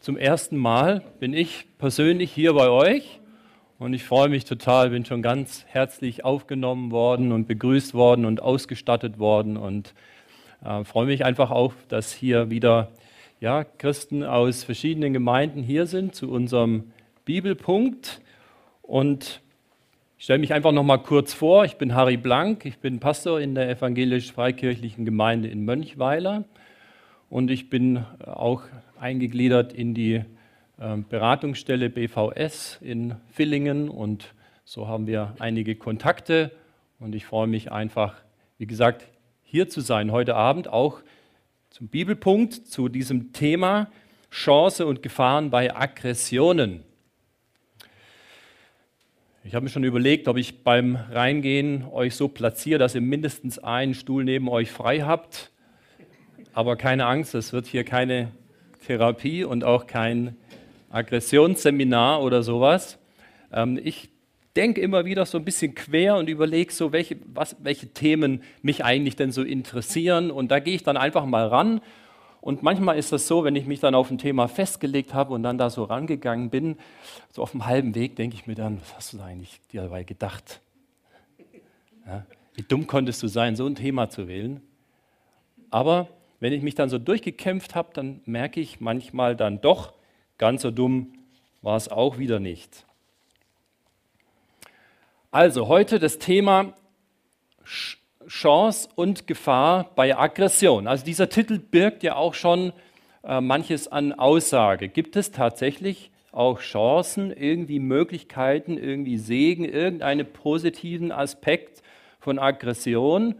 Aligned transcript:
Zum 0.00 0.16
ersten 0.16 0.56
Mal 0.56 1.02
bin 1.18 1.34
ich 1.34 1.66
persönlich 1.76 2.30
hier 2.30 2.52
bei 2.52 2.68
euch 2.68 3.18
und 3.80 3.94
ich 3.94 4.04
freue 4.04 4.28
mich 4.28 4.44
total, 4.44 4.90
bin 4.90 5.04
schon 5.04 5.22
ganz 5.22 5.64
herzlich 5.66 6.24
aufgenommen 6.24 6.92
worden 6.92 7.32
und 7.32 7.48
begrüßt 7.48 7.94
worden 7.94 8.24
und 8.24 8.40
ausgestattet 8.40 9.18
worden 9.18 9.56
und 9.56 9.94
äh, 10.64 10.84
freue 10.84 11.06
mich 11.06 11.24
einfach 11.24 11.50
auch, 11.50 11.74
dass 11.88 12.12
hier 12.12 12.48
wieder 12.48 12.92
ja, 13.40 13.64
Christen 13.64 14.22
aus 14.22 14.62
verschiedenen 14.62 15.12
Gemeinden 15.12 15.64
hier 15.64 15.86
sind 15.86 16.14
zu 16.14 16.30
unserem 16.30 16.92
Bibelpunkt. 17.24 18.20
Und 18.82 19.40
ich 20.16 20.24
stelle 20.24 20.38
mich 20.38 20.54
einfach 20.54 20.72
noch 20.72 20.84
mal 20.84 20.98
kurz 20.98 21.34
vor. 21.34 21.64
Ich 21.64 21.74
bin 21.74 21.96
Harry 21.96 22.16
Blank, 22.16 22.64
ich 22.66 22.78
bin 22.78 23.00
Pastor 23.00 23.40
in 23.40 23.56
der 23.56 23.68
evangelisch-freikirchlichen 23.68 25.04
Gemeinde 25.04 25.48
in 25.48 25.64
Mönchweiler. 25.64 26.44
Und 27.30 27.50
ich 27.50 27.68
bin 27.68 28.04
auch 28.24 28.62
eingegliedert 29.00 29.72
in 29.72 29.94
die 29.94 30.22
ähm, 30.80 31.04
Beratungsstelle 31.08 31.90
BVS 31.90 32.78
in 32.80 33.16
Villingen 33.32 33.88
und 33.88 34.34
so 34.64 34.86
haben 34.86 35.06
wir 35.06 35.34
einige 35.38 35.76
Kontakte 35.76 36.52
und 36.98 37.14
ich 37.14 37.24
freue 37.24 37.46
mich 37.46 37.72
einfach, 37.72 38.16
wie 38.58 38.66
gesagt, 38.66 39.08
hier 39.42 39.68
zu 39.68 39.80
sein 39.80 40.12
heute 40.12 40.34
Abend 40.34 40.68
auch 40.68 41.00
zum 41.70 41.88
Bibelpunkt 41.88 42.54
zu 42.54 42.88
diesem 42.88 43.32
Thema 43.32 43.90
Chance 44.30 44.86
und 44.86 45.02
Gefahren 45.02 45.50
bei 45.50 45.74
Aggressionen. 45.74 46.84
Ich 49.44 49.54
habe 49.54 49.64
mir 49.64 49.70
schon 49.70 49.84
überlegt, 49.84 50.28
ob 50.28 50.36
ich 50.36 50.62
beim 50.62 50.96
Reingehen 50.96 51.84
euch 51.90 52.14
so 52.14 52.28
platziere, 52.28 52.78
dass 52.78 52.94
ihr 52.94 53.00
mindestens 53.00 53.58
einen 53.58 53.94
Stuhl 53.94 54.22
neben 54.24 54.48
euch 54.48 54.70
frei 54.70 55.00
habt. 55.00 55.50
Aber 56.52 56.76
keine 56.76 57.06
Angst, 57.06 57.34
es 57.34 57.52
wird 57.54 57.66
hier 57.66 57.84
keine 57.84 58.32
Therapie 58.88 59.44
und 59.44 59.64
auch 59.64 59.86
kein 59.86 60.34
Aggressionsseminar 60.88 62.22
oder 62.22 62.42
sowas. 62.42 62.98
Ähm, 63.52 63.78
ich 63.84 64.08
denke 64.56 64.80
immer 64.80 65.04
wieder 65.04 65.26
so 65.26 65.36
ein 65.36 65.44
bisschen 65.44 65.74
quer 65.74 66.16
und 66.16 66.28
überlege 66.30 66.72
so, 66.72 66.90
welche, 66.90 67.18
was, 67.26 67.56
welche 67.62 67.88
Themen 67.88 68.42
mich 68.62 68.86
eigentlich 68.86 69.14
denn 69.14 69.30
so 69.30 69.42
interessieren. 69.42 70.30
Und 70.30 70.50
da 70.50 70.58
gehe 70.58 70.74
ich 70.74 70.84
dann 70.84 70.96
einfach 70.96 71.26
mal 71.26 71.46
ran 71.46 71.82
und 72.40 72.62
manchmal 72.62 72.96
ist 72.96 73.12
das 73.12 73.26
so, 73.28 73.44
wenn 73.44 73.56
ich 73.56 73.66
mich 73.66 73.80
dann 73.80 73.94
auf 73.94 74.10
ein 74.10 74.16
Thema 74.16 74.48
festgelegt 74.48 75.12
habe 75.12 75.34
und 75.34 75.42
dann 75.42 75.58
da 75.58 75.68
so 75.68 75.84
rangegangen 75.84 76.48
bin, 76.48 76.78
so 77.30 77.42
auf 77.42 77.50
dem 77.50 77.66
halben 77.66 77.94
Weg 77.94 78.16
denke 78.16 78.36
ich 78.36 78.46
mir 78.46 78.54
dann, 78.54 78.80
was 78.80 78.96
hast 78.96 79.12
du 79.12 79.18
da 79.18 79.26
eigentlich 79.26 79.60
dir 79.70 79.82
dabei 79.82 80.02
gedacht? 80.02 80.62
Ja, 82.06 82.24
wie 82.54 82.62
dumm 82.62 82.86
konntest 82.86 83.22
du 83.22 83.28
sein, 83.28 83.54
so 83.54 83.66
ein 83.66 83.74
Thema 83.74 84.08
zu 84.08 84.28
wählen? 84.28 84.62
Aber 85.70 86.08
wenn 86.40 86.52
ich 86.52 86.62
mich 86.62 86.74
dann 86.74 86.88
so 86.88 86.98
durchgekämpft 86.98 87.74
habe, 87.74 87.90
dann 87.94 88.20
merke 88.24 88.60
ich 88.60 88.80
manchmal 88.80 89.36
dann 89.36 89.60
doch, 89.60 89.92
ganz 90.38 90.62
so 90.62 90.70
dumm 90.70 91.14
war 91.62 91.76
es 91.76 91.88
auch 91.88 92.18
wieder 92.18 92.38
nicht. 92.38 92.84
Also 95.30 95.68
heute 95.68 95.98
das 95.98 96.18
Thema 96.18 96.72
Chance 98.28 98.88
und 98.94 99.26
Gefahr 99.26 99.90
bei 99.94 100.16
Aggression. 100.16 100.86
Also 100.86 101.04
dieser 101.04 101.28
Titel 101.28 101.58
birgt 101.58 102.02
ja 102.02 102.16
auch 102.16 102.34
schon 102.34 102.72
äh, 103.24 103.40
manches 103.40 103.88
an 103.88 104.12
Aussage. 104.12 104.88
Gibt 104.88 105.16
es 105.16 105.32
tatsächlich 105.32 106.10
auch 106.32 106.60
Chancen, 106.60 107.32
irgendwie 107.32 107.78
Möglichkeiten, 107.80 108.78
irgendwie 108.78 109.18
Segen, 109.18 109.64
irgendeinen 109.64 110.26
positiven 110.32 111.10
Aspekt 111.10 111.82
von 112.20 112.38
Aggression 112.38 113.34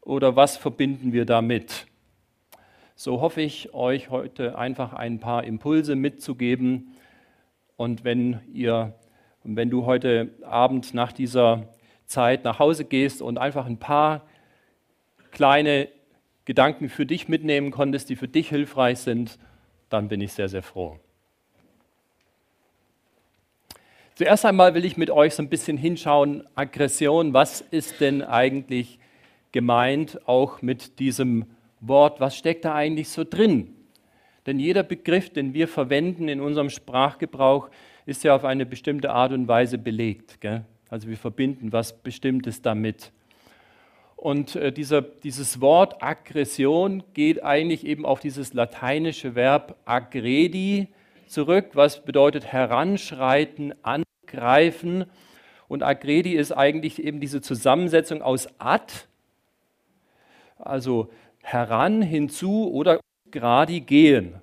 oder 0.00 0.34
was 0.34 0.56
verbinden 0.56 1.12
wir 1.12 1.24
damit? 1.24 1.86
So 2.94 3.20
hoffe 3.20 3.40
ich, 3.40 3.72
euch 3.74 4.10
heute 4.10 4.58
einfach 4.58 4.92
ein 4.92 5.18
paar 5.18 5.44
Impulse 5.44 5.96
mitzugeben. 5.96 6.94
Und 7.76 8.04
wenn 8.04 8.40
ihr, 8.52 8.94
wenn 9.44 9.70
du 9.70 9.86
heute 9.86 10.30
Abend 10.42 10.94
nach 10.94 11.12
dieser 11.12 11.68
Zeit 12.06 12.44
nach 12.44 12.58
Hause 12.58 12.84
gehst 12.84 13.22
und 13.22 13.38
einfach 13.38 13.66
ein 13.66 13.78
paar 13.78 14.22
kleine 15.30 15.88
Gedanken 16.44 16.88
für 16.88 17.06
dich 17.06 17.28
mitnehmen 17.28 17.70
konntest, 17.70 18.10
die 18.10 18.16
für 18.16 18.28
dich 18.28 18.48
hilfreich 18.48 18.98
sind, 18.98 19.38
dann 19.88 20.08
bin 20.08 20.20
ich 20.20 20.32
sehr, 20.32 20.48
sehr 20.48 20.62
froh. 20.62 20.98
Zuerst 24.14 24.44
einmal 24.44 24.74
will 24.74 24.84
ich 24.84 24.98
mit 24.98 25.10
euch 25.10 25.34
so 25.34 25.42
ein 25.42 25.48
bisschen 25.48 25.78
hinschauen, 25.78 26.44
Aggression, 26.54 27.32
was 27.32 27.62
ist 27.62 28.00
denn 28.00 28.22
eigentlich 28.22 28.98
gemeint 29.52 30.20
auch 30.28 30.60
mit 30.60 30.98
diesem 30.98 31.46
Wort, 31.82 32.20
was 32.20 32.36
steckt 32.36 32.64
da 32.64 32.74
eigentlich 32.74 33.08
so 33.08 33.24
drin? 33.24 33.74
Denn 34.46 34.58
jeder 34.58 34.82
Begriff, 34.82 35.30
den 35.30 35.54
wir 35.54 35.68
verwenden 35.68 36.28
in 36.28 36.40
unserem 36.40 36.70
Sprachgebrauch, 36.70 37.68
ist 38.06 38.24
ja 38.24 38.34
auf 38.34 38.44
eine 38.44 38.66
bestimmte 38.66 39.10
Art 39.10 39.32
und 39.32 39.46
Weise 39.46 39.78
belegt. 39.78 40.40
Gell? 40.40 40.64
Also 40.88 41.08
wir 41.08 41.16
verbinden 41.16 41.72
was 41.72 41.92
Bestimmtes 42.02 42.62
damit. 42.62 43.12
Und 44.16 44.54
äh, 44.54 44.72
dieser, 44.72 45.02
dieses 45.02 45.60
Wort 45.60 46.02
Aggression 46.02 47.02
geht 47.12 47.42
eigentlich 47.42 47.84
eben 47.84 48.06
auf 48.06 48.20
dieses 48.20 48.54
lateinische 48.54 49.34
Verb 49.34 49.76
aggredi 49.84 50.88
zurück, 51.26 51.70
was 51.74 52.04
bedeutet 52.04 52.46
heranschreiten, 52.46 53.74
angreifen. 53.82 55.06
Und 55.66 55.82
aggredi 55.82 56.34
ist 56.34 56.52
eigentlich 56.52 57.02
eben 57.02 57.18
diese 57.18 57.40
Zusammensetzung 57.40 58.22
aus 58.22 58.48
ad, 58.58 58.92
also 60.58 61.10
heran, 61.42 62.02
hinzu 62.02 62.70
oder 62.72 63.00
gradi 63.30 63.80
gehen. 63.80 64.40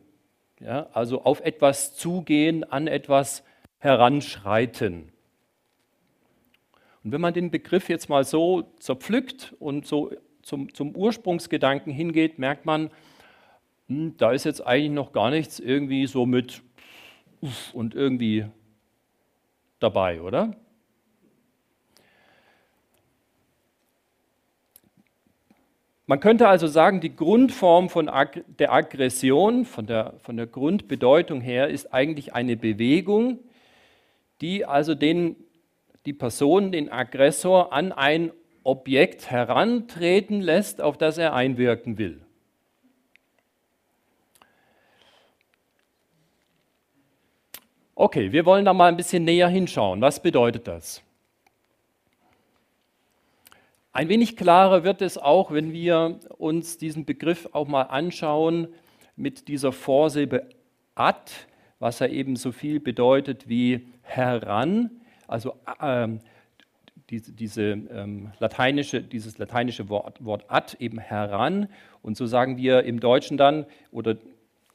Ja, 0.60 0.88
also 0.94 1.24
auf 1.24 1.40
etwas 1.42 1.96
zugehen, 1.96 2.64
an 2.64 2.88
etwas 2.88 3.44
heranschreiten. 3.80 5.12
Und 7.04 7.14
wenn 7.14 7.22
man 7.22 7.34
den 7.34 7.50
Begriff 7.50 7.88
jetzt 7.90 8.10
mal 8.10 8.26
so 8.26 8.74
zerpflückt 8.80 9.56
und 9.60 9.86
so 9.86 10.12
zum, 10.44 10.74
zum 10.74 10.96
Ursprungsgedanken 10.96 11.94
hingeht, 11.94 12.40
merkt 12.40 12.66
man, 12.66 12.92
hm, 13.88 14.18
da 14.18 14.32
ist 14.32 14.44
jetzt 14.44 14.66
eigentlich 14.66 14.92
noch 14.92 15.14
gar 15.14 15.30
nichts 15.30 15.60
irgendwie 15.60 16.08
so 16.08 16.26
mit 16.26 16.62
und 17.74 17.96
irgendwie 17.96 18.46
dabei, 19.80 20.22
oder? 20.22 20.56
Man 26.10 26.20
könnte 26.20 26.48
also 26.48 26.66
sagen, 26.66 27.02
die 27.02 27.16
Grundform 27.16 27.88
von 27.88 28.10
Ag 28.10 28.44
der 28.48 28.74
Aggression, 28.74 29.64
von 29.64 29.86
der, 29.86 30.16
von 30.24 30.38
der 30.38 30.48
Grundbedeutung 30.48 31.40
her, 31.40 31.68
ist 31.68 31.94
eigentlich 31.94 32.34
eine 32.34 32.58
Bewegung, 32.58 33.38
die 34.42 34.66
also 34.66 34.96
den 34.96 35.36
die 36.08 36.14
Person, 36.14 36.72
den 36.72 36.92
Aggressor, 36.92 37.72
an 37.74 37.92
ein 37.92 38.32
Objekt 38.64 39.30
herantreten 39.30 40.42
lässt, 40.42 40.82
auf 40.82 40.98
das 40.98 41.20
er 41.20 41.36
einwirken 41.36 42.00
will. 42.00 42.20
Okay, 47.94 48.32
wir 48.32 48.48
wollen 48.48 48.66
da 48.66 48.74
mal 48.74 48.88
ein 48.88 48.98
bisschen 48.98 49.26
näher 49.26 49.48
hinschauen. 49.48 50.02
Was 50.02 50.24
bedeutet 50.24 50.68
das? 50.68 51.04
Ein 53.92 54.08
wenig 54.08 54.38
klarer 54.38 54.84
wird 54.84 55.02
es 55.02 55.18
auch, 55.18 55.52
wenn 55.52 55.74
wir 55.74 56.20
uns 56.38 56.78
diesen 56.78 57.06
Begriff 57.06 57.50
auch 57.54 57.68
mal 57.68 57.84
anschauen 57.84 58.68
mit 59.16 59.48
dieser 59.48 59.72
Vorsilbe 59.72 60.48
ad, 60.94 61.32
was 61.80 62.00
ja 62.00 62.08
eben 62.08 62.36
so 62.36 62.52
viel 62.52 62.80
bedeutet 62.80 63.50
wie 63.50 63.88
heran. 64.02 64.92
Also 65.28 65.56
ähm, 65.82 66.20
diese, 67.10 67.32
diese 67.32 67.64
ähm, 67.64 68.32
lateinische, 68.40 69.02
dieses 69.02 69.40
lateinische 69.40 69.90
Wort, 69.90 70.24
Wort 70.24 70.46
ad 70.50 70.78
eben 70.80 71.00
heran. 71.00 71.68
Und 72.04 72.16
so 72.16 72.28
sagen 72.28 72.58
wir 72.58 72.84
im 72.84 73.00
Deutschen 73.00 73.38
dann, 73.38 73.66
oder 73.92 74.18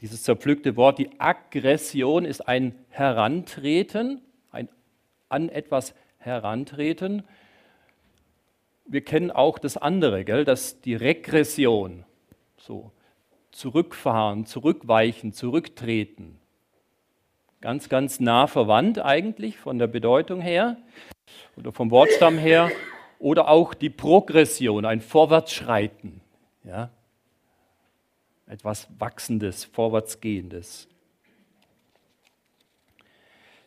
dieses 0.01 0.25
zerpflückte 0.25 0.77
Wort, 0.77 0.99
die 0.99 1.21
Aggression 1.21 2.25
ist 2.25 2.49
ein 2.49 2.75
Herantreten, 2.89 4.21
ein 4.51 4.69
an 5.29 5.49
etwas 5.49 5.95
herantreten. 6.19 7.23
Wir 8.87 9.03
kennen 9.03 9.31
auch 9.31 9.59
das 9.59 9.77
andere, 9.77 10.25
gell, 10.25 10.45
das, 10.45 10.81
die 10.81 10.95
Regression, 10.95 12.05
so 12.57 12.93
zurückfahren, 13.51 14.47
zurückweichen, 14.47 15.33
zurücktreten 15.33 16.39
ganz, 17.65 17.89
ganz 17.89 18.21
nah 18.21 18.47
verwandt 18.47 18.99
eigentlich 18.99 19.57
von 19.57 19.79
der 19.79 19.87
Bedeutung 19.87 20.43
her 20.43 20.77
oder 21.57 21.73
vom 21.73 21.91
Wortstamm 21.91 22.37
her. 22.37 22.71
Oder 23.19 23.49
auch 23.49 23.73
die 23.73 23.89
Progression, 23.89 24.85
ein 24.85 25.01
Vorwärtsschreiten. 25.01 26.21
Ja? 26.63 26.91
Etwas 28.47 28.87
Wachsendes, 28.99 29.65
Vorwärtsgehendes. 29.65 30.89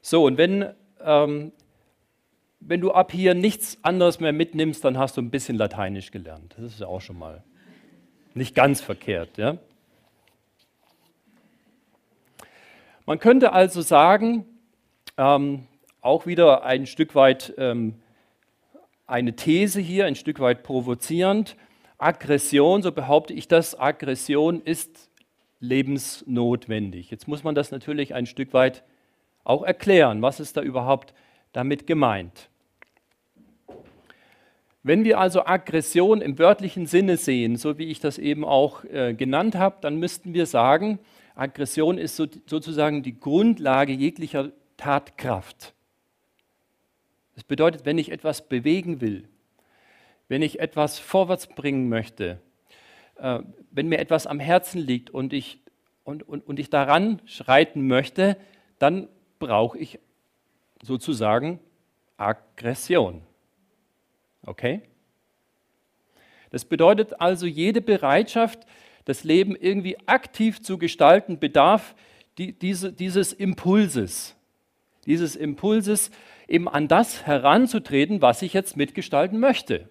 So, 0.01 0.25
und 0.25 0.37
wenn, 0.37 0.75
ähm, 1.03 1.53
wenn 2.67 2.81
du 2.81 2.91
ab 2.91 3.13
hier 3.13 3.33
nichts 3.33 3.77
anderes 3.81 4.19
mehr 4.19 4.33
mitnimmst, 4.33 4.83
dann 4.83 4.97
hast 4.97 5.15
du 5.15 5.21
ein 5.21 5.29
bisschen 5.29 5.57
Lateinisch 5.57 6.11
gelernt. 6.11 6.53
Das 6.57 6.73
ist 6.73 6.79
ja 6.81 6.87
auch 6.87 6.99
schon 6.99 7.17
mal 7.17 7.43
nicht 8.33 8.55
ganz 8.55 8.81
verkehrt. 8.81 9.37
Ja? 9.37 9.57
Man 13.05 13.19
könnte 13.19 13.53
also 13.53 13.81
sagen, 13.81 14.45
ähm, 15.17 15.65
auch 16.01 16.25
wieder 16.25 16.63
ein 16.63 16.85
Stück 16.85 17.15
weit 17.15 17.53
ähm, 17.57 17.95
eine 19.07 19.33
These 19.37 19.79
hier, 19.79 20.05
ein 20.05 20.15
Stück 20.15 20.41
weit 20.41 20.63
provozierend. 20.63 21.55
Aggression, 21.97 22.83
so 22.83 22.91
behaupte 22.91 23.33
ich 23.33 23.47
das, 23.47 23.79
Aggression 23.79 24.61
ist 24.61 25.09
lebensnotwendig. 25.61 27.09
Jetzt 27.09 27.29
muss 27.29 27.45
man 27.45 27.55
das 27.55 27.71
natürlich 27.71 28.13
ein 28.13 28.25
Stück 28.25 28.53
weit 28.53 28.83
auch 29.45 29.63
erklären. 29.63 30.21
Was 30.21 30.41
ist 30.41 30.57
da 30.57 30.61
überhaupt 30.61 31.13
damit 31.53 31.87
gemeint? 31.87 32.49
Wenn 34.83 35.03
wir 35.03 35.19
also 35.19 35.45
Aggression 35.45 36.21
im 36.21 36.39
wörtlichen 36.39 36.85
Sinne 36.85 37.17
sehen, 37.17 37.57
so 37.57 37.77
wie 37.77 37.85
ich 37.85 37.99
das 37.99 38.17
eben 38.17 38.45
auch 38.45 38.83
äh, 38.85 39.13
genannt 39.13 39.55
habe, 39.55 39.77
dann 39.81 39.97
müssten 39.97 40.33
wir 40.33 40.45
sagen, 40.45 40.99
Aggression 41.35 41.97
ist 41.97 42.15
so, 42.15 42.25
sozusagen 42.45 43.03
die 43.03 43.19
Grundlage 43.19 43.93
jeglicher 43.93 44.51
Tatkraft. 44.77 45.73
Das 47.35 47.43
bedeutet, 47.43 47.85
wenn 47.85 47.97
ich 47.97 48.11
etwas 48.11 48.47
bewegen 48.47 49.01
will, 49.01 49.27
wenn 50.27 50.41
ich 50.41 50.59
etwas 50.59 50.99
vorwärts 50.99 51.47
bringen 51.47 51.89
möchte, 51.89 52.39
äh, 53.17 53.39
wenn 53.71 53.87
mir 53.87 53.99
etwas 53.99 54.25
am 54.25 54.39
Herzen 54.39 54.81
liegt 54.81 55.09
und 55.09 55.33
ich, 55.33 55.59
und, 56.03 56.27
und, 56.27 56.47
und 56.47 56.59
ich 56.59 56.69
daran 56.69 57.21
schreiten 57.25 57.87
möchte, 57.87 58.37
dann 58.79 59.07
brauche 59.39 59.77
ich 59.77 59.99
sozusagen 60.81 61.59
Aggression. 62.17 63.21
Okay? 64.45 64.81
Das 66.49 66.65
bedeutet 66.65 67.19
also, 67.19 67.45
jede 67.45 67.81
Bereitschaft, 67.81 68.65
das 69.05 69.23
Leben 69.23 69.55
irgendwie 69.55 69.97
aktiv 70.07 70.61
zu 70.61 70.77
gestalten, 70.77 71.39
bedarf 71.39 71.95
die, 72.37 72.53
diese, 72.53 72.91
dieses 72.93 73.33
Impulses. 73.33 74.35
Dieses 75.05 75.35
Impulses, 75.35 76.11
eben 76.47 76.67
an 76.67 76.87
das 76.87 77.25
heranzutreten, 77.25 78.21
was 78.21 78.41
ich 78.41 78.53
jetzt 78.53 78.77
mitgestalten 78.77 79.39
möchte. 79.39 79.89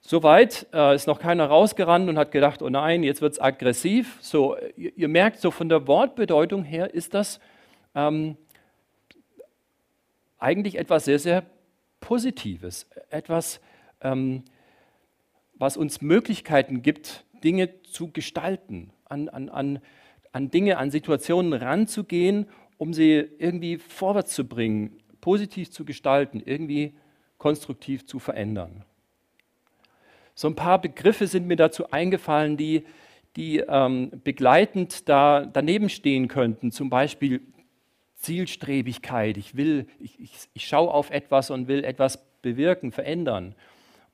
Soweit 0.00 0.66
äh, 0.72 0.94
ist 0.94 1.06
noch 1.06 1.20
keiner 1.20 1.46
rausgerannt 1.46 2.08
und 2.08 2.18
hat 2.18 2.32
gedacht, 2.32 2.60
oh 2.60 2.68
nein, 2.68 3.02
jetzt 3.02 3.22
wird 3.22 3.34
es 3.34 3.40
aggressiv. 3.40 4.18
So, 4.20 4.56
ihr, 4.76 4.92
ihr, 4.96 5.08
merkt, 5.08 5.38
so 5.38 5.50
von 5.50 5.68
der 5.68 5.86
Wortbedeutung 5.86 6.64
her 6.64 6.92
ist 6.92 7.14
das 7.14 7.40
ähm, 7.94 8.36
eigentlich 10.42 10.76
etwas 10.76 11.04
sehr, 11.04 11.18
sehr 11.18 11.44
Positives, 12.00 12.86
etwas, 13.10 13.60
ähm, 14.00 14.42
was 15.54 15.76
uns 15.76 16.00
Möglichkeiten 16.00 16.82
gibt, 16.82 17.24
Dinge 17.44 17.82
zu 17.82 18.10
gestalten, 18.10 18.90
an, 19.04 19.28
an, 19.28 19.48
an, 19.48 19.78
an 20.32 20.50
Dinge, 20.50 20.78
an 20.78 20.90
Situationen 20.90 21.52
ranzugehen, 21.52 22.46
um 22.76 22.92
sie 22.92 23.28
irgendwie 23.38 23.78
vorwärts 23.78 24.34
zu 24.34 24.46
bringen, 24.46 24.98
positiv 25.20 25.70
zu 25.70 25.84
gestalten, 25.84 26.42
irgendwie 26.44 26.94
konstruktiv 27.38 28.06
zu 28.06 28.18
verändern. 28.18 28.84
So 30.34 30.48
ein 30.48 30.56
paar 30.56 30.80
Begriffe 30.80 31.26
sind 31.26 31.46
mir 31.46 31.56
dazu 31.56 31.90
eingefallen, 31.90 32.56
die, 32.56 32.84
die 33.36 33.58
ähm, 33.58 34.10
begleitend 34.24 35.08
da 35.08 35.44
daneben 35.44 35.88
stehen 35.88 36.26
könnten. 36.26 36.72
Zum 36.72 36.90
Beispiel 36.90 37.42
Zielstrebigkeit. 38.22 39.36
Ich 39.36 39.56
will, 39.56 39.86
ich, 39.98 40.18
ich, 40.20 40.32
ich 40.54 40.66
schaue 40.66 40.92
auf 40.92 41.10
etwas 41.10 41.50
und 41.50 41.68
will 41.68 41.84
etwas 41.84 42.24
bewirken, 42.40 42.92
verändern. 42.92 43.54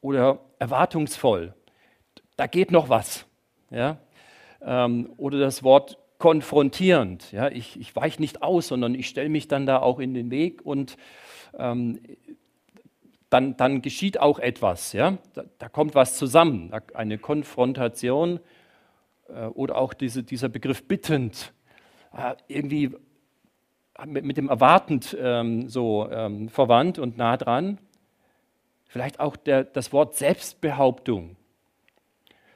Oder 0.00 0.40
erwartungsvoll. 0.58 1.55
Da 2.37 2.46
geht 2.46 2.70
noch 2.70 2.88
was. 2.88 3.26
Ja? 3.70 3.99
Ähm, 4.62 5.12
oder 5.16 5.38
das 5.38 5.62
Wort 5.62 5.99
konfrontierend. 6.19 7.32
Ja? 7.32 7.49
Ich, 7.49 7.78
ich 7.78 7.94
weiche 7.94 8.20
nicht 8.20 8.43
aus, 8.43 8.69
sondern 8.69 8.94
ich 8.94 9.08
stelle 9.08 9.28
mich 9.28 9.49
dann 9.49 9.66
da 9.66 9.81
auch 9.81 9.99
in 9.99 10.14
den 10.14 10.31
Weg 10.31 10.64
und 10.64 10.96
ähm, 11.58 12.00
dann, 13.31 13.56
dann 13.56 13.82
geschieht 13.82 14.20
auch 14.20 14.38
etwas. 14.38 14.93
Ja? 14.93 15.19
Da, 15.34 15.44
da 15.58 15.69
kommt 15.69 15.94
was 15.94 16.16
zusammen, 16.16 16.72
eine 16.94 17.19
Konfrontation 17.19 18.40
äh, 19.28 19.46
oder 19.46 19.76
auch 19.76 19.94
diese, 19.94 20.22
dieser 20.22 20.49
Begriff 20.49 20.87
bittend. 20.87 21.52
Äh, 22.16 22.34
irgendwie 22.46 22.90
mit, 24.06 24.24
mit, 24.24 24.36
dem 24.36 24.48
Erwartend 24.48 25.16
ähm, 25.20 25.68
so 25.68 26.08
ähm, 26.10 26.48
verwandt 26.48 26.98
und 26.98 27.16
nah 27.16 27.36
dran. 27.36 27.78
Vielleicht 28.86 29.20
auch 29.20 29.36
der, 29.36 29.64
das 29.64 29.92
Wort 29.92 30.14
Selbstbehauptung. 30.14 31.36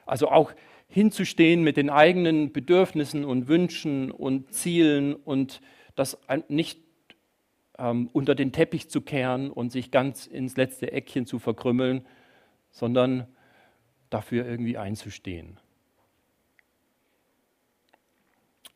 Also 0.05 0.29
auch 0.29 0.53
hinzustehen 0.87 1.63
mit 1.63 1.77
den 1.77 1.89
eigenen 1.89 2.51
Bedürfnissen 2.51 3.25
und 3.25 3.47
Wünschen 3.47 4.11
und 4.11 4.53
Zielen 4.53 5.15
und 5.15 5.61
das 5.95 6.17
nicht 6.47 6.79
ähm, 7.77 8.09
unter 8.13 8.35
den 8.35 8.51
Teppich 8.51 8.89
zu 8.89 9.01
kehren 9.01 9.49
und 9.49 9.71
sich 9.71 9.91
ganz 9.91 10.27
ins 10.27 10.55
letzte 10.55 10.91
Eckchen 10.91 11.25
zu 11.25 11.39
verkrümmeln, 11.39 12.05
sondern 12.71 13.27
dafür 14.09 14.45
irgendwie 14.45 14.77
einzustehen. 14.77 15.59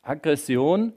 Aggression 0.02 0.94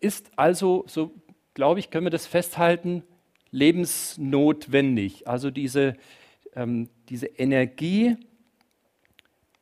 ist 0.00 0.30
also, 0.36 0.84
so 0.86 1.12
glaube 1.54 1.80
ich, 1.80 1.90
können 1.90 2.06
wir 2.06 2.10
das 2.10 2.26
festhalten, 2.26 3.02
lebensnotwendig. 3.50 5.28
Also 5.28 5.50
diese, 5.50 5.96
ähm, 6.56 6.88
diese 7.08 7.26
Energie, 7.26 8.16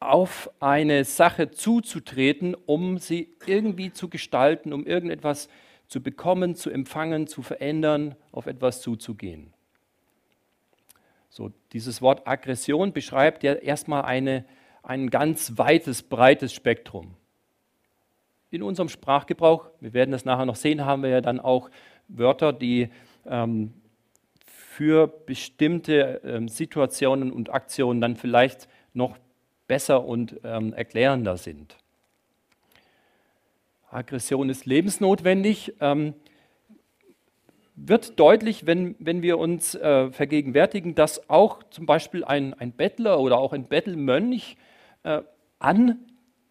auf 0.02 0.50
eine 0.60 1.04
Sache 1.04 1.50
zuzutreten, 1.50 2.54
um 2.66 2.98
sie 2.98 3.34
irgendwie 3.46 3.92
zu 3.92 4.08
gestalten, 4.08 4.72
um 4.72 4.86
irgendetwas 4.86 5.48
zu 5.86 6.02
bekommen, 6.02 6.54
zu 6.54 6.70
empfangen, 6.70 7.26
zu 7.26 7.42
verändern, 7.42 8.16
auf 8.32 8.46
etwas 8.46 8.80
zuzugehen. 8.80 9.52
So, 11.28 11.52
dieses 11.72 12.02
Wort 12.02 12.26
Aggression 12.26 12.92
beschreibt 12.92 13.42
ja 13.42 13.54
erstmal 13.54 14.02
eine, 14.02 14.44
ein 14.82 15.08
ganz 15.08 15.56
weites, 15.56 16.02
breites 16.02 16.52
Spektrum. 16.52 17.14
In 18.52 18.62
unserem 18.62 18.90
Sprachgebrauch, 18.90 19.70
wir 19.80 19.94
werden 19.94 20.10
das 20.10 20.26
nachher 20.26 20.44
noch 20.44 20.56
sehen, 20.56 20.84
haben 20.84 21.02
wir 21.02 21.08
ja 21.08 21.22
dann 21.22 21.40
auch 21.40 21.70
Wörter, 22.08 22.52
die 22.52 22.90
ähm, 23.24 23.72
für 24.44 25.06
bestimmte 25.06 26.20
ähm, 26.22 26.48
Situationen 26.48 27.32
und 27.32 27.48
Aktionen 27.48 28.02
dann 28.02 28.14
vielleicht 28.14 28.68
noch 28.92 29.16
besser 29.68 30.04
und 30.04 30.38
ähm, 30.44 30.74
erklärender 30.74 31.38
sind. 31.38 31.78
Aggression 33.90 34.50
ist 34.50 34.66
lebensnotwendig, 34.66 35.72
ähm, 35.80 36.12
wird 37.74 38.20
deutlich, 38.20 38.66
wenn, 38.66 38.96
wenn 38.98 39.22
wir 39.22 39.38
uns 39.38 39.74
äh, 39.76 40.10
vergegenwärtigen, 40.10 40.94
dass 40.94 41.30
auch 41.30 41.62
zum 41.70 41.86
Beispiel 41.86 42.22
ein, 42.22 42.52
ein 42.52 42.72
Bettler 42.72 43.18
oder 43.18 43.38
auch 43.38 43.54
ein 43.54 43.64
Bettelmönch 43.64 44.58
äh, 45.04 45.22
an 45.58 46.00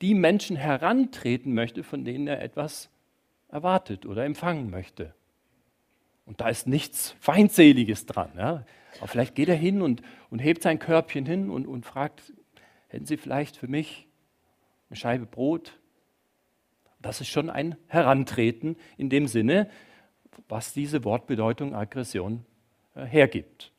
die 0.01 0.13
Menschen 0.13 0.55
herantreten 0.55 1.53
möchte, 1.53 1.84
von 1.84 2.03
denen 2.03 2.27
er 2.27 2.41
etwas 2.41 2.89
erwartet 3.50 4.05
oder 4.05 4.25
empfangen 4.25 4.70
möchte. 4.70 5.13
Und 6.25 6.41
da 6.41 6.50
ist 6.50 6.67
nichts 6.67 7.15
Feindseliges 7.20 8.05
dran. 8.05 8.31
Ja? 8.38 8.65
Aber 8.98 9.08
vielleicht 9.08 9.36
geht 9.36 9.50
er 9.50 9.55
hin 9.55 9.81
und, 9.81 10.01
und 10.29 10.39
hebt 10.39 10.63
sein 10.63 10.79
Körbchen 10.79 11.25
hin 11.25 11.50
und, 11.50 11.67
und 11.67 11.86
fragt, 11.86 12.34
hätten 12.88 13.05
Sie 13.05 13.17
vielleicht 13.17 13.58
für 13.58 13.67
mich 13.67 14.08
eine 14.89 14.98
Scheibe 14.98 15.25
Brot 15.25 15.77
das 17.01 17.22
ist 17.22 17.29
schon 17.29 17.50
ein 17.50 17.75
Herantreten 17.88 18.75
in 18.98 19.10
dem 19.10 19.27
Sinne, 19.27 19.70
was 20.48 20.74
diese 20.74 21.03
Wortbedeutung 21.03 21.75
Aggression 21.75 22.46
äh, 22.96 23.05
hergibt. 23.05 23.71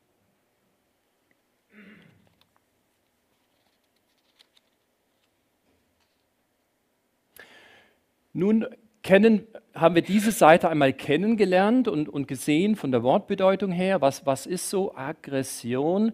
Nun 8.33 8.67
kennen, 9.03 9.47
haben 9.75 9.95
wir 9.95 10.03
diese 10.03 10.33
Seite 10.33 10.69
einmal 10.69 10.93
kennengelernt 10.93 11.89
und, 11.89 12.09
und 12.09 12.29
gesehen 12.29 12.77
von 12.77 12.91
der 12.93 13.03
Wortbedeutung 13.03 13.73
her, 13.73 14.01
was, 14.01 14.27
was 14.27 14.47
ist 14.47 14.71
so 14.71 14.95
Aggression. 14.95 16.13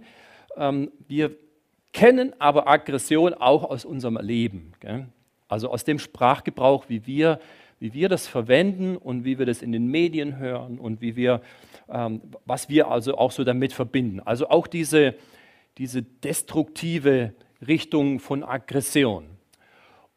Ähm, 0.56 0.90
wir 1.06 1.37
kennen 1.92 2.32
aber 2.38 2.68
Aggression 2.68 3.34
auch 3.34 3.64
aus 3.64 3.84
unserem 3.84 4.16
Leben. 4.16 4.72
Gell? 4.80 5.06
Also 5.48 5.70
aus 5.70 5.84
dem 5.84 5.98
Sprachgebrauch, 5.98 6.87
wie 6.88 7.06
wir, 7.06 7.40
wie 7.80 7.94
wir 7.94 8.08
das 8.08 8.26
verwenden 8.26 8.96
und 8.96 9.25
wie 9.25 9.38
wir 9.38 9.46
das 9.46 9.62
in 9.62 9.72
den 9.72 9.87
Medien 9.87 10.38
hören 10.38 10.78
und 10.78 11.00
wie 11.00 11.16
wir, 11.16 11.40
ähm, 11.88 12.20
was 12.44 12.68
wir 12.68 12.88
also 12.88 13.16
auch 13.16 13.32
so 13.32 13.44
damit 13.44 13.72
verbinden. 13.72 14.20
Also 14.20 14.48
auch 14.48 14.66
diese, 14.66 15.14
diese 15.78 16.02
destruktive 16.02 17.32
Richtung 17.66 18.20
von 18.20 18.44
Aggression. 18.44 19.38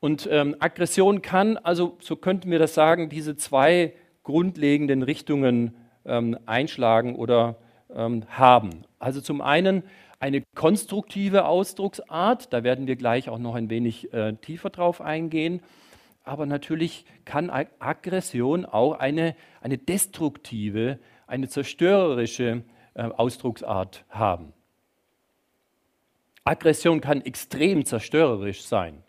Und 0.02 0.28
ähm, 0.30 0.56
Aggression 0.60 1.22
kann, 1.22 1.58
also 1.58 1.96
so 2.02 2.16
könnten 2.16 2.50
wir 2.50 2.60
das 2.60 2.74
sagen, 2.74 3.08
diese 3.08 3.38
zwei 3.38 3.94
grundlegenden 4.24 5.04
Richtungen 5.04 5.76
ähm, 6.06 6.38
einschlagen 6.48 7.16
oder 7.16 7.58
ähm, 7.96 8.24
haben. 8.28 8.84
Also 8.98 9.22
zum 9.22 9.42
einen 9.42 9.84
eine 10.20 10.42
konstruktive 10.56 11.46
Ausdrucksart. 11.46 12.52
Da 12.52 12.64
werden 12.64 12.88
wir 12.88 12.96
gleich 12.96 13.30
auch 13.30 13.38
noch 13.38 13.54
ein 13.54 13.70
wenig 13.70 14.12
äh, 14.12 14.34
tiefer 14.34 14.72
drauf 14.72 15.02
eingehen. 15.02 15.62
Aber 16.24 16.48
natürlich 16.48 17.06
kann 17.24 17.52
Aggression 17.52 18.66
auch 18.66 18.94
eine, 18.94 19.36
eine 19.62 19.78
destruktive, 19.78 20.98
eine 21.28 21.48
zerstörerische 21.48 22.64
äh, 22.96 23.04
Ausdrucksart 23.04 24.04
haben. 24.10 24.54
Aggression 26.44 27.02
kann 27.02 27.22
extrem 27.22 27.86
zerstörerisch 27.86 28.64
sein. 28.64 29.04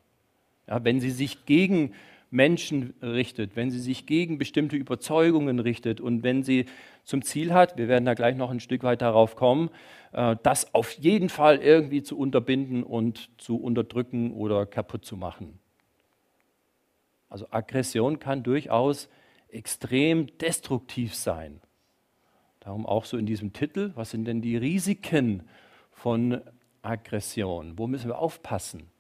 Ja, 0.69 0.85
wenn 0.85 1.01
sie 1.01 1.11
sich 1.11 1.45
gegen 1.45 1.93
Menschen 2.31 2.95
richtet, 3.03 3.57
wenn 3.57 3.71
sie 3.71 3.79
sich 3.79 4.07
gegen 4.07 4.39
bestimmte 4.39 4.77
Überzeugungen 4.77 5.59
richtet 5.59 6.01
und 6.01 6.23
wenn 6.23 6.43
sie 6.43 6.65
zum 7.05 7.23
Ziel 7.23 7.53
hat, 7.53 7.77
wir 7.77 7.89
werden 7.89 8.07
da 8.07 8.15
gleich 8.15 8.37
noch 8.37 8.51
ein 8.51 8.61
Stück 8.61 8.83
weit 8.83 9.03
darauf 9.03 9.37
kommen, 9.37 9.71
äh, 10.13 10.37
das 10.43 10.75
auf 10.75 10.93
jeden 10.93 11.29
Fall 11.29 11.59
irgendwie 11.59 12.03
zu 12.03 12.19
unterbinden 12.19 12.85
und 12.85 13.29
zu 13.39 13.57
unterdrücken 13.57 14.33
oder 14.33 14.65
kaputt 14.65 15.05
zu 15.05 15.17
machen. 15.17 15.59
Also 17.29 17.47
Aggression 17.51 18.19
kann 18.19 18.43
durchaus 18.43 19.09
extrem 19.49 20.27
destruktiv 20.39 21.15
sein. 21.15 21.61
Darum 22.61 22.87
auch 22.87 23.05
so 23.05 23.17
in 23.17 23.27
diesem 23.27 23.53
Titel, 23.53 23.93
was 23.95 24.11
sind 24.11 24.25
denn 24.25 24.41
die 24.41 24.57
Risiken 24.57 25.43
von 25.91 26.41
Aggression? 26.81 27.77
Wo 27.77 27.87
müssen 27.87 28.09
wir 28.09 28.19
aufpassen? 28.19 28.92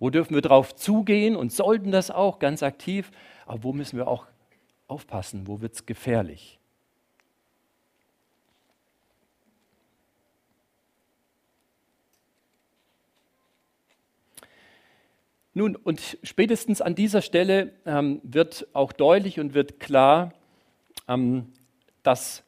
Wo 0.00 0.10
dürfen 0.10 0.34
wir 0.34 0.42
drauf 0.42 0.74
zugehen 0.74 1.36
und 1.36 1.52
sollten 1.52 1.92
das 1.92 2.10
auch 2.10 2.40
ganz 2.40 2.64
aktiv? 2.64 3.12
Aber 3.46 3.62
wo 3.62 3.72
müssen 3.72 3.98
wir 3.98 4.08
auch 4.08 4.26
aufpassen? 4.88 5.46
Wo 5.46 5.60
wird 5.60 5.74
es 5.74 5.86
gefährlich? 5.86 6.58
Nun, 15.52 15.76
und 15.76 16.16
spätestens 16.22 16.80
an 16.80 16.94
dieser 16.94 17.20
Stelle 17.20 17.72
ähm, 17.84 18.20
wird 18.22 18.68
auch 18.72 18.92
deutlich 18.92 19.38
und 19.38 19.52
wird 19.52 19.80
klar, 19.80 20.32
ähm, 21.08 21.52
dass 22.02 22.44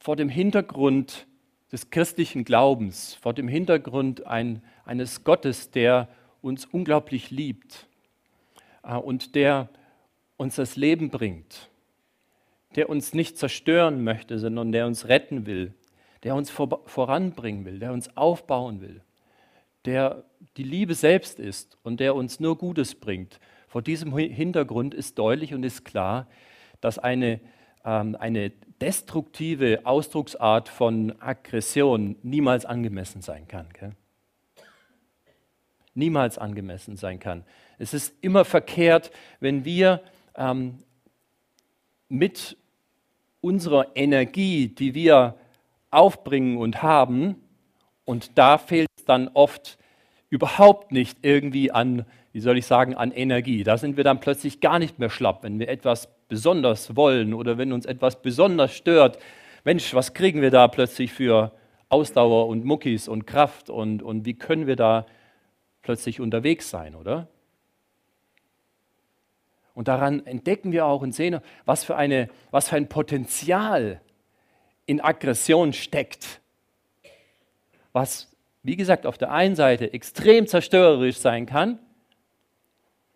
vor 0.00 0.16
dem 0.16 0.28
Hintergrund 0.30 1.26
des 1.72 1.90
christlichen 1.90 2.44
Glaubens, 2.44 3.14
vor 3.14 3.34
dem 3.34 3.48
Hintergrund 3.48 4.26
ein, 4.26 4.62
eines 4.84 5.24
Gottes, 5.24 5.70
der 5.70 6.08
uns 6.42 6.66
unglaublich 6.66 7.30
liebt 7.30 7.86
äh, 8.82 8.94
und 8.94 9.34
der 9.34 9.68
uns 10.36 10.56
das 10.56 10.76
Leben 10.76 11.10
bringt, 11.10 11.70
der 12.76 12.88
uns 12.88 13.14
nicht 13.14 13.38
zerstören 13.38 14.02
möchte, 14.02 14.38
sondern 14.38 14.72
der 14.72 14.86
uns 14.86 15.08
retten 15.08 15.46
will, 15.46 15.74
der 16.22 16.34
uns 16.34 16.50
vor, 16.50 16.82
voranbringen 16.86 17.64
will, 17.64 17.78
der 17.78 17.92
uns 17.92 18.16
aufbauen 18.16 18.80
will, 18.80 19.02
der 19.84 20.24
die 20.56 20.62
Liebe 20.62 20.94
selbst 20.94 21.38
ist 21.38 21.78
und 21.82 22.00
der 22.00 22.14
uns 22.14 22.40
nur 22.40 22.58
Gutes 22.58 22.94
bringt. 22.94 23.38
Vor 23.68 23.82
diesem 23.82 24.16
Hintergrund 24.16 24.94
ist 24.94 25.18
deutlich 25.18 25.54
und 25.54 25.64
ist 25.64 25.84
klar, 25.84 26.26
dass 26.80 26.98
eine, 26.98 27.40
ähm, 27.84 28.16
eine 28.18 28.50
destruktive 28.80 29.80
Ausdrucksart 29.84 30.68
von 30.68 31.14
Aggression 31.20 32.16
niemals 32.22 32.66
angemessen 32.66 33.22
sein 33.22 33.48
kann. 33.48 33.68
Gell? 33.72 33.92
Niemals 35.94 36.38
angemessen 36.38 36.96
sein 36.96 37.18
kann. 37.18 37.44
Es 37.78 37.94
ist 37.94 38.14
immer 38.20 38.44
verkehrt, 38.44 39.10
wenn 39.40 39.64
wir 39.64 40.00
ähm, 40.36 40.78
mit 42.08 42.56
unserer 43.40 43.88
Energie, 43.94 44.68
die 44.68 44.94
wir 44.94 45.36
aufbringen 45.90 46.56
und 46.56 46.82
haben, 46.82 47.36
und 48.04 48.36
da 48.36 48.58
fehlt 48.58 48.88
es 48.96 49.04
dann 49.04 49.28
oft 49.32 49.78
überhaupt 50.28 50.92
nicht 50.92 51.18
irgendwie 51.22 51.70
an, 51.70 52.04
wie 52.32 52.40
soll 52.40 52.58
ich 52.58 52.66
sagen, 52.66 52.94
an 52.94 53.12
Energie. 53.12 53.62
Da 53.62 53.78
sind 53.78 53.96
wir 53.96 54.04
dann 54.04 54.20
plötzlich 54.20 54.60
gar 54.60 54.78
nicht 54.78 54.98
mehr 54.98 55.10
schlapp, 55.10 55.42
wenn 55.42 55.58
wir 55.58 55.68
etwas 55.68 56.08
besonders 56.28 56.96
wollen 56.96 57.32
oder 57.34 57.56
wenn 57.58 57.72
uns 57.72 57.86
etwas 57.86 58.20
besonders 58.20 58.74
stört, 58.74 59.18
Mensch, 59.64 59.94
was 59.94 60.12
kriegen 60.12 60.42
wir 60.42 60.50
da 60.50 60.68
plötzlich 60.68 61.12
für 61.12 61.52
Ausdauer 61.88 62.48
und 62.48 62.64
Muckis 62.64 63.08
und 63.08 63.26
Kraft 63.26 63.70
und, 63.70 64.02
und 64.02 64.26
wie 64.26 64.34
können 64.34 64.66
wir 64.66 64.76
da 64.76 65.06
plötzlich 65.84 66.20
unterwegs 66.20 66.68
sein, 66.70 66.96
oder? 66.96 67.28
Und 69.74 69.88
daran 69.88 70.24
entdecken 70.26 70.72
wir 70.72 70.86
auch 70.86 71.02
und 71.02 71.12
sehen, 71.12 71.40
was 71.64 71.84
für, 71.84 71.96
eine, 71.96 72.28
was 72.50 72.68
für 72.68 72.76
ein 72.76 72.88
Potenzial 72.88 74.00
in 74.86 75.00
Aggression 75.00 75.72
steckt. 75.72 76.40
Was, 77.92 78.34
wie 78.62 78.76
gesagt, 78.76 79.06
auf 79.06 79.18
der 79.18 79.30
einen 79.30 79.56
Seite 79.56 79.92
extrem 79.92 80.46
zerstörerisch 80.46 81.18
sein 81.18 81.46
kann. 81.46 81.78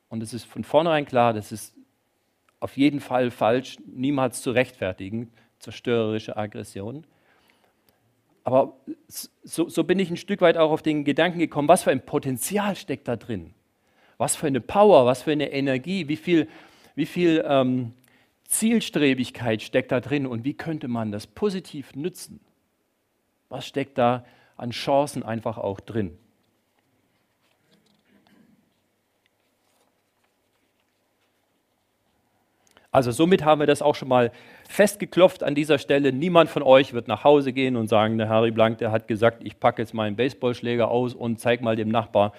Und 0.09 0.23
es 0.23 0.33
ist 0.35 0.45
von 0.45 0.65
vornherein 0.65 1.07
klar, 1.07 1.33
das 1.33 1.53
ist 1.53 1.75
auf 2.61 2.77
jeden 2.77 3.01
Fall 3.01 3.31
falsch, 3.31 3.79
niemals 3.87 4.43
zu 4.43 4.51
rechtfertigen, 4.51 5.33
zerstörerische 5.61 6.37
Aggression. 6.37 7.07
Aber 8.49 8.79
so, 9.45 9.69
so, 9.69 9.85
bin 9.85 9.99
ich 9.99 10.09
ein 10.09 10.17
Stück 10.17 10.41
weit 10.41 10.57
auch 10.57 10.71
auf 10.71 10.81
den 10.81 11.05
Gedanken 11.05 11.39
gekommen, 11.39 11.69
was 11.69 11.83
für 11.83 11.91
ein 11.91 12.07
Potenzial 12.07 12.77
steckt 12.77 13.07
da 13.07 13.17
drin? 13.17 13.53
Was 14.17 14.37
für 14.37 14.47
eine 14.47 14.63
Power, 14.63 15.05
was 15.05 15.21
für 15.21 15.33
eine 15.33 15.53
Energie, 15.53 16.09
wie 16.09 16.17
viel, 16.17 16.49
wie 16.95 17.05
viel 17.05 17.45
ähm, 17.47 17.93
Zielstrebigkeit 18.45 19.61
steckt 19.61 19.93
da 19.93 20.01
drin 20.01 20.27
und 20.27 20.45
wie 20.45 20.55
könnte 20.55 20.89
man 20.89 21.13
das 21.13 21.27
positiv 21.27 21.95
nützen? 21.95 22.41
Was 23.51 23.67
steckt 23.67 23.99
da 23.99 24.25
an 24.57 24.71
Chancen 24.71 25.23
einfach 25.23 25.59
auch 25.59 25.79
drin? 25.81 26.17
Also 32.91 33.11
somit 33.11 33.45
haben 33.45 33.61
wir 33.61 33.67
das 33.67 33.83
auch 33.83 33.95
schon 33.95 34.09
mal 34.09 34.33
festgeklopft 34.69 35.43
an 35.43 35.55
dieser 35.55 35.79
Stelle. 35.79 36.13
Niemand 36.13 36.51
von 36.51 36.63
euch 36.63 36.93
wird 36.93 37.09
nach 37.09 37.25
Hause 37.25 37.55
gehen 37.55 37.75
und 37.75 37.89
sagen, 37.89 38.19
der 38.19 38.29
Harry 38.29 38.51
Blank, 38.51 38.79
der 38.79 38.93
hat 38.93 39.09
gesagt, 39.09 39.43
ich 39.43 39.59
packe 39.59 39.81
jetzt 39.81 39.95
meinen 39.95 40.15
Baseballschläger 40.15 40.89
aus 40.91 41.15
und 41.15 41.41
zeige 41.41 41.65
mal 41.65 41.75
dem 41.75 41.89
Nachbar, 41.89 42.35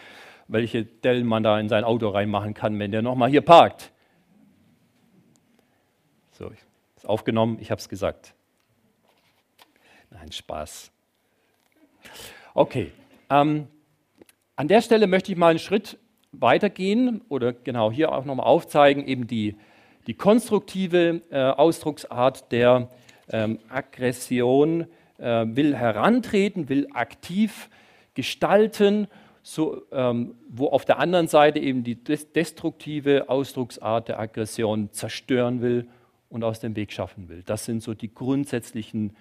welche 0.48 0.86
Dellen 0.86 1.25
man 1.25 1.41
da 1.41 1.59
in 1.59 1.69
sein 1.69 1.83
Auto 1.83 2.07
reinmachen 2.07 2.53
kann, 2.53 2.77
wenn 2.77 2.91
der 2.91 3.01
nochmal 3.01 3.31
hier 3.31 3.41
parkt. 3.41 3.91
So, 6.31 6.51
ist 6.95 7.09
aufgenommen, 7.09 7.57
ich 7.59 7.71
habe 7.71 7.79
es 7.79 7.89
gesagt. 7.89 8.36
Nein, 10.12 10.31
Spaß. 10.31 10.91
Okay, 12.53 12.91
ähm, 13.31 13.67
an 14.55 14.67
der 14.67 14.81
Stelle 14.81 15.07
möchte 15.07 15.31
ich 15.31 15.38
mal 15.38 15.50
einen 15.50 15.59
Schritt 15.59 15.98
weitergehen 16.31 17.21
oder 17.27 17.53
genau 17.53 17.91
hier 17.91 18.12
auch 18.12 18.24
nochmal 18.24 18.45
aufzeigen, 18.45 19.07
eben 19.07 19.25
die 19.25 19.57
die 20.08 20.13
konstruktive 20.13 21.22
äh, 21.29 21.39
Ausdrucksart 21.39 22.51
der 22.51 22.89
ähm, 23.32 23.60
Aggression 23.70 24.88
äh, 25.18 25.46
will 25.48 25.75
herantreten, 25.75 26.70
will 26.70 26.88
aktiv 26.94 27.70
gestalten, 28.13 29.08
so, 29.41 29.84
ähm, 29.91 30.36
wo 30.50 30.68
auf 30.68 30.86
der 30.86 31.00
anderen 31.00 31.27
Seite 31.27 31.60
eben 31.60 31.84
die 31.84 31.96
destruktive 32.03 33.29
Ausdrucksart 33.29 34.10
der 34.10 34.20
Aggression 34.20 34.91
zerstören 34.91 35.62
will 35.62 35.88
und 36.29 36.44
aus 36.44 36.60
dem 36.60 36.75
Weg 36.75 36.91
schaffen 36.91 37.29
will. 37.29 37.44
Das 37.46 37.65
sind 37.65 37.82
so 37.82 37.94
die 37.94 38.13
grundsätzlichen 38.13 39.15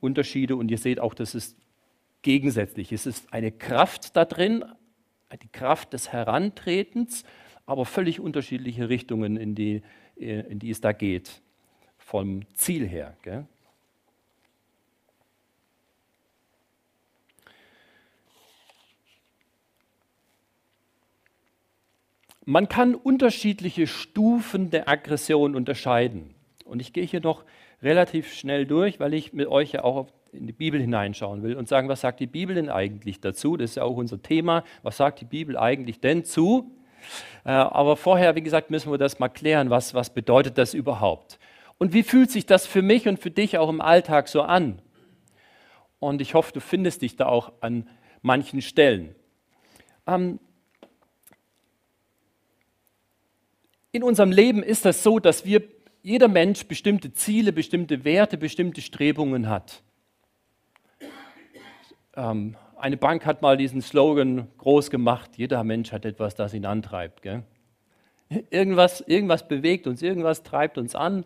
Unterschiede 0.00 0.56
und 0.56 0.70
ihr 0.70 0.78
seht 0.78 1.00
auch, 1.00 1.14
das 1.14 1.34
ist 1.34 1.56
gegensätzlich. 2.22 2.92
Es 2.92 3.06
ist 3.06 3.32
eine 3.32 3.50
Kraft 3.50 4.16
da 4.16 4.24
drin, 4.24 4.64
die 5.42 5.48
Kraft 5.48 5.92
des 5.92 6.12
Herantretens, 6.12 7.24
aber 7.66 7.84
völlig 7.84 8.20
unterschiedliche 8.20 8.88
Richtungen, 8.88 9.36
in 9.36 9.54
die 9.54 9.82
in 10.16 10.58
die 10.58 10.70
es 10.70 10.80
da 10.80 10.92
geht, 10.92 11.40
vom 11.98 12.42
Ziel 12.54 12.86
her. 12.86 13.16
Gell? 13.22 13.46
Man 22.44 22.68
kann 22.68 22.96
unterschiedliche 22.96 23.86
Stufen 23.86 24.70
der 24.70 24.88
Aggression 24.88 25.54
unterscheiden. 25.54 26.34
Und 26.64 26.80
ich 26.80 26.92
gehe 26.92 27.04
hier 27.04 27.20
noch 27.20 27.44
relativ 27.82 28.32
schnell 28.32 28.66
durch, 28.66 28.98
weil 28.98 29.14
ich 29.14 29.32
mit 29.32 29.46
euch 29.46 29.72
ja 29.72 29.84
auch 29.84 30.08
in 30.32 30.46
die 30.46 30.52
Bibel 30.52 30.80
hineinschauen 30.80 31.42
will 31.42 31.56
und 31.56 31.68
sagen, 31.68 31.88
was 31.88 32.00
sagt 32.00 32.18
die 32.18 32.26
Bibel 32.26 32.54
denn 32.56 32.68
eigentlich 32.68 33.20
dazu? 33.20 33.56
Das 33.56 33.70
ist 33.70 33.76
ja 33.76 33.84
auch 33.84 33.96
unser 33.96 34.22
Thema. 34.22 34.64
Was 34.82 34.96
sagt 34.96 35.20
die 35.20 35.24
Bibel 35.24 35.56
eigentlich 35.56 36.00
denn 36.00 36.24
zu 36.24 36.70
äh, 36.70 36.81
aber 37.50 37.96
vorher, 37.96 38.34
wie 38.34 38.42
gesagt, 38.42 38.70
müssen 38.70 38.90
wir 38.90 38.98
das 38.98 39.18
mal 39.18 39.28
klären, 39.28 39.70
was, 39.70 39.94
was 39.94 40.10
bedeutet 40.10 40.58
das 40.58 40.74
überhaupt? 40.74 41.38
Und 41.78 41.92
wie 41.92 42.02
fühlt 42.02 42.30
sich 42.30 42.46
das 42.46 42.66
für 42.66 42.82
mich 42.82 43.08
und 43.08 43.18
für 43.18 43.30
dich 43.30 43.58
auch 43.58 43.68
im 43.68 43.80
Alltag 43.80 44.28
so 44.28 44.42
an? 44.42 44.80
Und 45.98 46.20
ich 46.20 46.34
hoffe, 46.34 46.52
du 46.52 46.60
findest 46.60 47.02
dich 47.02 47.16
da 47.16 47.26
auch 47.26 47.52
an 47.60 47.88
manchen 48.22 48.62
Stellen. 48.62 49.14
Ähm, 50.06 50.38
in 53.92 54.02
unserem 54.02 54.32
Leben 54.32 54.62
ist 54.62 54.84
das 54.84 55.02
so, 55.02 55.18
dass 55.18 55.44
wir, 55.44 55.62
jeder 56.02 56.26
Mensch 56.26 56.66
bestimmte 56.66 57.12
Ziele, 57.12 57.52
bestimmte 57.52 58.04
Werte, 58.04 58.36
bestimmte 58.36 58.80
Strebungen 58.80 59.48
hat. 59.48 59.82
ähm, 62.16 62.56
eine 62.82 62.96
Bank 62.96 63.24
hat 63.26 63.42
mal 63.42 63.56
diesen 63.56 63.80
Slogan 63.80 64.48
groß 64.58 64.90
gemacht, 64.90 65.30
jeder 65.36 65.62
Mensch 65.62 65.92
hat 65.92 66.04
etwas, 66.04 66.34
das 66.34 66.52
ihn 66.52 66.66
antreibt. 66.66 67.22
Gell? 67.22 67.44
Irgendwas, 68.50 69.00
irgendwas 69.02 69.46
bewegt 69.46 69.86
uns, 69.86 70.02
irgendwas 70.02 70.42
treibt 70.42 70.78
uns 70.78 70.96
an, 70.96 71.24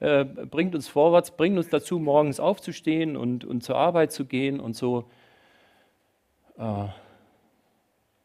äh, 0.00 0.24
bringt 0.24 0.74
uns 0.74 0.86
vorwärts, 0.86 1.30
bringt 1.30 1.56
uns 1.56 1.70
dazu, 1.70 1.98
morgens 1.98 2.40
aufzustehen 2.40 3.16
und, 3.16 3.46
und 3.46 3.62
zur 3.64 3.76
Arbeit 3.76 4.12
zu 4.12 4.26
gehen 4.26 4.60
und 4.60 4.76
so. 4.76 5.08
Äh, 6.58 6.88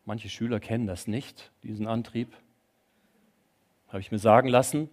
manche 0.03 0.27
Schüler 0.27 0.59
kennen 0.59 0.85
das 0.85 1.07
nicht, 1.07 1.51
diesen 1.63 1.87
Antrieb. 1.87 2.35
Habe 3.87 4.01
ich 4.01 4.11
mir 4.11 4.19
sagen 4.19 4.49
lassen. 4.49 4.89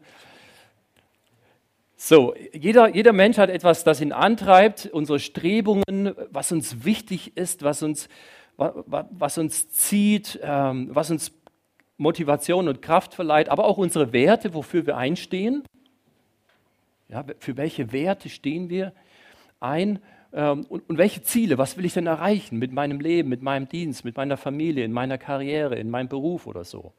So, 2.02 2.35
jeder, 2.54 2.88
jeder 2.88 3.12
Mensch 3.12 3.37
hat 3.37 3.50
etwas, 3.50 3.85
das 3.85 4.00
ihn 4.00 4.12
antreibt, 4.12 4.88
unsere 4.90 5.21
Strebungen, 5.21 6.14
was 6.30 6.50
uns 6.50 6.83
wichtig 6.83 7.37
ist, 7.37 7.62
was 7.62 7.83
uns, 7.83 8.09
was 8.57 9.37
uns 9.37 9.71
zieht, 9.71 10.40
ähm, 10.42 10.88
was 10.92 11.11
uns 11.11 11.30
Motivation 11.99 12.69
und 12.69 12.80
Kraft 12.80 13.12
verleiht, 13.12 13.50
aber 13.50 13.66
auch 13.66 13.76
unsere 13.76 14.14
Werte, 14.14 14.54
wofür 14.54 14.87
wir 14.87 14.97
einstehen. 14.97 15.62
Ja, 17.11 17.23
für 17.38 17.59
welche 17.59 17.92
Werte 17.92 18.30
stehen 18.30 18.71
wir 18.71 18.95
ein 19.61 19.99
ähm, 20.33 20.64
und, 20.71 20.88
und 20.88 20.97
welche 20.97 21.21
Ziele, 21.23 21.59
was 21.59 21.76
will 21.76 21.85
ich 21.85 21.92
denn 21.92 22.07
erreichen 22.07 22.59
mit 22.59 22.73
meinem 22.73 23.00
Leben, 23.00 23.28
mit 23.28 23.42
meinem 23.42 23.69
Dienst, 23.69 24.07
mit 24.07 24.16
meiner 24.16 24.38
Familie, 24.38 24.87
in 24.87 24.92
meiner 24.92 25.19
Karriere, 25.19 25.76
in 25.76 25.90
meinem 25.90 26.09
Beruf 26.09 26.47
oder 26.47 26.64
so. 26.64 26.95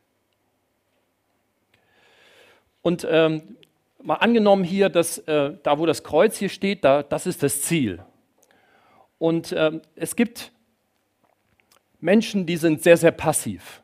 Und 2.83 3.07
ähm, 3.09 3.57
mal 4.03 4.15
angenommen 4.15 4.63
hier, 4.63 4.89
dass 4.89 5.17
äh, 5.19 5.53
da, 5.63 5.79
wo 5.79 5.85
das 5.85 6.03
Kreuz 6.03 6.37
hier 6.37 6.49
steht, 6.49 6.83
da, 6.83 7.03
das 7.03 7.25
ist 7.25 7.43
das 7.43 7.61
Ziel. 7.61 8.03
Und 9.17 9.53
ähm, 9.57 9.81
es 9.95 10.15
gibt 10.15 10.51
Menschen, 11.99 12.45
die 12.45 12.57
sind 12.57 12.81
sehr, 12.81 12.97
sehr 12.97 13.11
passiv. 13.11 13.83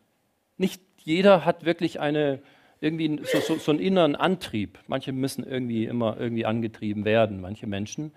Nicht 0.58 0.82
jeder 1.04 1.46
hat 1.46 1.64
wirklich 1.64 2.00
eine, 2.00 2.42
irgendwie 2.82 3.22
so, 3.24 3.40
so, 3.40 3.56
so 3.58 3.72
einen 3.72 3.80
inneren 3.80 4.16
Antrieb. 4.16 4.80
Manche 4.88 5.12
müssen 5.12 5.44
irgendwie 5.46 5.86
immer 5.86 6.18
irgendwie 6.20 6.46
angetrieben 6.46 7.06
werden, 7.06 7.40
manche 7.40 7.68
Menschen. 7.68 8.12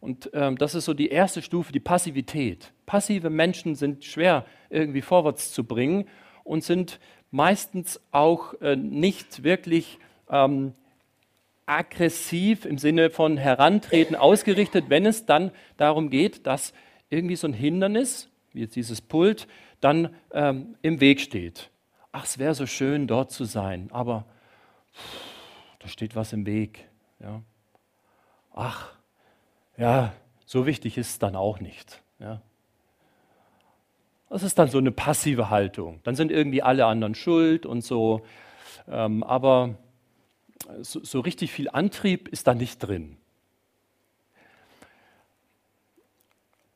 Und 0.00 0.30
ähm, 0.32 0.56
das 0.56 0.74
ist 0.74 0.84
so 0.84 0.94
die 0.94 1.08
erste 1.08 1.42
Stufe, 1.42 1.72
die 1.72 1.80
Passivität. 1.80 2.72
Passive 2.86 3.30
Menschen 3.30 3.74
sind 3.74 4.04
schwer 4.04 4.44
irgendwie 4.70 5.02
vorwärts 5.02 5.52
zu 5.52 5.64
bringen 5.64 6.06
und 6.44 6.64
sind 6.64 7.00
meistens 7.30 8.00
auch 8.10 8.54
äh, 8.60 8.76
nicht 8.76 9.42
wirklich 9.42 9.98
ähm, 10.30 10.74
aggressiv 11.70 12.64
im 12.64 12.78
Sinne 12.78 13.10
von 13.10 13.36
herantreten 13.36 14.16
ausgerichtet, 14.16 14.86
wenn 14.88 15.06
es 15.06 15.24
dann 15.24 15.52
darum 15.76 16.10
geht, 16.10 16.46
dass 16.46 16.74
irgendwie 17.10 17.36
so 17.36 17.46
ein 17.46 17.52
Hindernis, 17.52 18.28
wie 18.52 18.62
jetzt 18.62 18.74
dieses 18.74 19.00
Pult, 19.00 19.46
dann 19.80 20.14
ähm, 20.32 20.76
im 20.82 21.00
Weg 21.00 21.20
steht. 21.20 21.70
Ach, 22.10 22.24
es 22.24 22.38
wäre 22.38 22.54
so 22.54 22.66
schön, 22.66 23.06
dort 23.06 23.30
zu 23.30 23.44
sein, 23.44 23.88
aber 23.92 24.26
da 25.78 25.86
steht 25.86 26.16
was 26.16 26.32
im 26.32 26.44
Weg. 26.44 26.88
Ja. 27.20 27.40
Ach, 28.52 28.92
ja, 29.76 30.12
so 30.46 30.66
wichtig 30.66 30.98
ist 30.98 31.10
es 31.10 31.18
dann 31.20 31.36
auch 31.36 31.60
nicht. 31.60 32.02
Ja. 32.18 32.42
Das 34.28 34.42
ist 34.42 34.58
dann 34.58 34.68
so 34.68 34.78
eine 34.78 34.90
passive 34.90 35.50
Haltung. 35.50 36.00
Dann 36.02 36.16
sind 36.16 36.32
irgendwie 36.32 36.62
alle 36.62 36.86
anderen 36.86 37.14
schuld 37.14 37.64
und 37.64 37.82
so. 37.82 38.22
Ähm, 38.88 39.22
aber 39.22 39.76
so, 40.82 41.02
so 41.02 41.20
richtig 41.20 41.52
viel 41.52 41.68
Antrieb 41.70 42.28
ist 42.28 42.46
da 42.46 42.54
nicht 42.54 42.78
drin. 42.78 43.16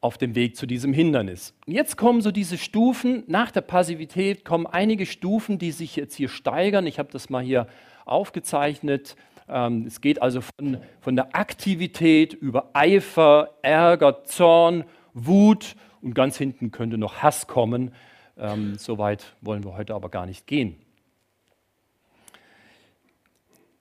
auf 0.04 0.18
dem 0.18 0.34
Weg 0.34 0.54
zu 0.54 0.66
diesem 0.66 0.92
Hindernis. 0.92 1.54
Jetzt 1.64 1.96
kommen 1.96 2.20
so 2.20 2.30
diese 2.30 2.58
Stufen, 2.58 3.24
nach 3.26 3.50
der 3.50 3.62
Passivität 3.62 4.44
kommen 4.44 4.66
einige 4.66 5.06
Stufen, 5.06 5.58
die 5.58 5.72
sich 5.72 5.96
jetzt 5.96 6.14
hier 6.14 6.28
steigern. 6.28 6.86
Ich 6.86 6.98
habe 6.98 7.08
das 7.10 7.30
mal 7.30 7.42
hier 7.42 7.66
aufgezeichnet. 8.04 9.16
Ähm, 9.48 9.86
es 9.86 10.02
geht 10.02 10.20
also 10.20 10.42
von, 10.42 10.76
von 11.00 11.16
der 11.16 11.34
Aktivität 11.34 12.34
über 12.34 12.68
Eifer, 12.74 13.54
Ärger, 13.62 14.24
Zorn, 14.24 14.84
Wut 15.14 15.74
und 16.02 16.14
ganz 16.14 16.36
hinten 16.36 16.70
könnte 16.70 16.98
noch 16.98 17.22
Hass 17.22 17.46
kommen. 17.46 17.94
Ähm, 18.36 18.76
Soweit 18.76 19.34
wollen 19.40 19.64
wir 19.64 19.74
heute 19.74 19.94
aber 19.94 20.10
gar 20.10 20.26
nicht 20.26 20.46
gehen. 20.46 20.76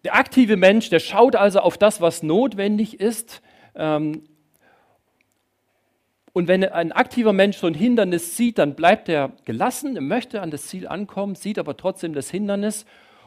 Der 0.04 0.16
aktive 0.16 0.58
Mensch, 0.58 0.90
der 0.90 1.00
schaut 1.00 1.36
also 1.36 1.60
auf 1.60 1.78
das, 1.78 2.02
was 2.02 2.24
notwendig 2.24 3.00
ist. 3.00 3.42
Ähm, 3.76 4.24
und 6.34 6.48
wenn 6.48 6.64
ein 6.64 6.92
aktiver 6.92 7.32
Mensch 7.32 7.58
so 7.58 7.68
ein 7.68 7.76
Hindernis 7.76 8.36
sieht, 8.36 8.58
dann 8.58 8.76
bleibt 8.76 9.08
er 9.08 9.34
gelassen, 9.46 9.96
er 9.96 10.02
möchte 10.02 10.42
an 10.42 10.50
das 10.50 10.68
Ziel 10.68 10.88
ankommen, 10.88 11.36
sieht 11.36 11.60
aber 11.60 11.78
trotzdem 11.78 12.14
das 12.14 12.30
Hindernis 12.32 12.86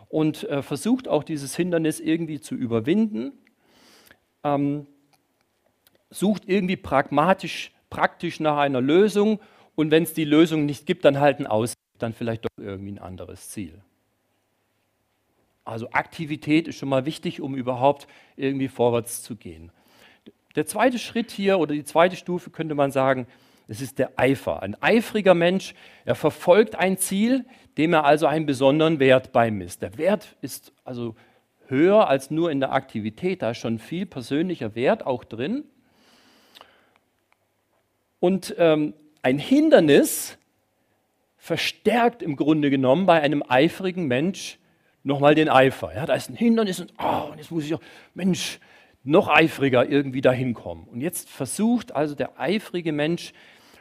und 0.08 0.44
äh, 0.44 0.62
versucht 0.62 1.06
auch 1.06 1.22
dieses 1.22 1.54
Hindernis 1.54 2.00
irgendwie 2.00 2.40
zu 2.40 2.56
überwinden. 2.56 3.32
Ähm, 4.42 4.86
sucht 6.10 6.42
irgendwie 6.46 6.76
pragmatisch, 6.76 7.72
praktisch 7.90 8.40
nach 8.40 8.58
einer 8.58 8.80
Lösung 8.80 9.40
und 9.76 9.90
wenn 9.90 10.02
es 10.02 10.12
die 10.12 10.24
Lösung 10.24 10.66
nicht 10.66 10.84
gibt, 10.84 11.04
dann 11.04 11.20
halten 11.20 11.46
aus, 11.46 11.74
dann 11.98 12.12
vielleicht 12.12 12.44
doch 12.44 12.50
irgendwie 12.56 12.92
ein 12.92 12.98
anderes 12.98 13.50
Ziel. 13.50 13.80
Also 15.66 15.90
Aktivität 15.90 16.68
ist 16.68 16.76
schon 16.76 16.88
mal 16.88 17.07
wichtig, 17.07 17.40
um 17.40 17.57
überhaupt 17.57 18.07
irgendwie 18.37 18.68
vorwärts 18.68 19.22
zu 19.22 19.35
gehen. 19.35 19.72
Der 20.55 20.64
zweite 20.64 20.98
Schritt 20.98 21.33
hier 21.33 21.59
oder 21.59 21.74
die 21.74 21.85
zweite 21.85 22.16
Stufe 22.16 22.50
könnte 22.50 22.74
man 22.74 22.92
sagen, 22.92 23.26
es 23.68 23.81
ist 23.81 23.98
der 23.98 24.12
Eifer. 24.16 24.62
Ein 24.62 24.81
eifriger 24.81 25.35
Mensch, 25.35 25.74
er 26.05 26.14
verfolgt 26.14 26.76
ein 26.76 26.98
Ziel, 26.98 27.44
dem 27.79 27.92
er 27.92 28.05
also 28.05 28.26
einen 28.26 28.46
besonderen 28.46 29.00
Wert 29.00 29.33
beimisst. 29.33 29.83
Der 29.83 29.98
Wert 29.98 30.37
ist 30.40 30.72
also 30.85 31.16
höher 31.66 32.09
als 32.09 32.31
nur 32.31 32.52
in 32.52 32.61
der 32.61 32.72
Aktivität, 32.72 33.42
da 33.42 33.50
ist 33.50 33.59
schon 33.59 33.81
viel 33.81 34.07
persönlicher 34.07 34.76
Wert 34.76 35.05
auch 35.05 35.24
drin. 35.24 35.64
Und 38.20 38.55
ähm, 38.57 38.94
ein 39.22 39.38
Hindernis 39.38 40.38
verstärkt 41.37 42.22
im 42.22 42.37
Grunde 42.37 42.70
genommen 42.70 43.05
bei 43.05 43.20
einem 43.20 43.42
eifrigen 43.46 44.07
Mensch 44.07 44.59
nochmal 45.06 45.36
den 45.36 45.48
Eifer. 45.48 45.94
Ja, 45.94 46.04
da 46.04 46.14
ist 46.14 46.28
ein 46.28 46.36
Hindernis 46.36 46.80
und, 46.80 46.92
oh, 46.98 47.30
und 47.30 47.38
jetzt 47.38 47.50
muss 47.50 47.64
ich 47.64 47.72
auch, 47.74 47.80
Mensch, 48.14 48.58
noch 49.04 49.28
eifriger 49.28 49.88
irgendwie 49.88 50.20
dahin 50.20 50.52
kommen. 50.52 50.84
Und 50.88 51.00
jetzt 51.00 51.30
versucht 51.30 51.94
also 51.94 52.16
der 52.16 52.40
eifrige 52.40 52.90
Mensch, 52.90 53.32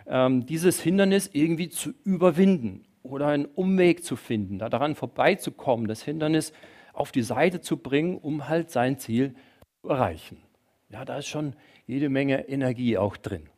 ähm, 0.07 0.45
dieses 0.45 0.79
Hindernis 0.79 1.31
irgendwie 1.33 1.69
zu 1.69 1.93
überwinden 2.03 2.85
oder 3.01 3.27
einen 3.27 3.45
Umweg 3.45 4.03
zu 4.03 4.15
finden, 4.15 4.59
da 4.59 4.69
daran 4.69 4.93
vorbeizukommen, 4.93 5.87
das 5.87 6.03
Hindernis 6.03 6.53
auf 6.93 7.11
die 7.11 7.23
Seite 7.23 7.59
zu 7.59 7.77
bringen, 7.77 8.19
um 8.19 8.47
halt 8.47 8.69
sein 8.69 8.99
Ziel 8.99 9.33
zu 9.81 9.89
erreichen. 9.89 10.37
Ja, 10.89 11.05
da 11.05 11.17
ist 11.17 11.27
schon 11.27 11.55
jede 11.87 12.09
Menge 12.09 12.47
Energie 12.47 12.99
auch 12.99 13.17
drin. 13.17 13.49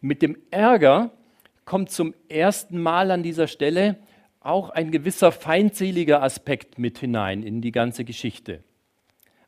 Mit 0.00 0.22
dem 0.22 0.38
Ärger 0.50 1.10
kommt 1.66 1.90
zum 1.90 2.14
ersten 2.30 2.80
Mal 2.80 3.10
an 3.10 3.22
dieser 3.22 3.46
Stelle 3.46 3.98
auch 4.44 4.70
ein 4.70 4.90
gewisser 4.90 5.32
feindseliger 5.32 6.22
Aspekt 6.22 6.78
mit 6.78 6.98
hinein 6.98 7.42
in 7.42 7.62
die 7.62 7.72
ganze 7.72 8.04
Geschichte. 8.04 8.62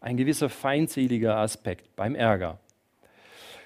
Ein 0.01 0.17
gewisser 0.17 0.49
feindseliger 0.49 1.37
Aspekt 1.37 1.95
beim 1.97 2.15
Ärger. 2.15 2.59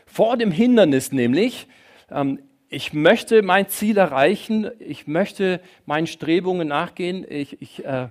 Vor 0.07 0.37
dem 0.37 0.51
Hindernis 0.51 1.13
nämlich, 1.13 1.69
ähm, 2.11 2.41
ich 2.69 2.93
möchte 2.93 3.43
mein 3.43 3.69
Ziel 3.69 3.97
erreichen, 3.97 4.71
ich 4.81 5.07
möchte 5.07 5.61
meinen 5.87 6.09
Strebungen 6.09 6.69
nachgehen, 6.69 7.25
ich, 7.29 7.63
ich, 7.63 7.85
äh, 7.85 8.09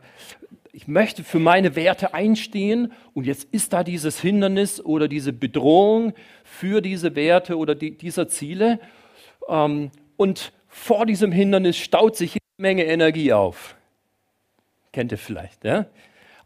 ich 0.71 0.87
möchte 0.87 1.25
für 1.25 1.39
meine 1.39 1.75
Werte 1.75 2.13
einstehen 2.13 2.93
und 3.13 3.25
jetzt 3.25 3.45
ist 3.51 3.73
da 3.73 3.83
dieses 3.83 4.21
Hindernis 4.21 4.79
oder 4.79 5.09
diese 5.09 5.33
Bedrohung 5.33 6.13
für 6.43 6.81
diese 6.81 7.15
Werte 7.15 7.57
oder 7.57 7.75
die, 7.75 7.97
dieser 7.97 8.29
Ziele 8.29 8.79
ähm, 9.49 9.91
und 10.15 10.53
vor 10.69 11.05
diesem 11.05 11.33
Hindernis 11.33 11.77
staut 11.77 12.15
sich 12.15 12.38
Menge 12.59 12.85
Energie 12.85 13.31
auf. 13.31 13.75
Kennt 14.91 15.11
ihr 15.11 15.17
vielleicht, 15.17 15.63
ja? 15.63 15.85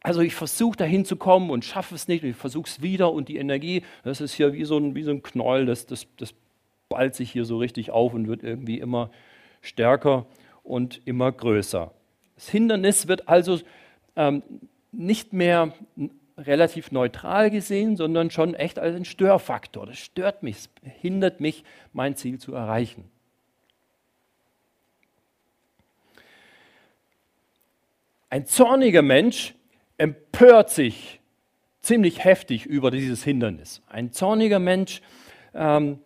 Also 0.02 0.22
ich 0.22 0.36
versuche 0.36 0.78
dahin 0.78 1.06
zu 1.06 1.16
kommen 1.16 1.50
und 1.50 1.66
schaffe 1.66 1.96
es 1.96 2.08
nicht 2.08 2.24
und 2.24 2.30
ich 2.30 2.36
versuche 2.36 2.68
es 2.70 2.82
wieder 2.82 3.12
und 3.12 3.30
die 3.30 3.38
Energie, 3.38 3.84
das 4.04 4.22
ist 4.22 4.34
hier 4.34 4.54
wie 4.54 4.66
so 4.66 4.78
ein, 4.78 4.96
wie 4.96 5.04
so 5.04 5.12
ein 5.12 5.24
Knäuel, 5.24 5.66
das, 5.66 5.86
das, 5.86 6.06
das 6.18 6.34
ballt 6.90 7.16
sich 7.16 7.32
hier 7.32 7.46
so 7.46 7.58
richtig 7.58 7.90
auf 7.90 8.14
und 8.14 8.28
wird 8.28 8.44
irgendwie 8.44 8.80
immer 8.80 9.10
stärker 9.62 10.26
und 10.62 11.02
immer 11.06 11.32
größer. 11.32 11.92
Das 12.36 12.50
Hindernis 12.50 13.08
wird 13.08 13.28
also 13.30 13.60
ähm, 14.16 14.44
nicht 14.92 15.34
mehr 15.34 15.74
relativ 16.38 16.92
neutral 16.92 17.50
gesehen, 17.50 17.96
sondern 17.96 18.30
schon 18.30 18.54
echt 18.54 18.78
als 18.78 18.96
ein 18.96 19.06
Störfaktor. 19.06 19.88
Das 19.88 19.98
stört 19.98 20.44
mich, 20.44 20.70
hindert 21.02 21.40
mich, 21.40 21.64
mein 21.94 22.16
Ziel 22.16 22.40
zu 22.40 22.54
erreichen. 22.54 23.06
Ein 28.34 28.48
zorniger 28.48 29.04
Mensch 29.04 29.54
empört 30.00 30.72
sich 30.72 31.22
ziemlich 31.82 32.24
heftig 32.24 32.66
über 32.66 32.90
dieses 32.90 33.24
Hindernis. 33.24 33.84
Ein 33.88 34.12
zorniger 34.12 34.58
Mensch 34.58 35.04
ähm, 35.54 36.00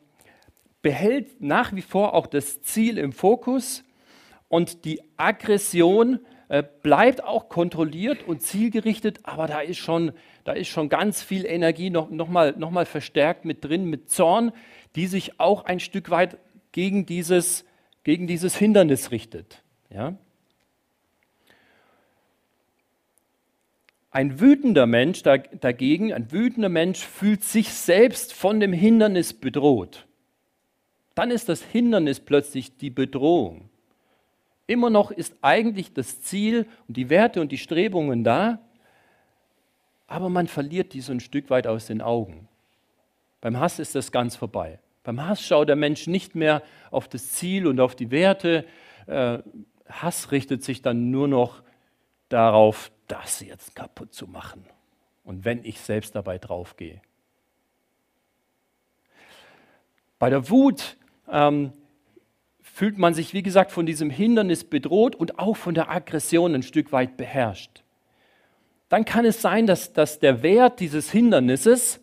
behält 0.82 1.40
nach 1.40 1.74
wie 1.74 1.82
vor 1.82 2.14
auch 2.14 2.28
das 2.28 2.62
Ziel 2.64 2.98
im 2.98 3.14
Fokus 3.14 3.86
und 4.50 4.84
die 4.84 5.02
Aggression 5.16 6.20
äh, 6.50 6.64
bleibt 6.84 7.24
auch 7.24 7.48
kontrolliert 7.48 8.28
und 8.28 8.42
zielgerichtet, 8.42 9.20
aber 9.24 9.48
da 9.48 9.62
ist 9.62 9.78
schon, 9.78 10.12
da 10.44 10.52
ist 10.52 10.68
schon 10.68 10.90
ganz 10.90 11.24
viel 11.24 11.46
Energie 11.46 11.90
noch, 11.90 12.10
noch, 12.10 12.28
mal, 12.28 12.54
noch 12.58 12.72
mal 12.72 12.86
verstärkt 12.86 13.46
mit 13.46 13.64
drin, 13.64 13.86
mit 13.86 14.10
Zorn, 14.10 14.52
die 14.98 15.08
sich 15.08 15.40
auch 15.40 15.64
ein 15.64 15.80
Stück 15.80 16.10
weit 16.10 16.38
gegen 16.74 17.06
dieses, 17.06 17.64
gegen 18.04 18.28
dieses 18.28 18.58
Hindernis 18.58 19.12
richtet. 19.12 19.64
Ja? 19.90 20.18
Ein 24.18 24.40
wütender 24.40 24.88
Mensch 24.88 25.22
dagegen, 25.22 26.12
ein 26.12 26.32
wütender 26.32 26.70
Mensch 26.70 27.06
fühlt 27.06 27.44
sich 27.44 27.72
selbst 27.72 28.34
von 28.34 28.60
dem 28.60 28.74
Hindernis 28.74 29.32
bedroht. 29.32 30.08
Dann 31.14 31.30
ist 31.30 31.50
das 31.50 31.62
Hindernis 31.62 32.20
plötzlich 32.20 32.78
die 32.78 32.90
Bedrohung. 32.90 33.70
Immer 34.66 34.90
noch 34.90 35.12
ist 35.12 35.36
eigentlich 35.44 35.94
das 35.94 36.24
Ziel 36.24 36.66
und 36.88 36.98
die 36.98 37.12
Werte 37.12 37.42
und 37.42 37.52
die 37.52 37.60
Strebungen 37.60 38.24
da, 38.24 38.58
aber 40.08 40.30
man 40.30 40.48
verliert 40.48 40.94
die 40.94 41.02
so 41.02 41.12
ein 41.12 41.20
Stück 41.20 41.52
weit 41.52 41.68
aus 41.68 41.86
den 41.86 42.02
Augen. 42.02 42.48
Beim 43.40 43.60
Hass 43.60 43.78
ist 43.78 43.94
das 43.94 44.12
ganz 44.12 44.36
vorbei. 44.36 44.80
Beim 45.04 45.24
Hass 45.24 45.46
schaut 45.46 45.70
der 45.70 45.76
Mensch 45.76 46.08
nicht 46.08 46.34
mehr 46.34 46.64
auf 46.90 47.08
das 47.08 47.34
Ziel 47.34 47.68
und 47.68 47.80
auf 47.80 47.96
die 47.96 48.10
Werte. 48.10 48.66
Äh, 49.06 49.38
Hass 49.88 50.32
richtet 50.32 50.64
sich 50.64 50.82
dann 50.82 51.12
nur 51.12 51.28
noch 51.28 51.62
darauf, 52.30 52.92
das 53.08 53.40
jetzt 53.42 53.76
kaputt 53.76 54.14
zu 54.14 54.28
machen. 54.28 54.66
Und 55.24 55.46
wenn 55.46 55.64
ich 55.64 55.80
selbst 55.80 56.16
dabei 56.16 56.38
draufgehe. 56.38 57.02
Bei 60.20 60.30
der 60.30 60.50
Wut 60.50 60.98
ähm, 61.30 61.74
fühlt 62.62 62.98
man 62.98 63.14
sich, 63.14 63.34
wie 63.34 63.44
gesagt, 63.44 63.72
von 63.72 63.86
diesem 63.86 64.10
Hindernis 64.10 64.64
bedroht 64.64 65.16
und 65.16 65.40
auch 65.40 65.58
von 65.58 65.74
der 65.74 65.90
Aggression 65.90 66.56
ein 66.56 66.64
Stück 66.64 66.92
weit 66.92 67.18
beherrscht. 67.18 67.84
Dann 68.90 69.04
kann 69.04 69.26
es 69.26 69.42
sein, 69.42 69.68
dass, 69.68 69.94
dass 69.94 70.20
der 70.20 70.44
Wert 70.44 70.80
dieses 70.80 71.12
Hindernisses, 71.12 72.00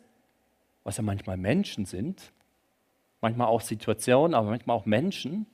was 0.82 0.96
ja 0.98 1.02
manchmal 1.02 1.36
Menschen 1.36 1.86
sind, 1.86 2.32
manchmal 3.20 3.46
auch 3.46 3.62
Situationen, 3.62 4.34
aber 4.34 4.50
manchmal 4.50 4.76
auch 4.76 4.84
Menschen, 4.84 5.46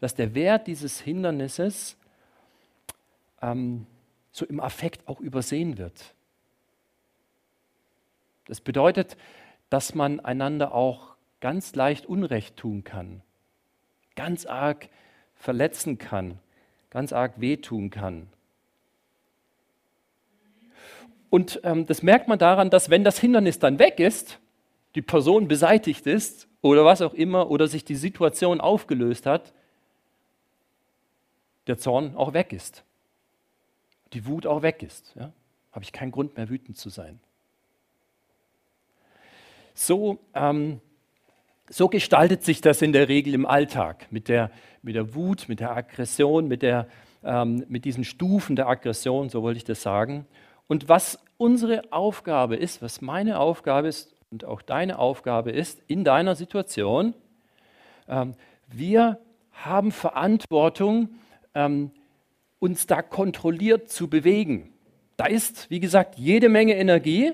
dass 0.00 0.14
der 0.14 0.34
Wert 0.34 0.66
dieses 0.66 1.00
Hindernisses 1.00 1.96
ähm, 3.40 3.86
so 4.38 4.46
im 4.46 4.60
Affekt 4.60 5.06
auch 5.06 5.20
übersehen 5.20 5.78
wird. 5.78 6.14
Das 8.46 8.60
bedeutet, 8.60 9.16
dass 9.68 9.94
man 9.94 10.20
einander 10.20 10.72
auch 10.72 11.16
ganz 11.40 11.74
leicht 11.74 12.06
Unrecht 12.06 12.56
tun 12.56 12.82
kann 12.84 13.22
ganz 14.18 14.46
arg 14.46 14.88
verletzen 15.36 15.96
kann, 15.96 16.40
ganz 16.90 17.12
arg 17.12 17.40
wehtun 17.40 17.88
kann. 17.88 18.26
Und 21.30 21.60
ähm, 21.62 21.86
das 21.86 22.02
merkt 22.02 22.26
man 22.26 22.38
daran, 22.38 22.68
dass 22.68 22.90
wenn 22.90 23.04
das 23.04 23.20
Hindernis 23.20 23.60
dann 23.60 23.78
weg 23.78 24.00
ist, 24.00 24.40
die 24.96 25.02
Person 25.02 25.46
beseitigt 25.46 26.08
ist 26.08 26.48
oder 26.62 26.84
was 26.84 27.00
auch 27.00 27.14
immer, 27.14 27.48
oder 27.48 27.68
sich 27.68 27.84
die 27.84 27.94
Situation 27.94 28.60
aufgelöst 28.60 29.24
hat, 29.24 29.54
der 31.68 31.78
Zorn 31.78 32.16
auch 32.16 32.32
weg 32.32 32.52
ist. 32.52 32.82
Die 34.12 34.26
Wut 34.26 34.46
auch 34.46 34.62
weg 34.62 34.82
ist. 34.82 35.14
Ja? 35.16 35.32
Habe 35.72 35.84
ich 35.84 35.92
keinen 35.92 36.10
Grund 36.10 36.36
mehr 36.36 36.48
wütend 36.48 36.76
zu 36.76 36.88
sein. 36.88 37.20
So 39.74 40.18
ähm, 40.34 40.80
so 41.70 41.88
gestaltet 41.88 42.44
sich 42.44 42.60
das 42.60 42.82
in 42.82 42.92
der 42.92 43.08
Regel 43.08 43.34
im 43.34 43.46
Alltag 43.46 44.06
mit 44.10 44.28
der, 44.28 44.50
mit 44.82 44.94
der 44.94 45.14
Wut, 45.14 45.48
mit 45.48 45.60
der 45.60 45.76
Aggression, 45.76 46.48
mit, 46.48 46.62
der, 46.62 46.86
ähm, 47.22 47.64
mit 47.68 47.84
diesen 47.84 48.04
Stufen 48.04 48.56
der 48.56 48.68
Aggression, 48.68 49.28
so 49.28 49.42
wollte 49.42 49.58
ich 49.58 49.64
das 49.64 49.82
sagen. 49.82 50.26
Und 50.66 50.88
was 50.88 51.18
unsere 51.36 51.92
Aufgabe 51.92 52.56
ist, 52.56 52.82
was 52.82 53.00
meine 53.00 53.38
Aufgabe 53.38 53.88
ist 53.88 54.14
und 54.30 54.44
auch 54.44 54.62
deine 54.62 54.98
Aufgabe 54.98 55.50
ist 55.50 55.80
in 55.86 56.04
deiner 56.04 56.34
Situation, 56.34 57.14
ähm, 58.08 58.34
wir 58.68 59.18
haben 59.52 59.92
Verantwortung, 59.92 61.10
ähm, 61.54 61.90
uns 62.58 62.86
da 62.86 63.02
kontrolliert 63.02 63.90
zu 63.90 64.08
bewegen. 64.08 64.72
Da 65.16 65.26
ist, 65.26 65.70
wie 65.70 65.80
gesagt, 65.80 66.18
jede 66.18 66.48
Menge 66.48 66.76
Energie. 66.76 67.32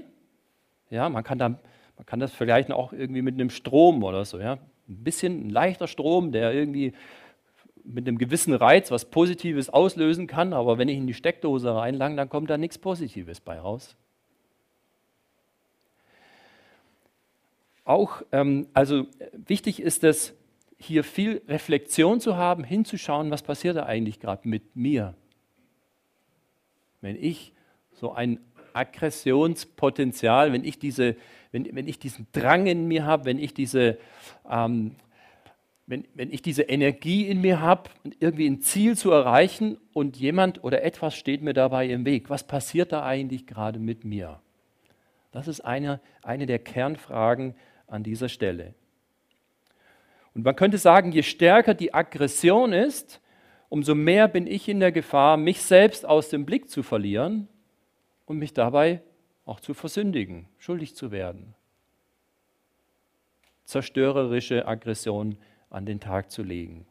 Ja, 0.91 1.09
man 1.09 1.25
kann 1.25 1.39
da 1.39 1.59
man 1.97 2.07
kann 2.07 2.21
das 2.21 2.33
vergleichen 2.33 2.73
auch 2.73 2.93
irgendwie 2.93 3.23
mit 3.23 3.35
einem 3.35 3.51
Strom 3.51 4.03
oder 4.03 4.25
so. 4.25 4.39
Ja? 4.39 4.55
Ein 4.89 5.05
bisschen 5.05 5.47
ein 5.47 5.51
leichter 5.51 5.87
Strom, 5.87 6.33
der 6.33 6.53
irgendwie 6.53 6.93
mit 7.85 8.09
einem 8.09 8.19
gewissen 8.19 8.55
Reiz 8.55 8.91
was 8.91 9.05
Positives 9.05 9.69
auslösen 9.69 10.27
kann, 10.27 10.53
aber 10.53 10.79
wenn 10.79 10.89
ich 10.89 10.97
in 10.97 11.07
die 11.07 11.15
Steckdose 11.15 11.75
reinlange, 11.75 12.17
dann 12.17 12.29
kommt 12.29 12.49
da 12.49 12.57
nichts 12.57 12.79
Positives 12.79 13.41
bei 13.41 13.59
raus. 13.59 13.97
Auch, 17.85 18.23
ähm, 18.33 18.67
also 18.73 19.07
wichtig 19.33 19.81
ist 19.81 20.03
es, 20.03 20.35
hier 20.85 21.05
viel 21.05 21.43
Reflexion 21.49 22.21
zu 22.21 22.37
haben, 22.37 22.65
hinzuschauen, 22.65 23.31
was 23.31 23.43
passiert 23.43 23.77
da 23.77 23.87
eigentlich 23.87 24.21
gerade 24.21 24.49
mit 24.49 24.77
mir. 24.77 25.15
Wenn 27.01 27.17
ich 27.17 27.53
so 27.93 28.13
ein 28.13 28.41
Aggressionspotenzial, 28.73 30.53
wenn 30.53 30.65
ich 30.65 30.79
diese 30.79 31.17
wenn, 31.55 31.69
wenn 31.77 31.87
ich 31.87 32.01
diesen 32.01 32.27
Drang 32.33 32.67
in 32.67 32.89
mir 32.89 33.07
habe, 33.07 33.27
wenn 33.27 33.39
ich 33.39 33.55
diese, 33.55 33.97
ähm, 34.51 34.97
wenn, 35.87 36.05
wenn 36.15 36.33
ich 36.33 36.43
diese 36.43 36.63
Energie 36.63 37.29
in 37.29 37.41
mir 37.41 37.61
habe, 37.61 37.91
irgendwie 38.19 38.49
ein 38.49 38.61
Ziel 38.61 38.97
zu 38.97 39.13
erreichen 39.13 39.79
und 39.93 40.17
jemand 40.17 40.65
oder 40.65 40.83
etwas 40.83 41.15
steht 41.15 41.43
mir 41.43 41.55
dabei 41.55 41.87
im 41.87 42.05
Weg, 42.05 42.29
was 42.29 42.43
passiert 42.43 42.91
da 42.91 43.05
eigentlich 43.05 43.47
gerade 43.47 43.79
mit 43.79 44.05
mir? 44.05 44.41
Das 45.31 45.47
ist 45.47 45.61
eine, 45.61 46.01
eine 46.23 46.47
der 46.47 46.59
Kernfragen 46.59 47.55
an 47.87 48.03
dieser 48.03 48.29
Stelle. 48.29 48.75
Und 50.35 50.45
man 50.45 50.57
könnte 50.57 50.79
sagen, 50.79 51.13
je 51.13 51.23
stärker 51.23 51.75
die 51.75 51.95
Aggression 51.95 52.73
ist, 52.73 53.21
umso 53.69 53.95
mehr 53.95 54.29
bin 54.29 54.47
ich 54.47 54.69
in 54.69 54.81
der 54.81 54.93
Gefahr, 54.93 55.37
mich 55.37 55.63
selbst 55.63 56.05
aus 56.07 56.29
dem 56.29 56.45
Blick 56.45 56.69
zu 56.69 56.83
verlieren 56.83 57.49
und 58.27 58.39
mich 58.39 58.53
dabei 58.53 59.01
auch 59.47 59.61
zu 59.61 59.75
versündigen, 59.75 60.49
schuldig 60.59 60.97
zu 60.97 61.11
werden. 61.11 61.55
Zerstörerische 63.65 64.67
Aggression 64.67 65.37
an 65.71 65.87
den 65.87 66.01
Tag 66.01 66.31
zu 66.31 66.43
legen. 66.43 66.87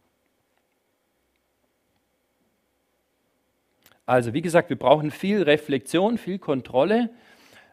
Also 4.06 4.34
wie 4.34 4.42
gesagt, 4.42 4.70
wir 4.70 4.78
brauchen 4.78 5.12
viel 5.12 5.44
Reflexion, 5.44 6.18
viel 6.18 6.38
Kontrolle, 6.38 7.10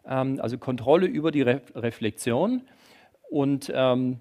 ähm, 0.06 0.38
also 0.40 0.58
Kontrolle 0.58 1.06
über 1.06 1.32
die 1.32 1.42
Re 1.42 1.60
Reflexion. 1.74 2.62
Und 3.30 3.72
ähm, 3.74 4.20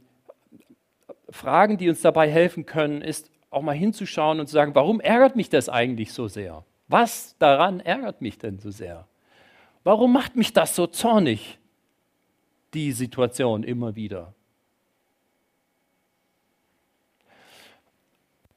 Fragen, 1.31 1.77
die 1.77 1.89
uns 1.89 2.01
dabei 2.01 2.29
helfen 2.29 2.65
können, 2.65 3.01
ist 3.01 3.31
auch 3.49 3.61
mal 3.61 3.75
hinzuschauen 3.75 4.39
und 4.39 4.47
zu 4.47 4.53
sagen, 4.53 4.75
warum 4.75 4.99
ärgert 4.99 5.35
mich 5.35 5.49
das 5.49 5.69
eigentlich 5.69 6.13
so 6.13 6.27
sehr? 6.27 6.65
Was 6.87 7.35
daran 7.37 7.79
ärgert 7.79 8.21
mich 8.21 8.37
denn 8.37 8.59
so 8.59 8.71
sehr? 8.71 9.07
Warum 9.83 10.11
macht 10.11 10.35
mich 10.35 10.53
das 10.53 10.75
so 10.75 10.87
zornig, 10.87 11.59
die 12.73 12.91
Situation 12.91 13.63
immer 13.63 13.95
wieder? 13.95 14.33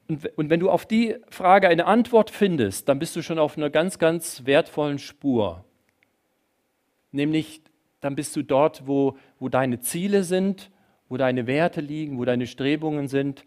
Und, 0.08 0.50
wenn 0.50 0.60
du 0.60 0.68
auf 0.68 0.84
die 0.84 1.16
Frage 1.30 1.68
eine 1.68 1.86
Antwort 1.86 2.30
findest, 2.30 2.88
dann 2.88 2.98
bist 2.98 3.16
du 3.16 3.22
schon 3.22 3.38
auf 3.38 3.56
einer 3.56 3.70
ganz, 3.70 3.98
ganz 3.98 4.44
wertvollen 4.44 4.98
Spur. 4.98 5.64
Nämlich, 7.12 7.62
dann 8.00 8.14
bist 8.14 8.36
du 8.36 8.42
dort, 8.42 8.86
wo, 8.86 9.16
wo 9.38 9.48
deine 9.48 9.80
Ziele 9.80 10.24
sind, 10.24 10.70
wo 11.12 11.18
deine 11.18 11.46
Werte 11.46 11.82
liegen, 11.82 12.16
wo 12.16 12.24
deine 12.24 12.46
Strebungen 12.46 13.06
sind. 13.06 13.44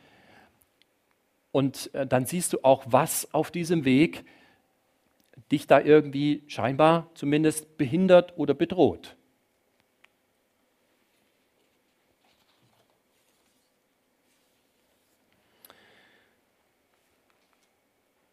Und 1.52 1.90
äh, 1.96 2.06
dann 2.06 2.28
siehst 2.28 2.54
du 2.54 2.60
auch, 2.62 2.84
was 2.86 3.34
auf 3.34 3.50
diesem 3.50 3.86
Weg 3.86 4.24
dich 5.52 5.66
da 5.66 5.82
irgendwie 5.82 6.44
scheinbar 6.46 7.10
zumindest 7.16 7.76
behindert 7.76 8.38
oder 8.38 8.54
bedroht. 8.54 9.16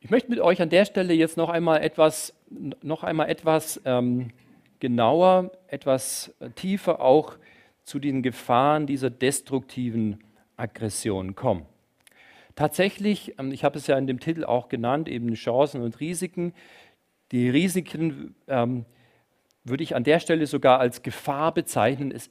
Ich 0.01 0.11
möchte 0.11 0.29
mit 0.29 0.41
euch 0.41 0.61
an 0.61 0.69
der 0.69 0.85
Stelle 0.85 1.15
jetzt 1.15 1.39
noch 1.39 1.49
einmal 1.49 1.81
etwas, 1.81 2.35
noch 2.83 3.03
einmal 3.03 3.31
etwas 3.31 3.81
ähm, 3.87 4.29
genauer, 4.79 5.53
etwas 5.69 6.35
tiefer 6.55 7.01
auch 7.01 7.39
zu 7.85 7.99
den 7.99 8.23
Gefahren 8.23 8.87
dieser 8.87 9.11
destruktiven 9.11 10.23
Aggression 10.57 11.35
kommen. 11.35 11.67
Tatsächlich, 12.55 13.39
ähm, 13.39 13.53
ich 13.53 13.65
habe 13.65 13.79
es 13.79 13.87
ja 13.87 13.97
in 13.97 14.07
dem 14.07 14.21
Titel 14.21 14.45
auch 14.45 14.69
genannt, 14.69 15.09
eben 15.09 15.33
Chancen 15.35 15.83
und 15.83 16.01
Risiken, 16.01 16.53
die 17.33 17.49
Risiken 17.49 18.35
ähm, 18.47 18.85
würde 19.65 19.83
ich 19.83 19.97
an 19.97 20.05
der 20.05 20.21
Stelle 20.21 20.47
sogar 20.47 20.81
als 20.81 21.03
Gefahr 21.03 21.55
bezeichnen. 21.55 22.13
Es, 22.13 22.31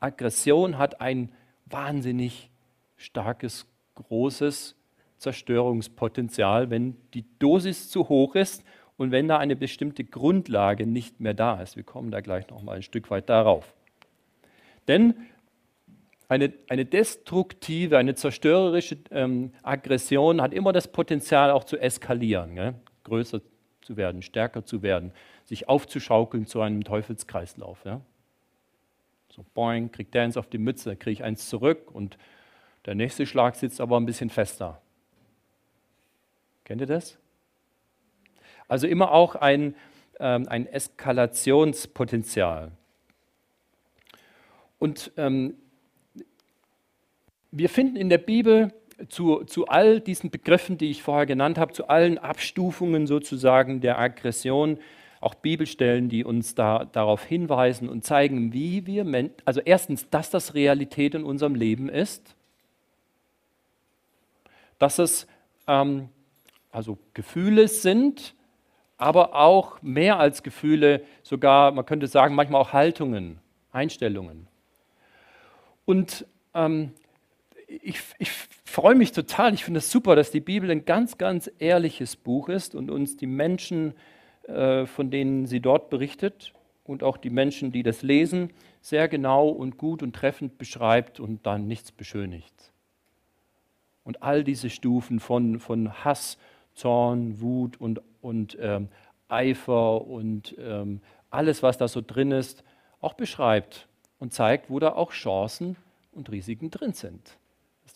Aggression 0.00 0.78
hat 0.78 1.00
ein 1.02 1.30
wahnsinnig 1.66 2.50
starkes, 2.96 3.66
großes 3.94 4.74
Zerstörungspotenzial, 5.18 6.70
wenn 6.70 6.96
die 7.12 7.26
Dosis 7.38 7.90
zu 7.90 8.08
hoch 8.08 8.34
ist 8.36 8.64
und 8.96 9.10
wenn 9.10 9.28
da 9.28 9.38
eine 9.38 9.56
bestimmte 9.56 10.04
Grundlage 10.04 10.86
nicht 10.86 11.20
mehr 11.20 11.34
da 11.34 11.60
ist. 11.60 11.76
Wir 11.76 11.84
kommen 11.84 12.10
da 12.10 12.20
gleich 12.20 12.48
noch 12.48 12.62
mal 12.62 12.76
ein 12.76 12.82
Stück 12.82 13.10
weit 13.10 13.28
darauf. 13.28 13.74
Denn 14.88 15.14
eine, 16.28 16.52
eine 16.68 16.84
destruktive, 16.84 17.96
eine 17.96 18.14
zerstörerische 18.14 18.98
ähm, 19.10 19.52
Aggression 19.62 20.42
hat 20.42 20.52
immer 20.52 20.72
das 20.72 20.88
Potenzial 20.88 21.50
auch 21.50 21.64
zu 21.64 21.78
eskalieren, 21.78 22.54
gell? 22.54 22.74
größer 23.04 23.40
zu 23.80 23.96
werden, 23.96 24.20
stärker 24.20 24.64
zu 24.64 24.82
werden, 24.82 25.12
sich 25.44 25.68
aufzuschaukeln 25.68 26.46
zu 26.46 26.60
einem 26.60 26.84
Teufelskreislauf. 26.84 27.82
Ja? 27.84 28.02
So, 29.30 29.44
boing, 29.54 29.90
kriegt 29.90 30.14
der 30.14 30.24
eins 30.24 30.36
auf 30.36 30.48
die 30.48 30.58
Mütze, 30.58 30.96
kriege 30.96 31.12
ich 31.12 31.24
eins 31.24 31.48
zurück 31.48 31.90
und 31.92 32.18
der 32.84 32.94
nächste 32.94 33.24
Schlag 33.24 33.56
sitzt 33.56 33.80
aber 33.80 33.98
ein 33.98 34.06
bisschen 34.06 34.28
fester. 34.28 34.82
Kennt 36.64 36.82
ihr 36.82 36.86
das? 36.86 37.18
Also 38.68 38.86
immer 38.86 39.12
auch 39.12 39.34
ein, 39.34 39.74
ähm, 40.20 40.46
ein 40.48 40.66
Eskalationspotenzial. 40.66 42.72
Und 44.78 45.12
ähm, 45.16 45.54
wir 47.50 47.68
finden 47.68 47.96
in 47.96 48.08
der 48.08 48.18
Bibel 48.18 48.72
zu, 49.08 49.44
zu 49.44 49.66
all 49.66 50.00
diesen 50.00 50.30
Begriffen, 50.30 50.78
die 50.78 50.90
ich 50.90 51.02
vorher 51.02 51.26
genannt 51.26 51.58
habe, 51.58 51.72
zu 51.72 51.88
allen 51.88 52.18
Abstufungen 52.18 53.06
sozusagen 53.06 53.80
der 53.80 53.98
Aggression, 53.98 54.78
auch 55.20 55.34
Bibelstellen, 55.34 56.08
die 56.08 56.24
uns 56.24 56.54
da, 56.54 56.84
darauf 56.84 57.24
hinweisen 57.24 57.88
und 57.88 58.04
zeigen, 58.04 58.52
wie 58.52 58.86
wir, 58.86 59.30
also 59.44 59.60
erstens, 59.64 60.08
dass 60.10 60.30
das 60.30 60.54
Realität 60.54 61.14
in 61.14 61.24
unserem 61.24 61.54
Leben 61.54 61.88
ist, 61.88 62.36
dass 64.78 64.98
es 64.98 65.26
ähm, 65.66 66.08
also 66.70 66.98
Gefühle 67.14 67.68
sind, 67.68 68.34
aber 68.96 69.34
auch 69.34 69.80
mehr 69.82 70.18
als 70.18 70.42
Gefühle, 70.42 71.04
sogar, 71.22 71.72
man 71.72 71.86
könnte 71.86 72.06
sagen, 72.06 72.34
manchmal 72.34 72.60
auch 72.60 72.72
Haltungen, 72.72 73.38
Einstellungen. 73.72 74.47
Und 75.88 76.26
ähm, 76.52 76.92
ich, 77.66 77.98
ich 78.18 78.30
freue 78.66 78.94
mich 78.94 79.12
total, 79.12 79.54
ich 79.54 79.64
finde 79.64 79.78
es 79.78 79.90
super, 79.90 80.16
dass 80.16 80.30
die 80.30 80.40
Bibel 80.40 80.70
ein 80.70 80.84
ganz, 80.84 81.16
ganz 81.16 81.50
ehrliches 81.58 82.14
Buch 82.14 82.50
ist 82.50 82.74
und 82.74 82.90
uns 82.90 83.16
die 83.16 83.26
Menschen, 83.26 83.94
äh, 84.42 84.84
von 84.84 85.10
denen 85.10 85.46
sie 85.46 85.60
dort 85.60 85.88
berichtet 85.88 86.52
und 86.84 87.02
auch 87.02 87.16
die 87.16 87.30
Menschen, 87.30 87.72
die 87.72 87.82
das 87.82 88.02
lesen, 88.02 88.50
sehr 88.82 89.08
genau 89.08 89.48
und 89.48 89.78
gut 89.78 90.02
und 90.02 90.14
treffend 90.14 90.58
beschreibt 90.58 91.20
und 91.20 91.46
dann 91.46 91.66
nichts 91.66 91.90
beschönigt. 91.90 92.70
Und 94.04 94.22
all 94.22 94.44
diese 94.44 94.68
Stufen 94.68 95.20
von, 95.20 95.58
von 95.58 96.04
Hass, 96.04 96.36
Zorn, 96.74 97.40
Wut 97.40 97.80
und, 97.80 98.02
und 98.20 98.58
ähm, 98.60 98.88
Eifer 99.28 100.06
und 100.06 100.54
ähm, 100.58 101.00
alles, 101.30 101.62
was 101.62 101.78
da 101.78 101.88
so 101.88 102.02
drin 102.06 102.30
ist, 102.30 102.62
auch 103.00 103.14
beschreibt 103.14 103.88
und 104.18 104.32
zeigt, 104.32 104.70
wo 104.70 104.78
da 104.78 104.92
auch 104.92 105.12
Chancen 105.12 105.76
und 106.12 106.30
Risiken 106.30 106.70
drin 106.70 106.92
sind 106.92 107.38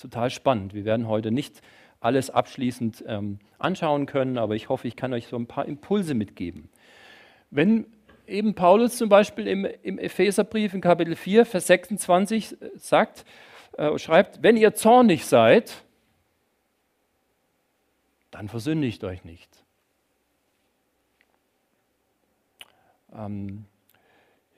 total 0.02 0.30
spannend. 0.30 0.74
Wir 0.74 0.84
werden 0.84 1.08
heute 1.08 1.30
nicht 1.30 1.62
alles 2.00 2.28
abschließend 2.28 3.04
ähm, 3.06 3.38
anschauen 3.58 4.06
können, 4.06 4.36
aber 4.36 4.56
ich 4.56 4.68
hoffe, 4.68 4.88
ich 4.88 4.96
kann 4.96 5.12
euch 5.12 5.28
so 5.28 5.36
ein 5.36 5.46
paar 5.46 5.66
Impulse 5.66 6.14
mitgeben. 6.14 6.68
Wenn 7.50 7.86
eben 8.26 8.54
Paulus 8.54 8.96
zum 8.96 9.08
Beispiel 9.08 9.46
im, 9.46 9.64
im 9.64 9.98
Epheserbrief 9.98 10.74
in 10.74 10.80
Kapitel 10.80 11.14
4, 11.14 11.46
Vers 11.46 11.68
26 11.68 12.60
äh, 12.60 12.70
sagt, 12.76 13.24
äh, 13.78 13.96
schreibt, 13.98 14.42
wenn 14.42 14.56
ihr 14.56 14.74
zornig 14.74 15.24
seid, 15.24 15.84
dann 18.32 18.48
versündigt 18.48 19.04
euch 19.04 19.24
nicht. 19.24 19.50
Ähm, 23.14 23.66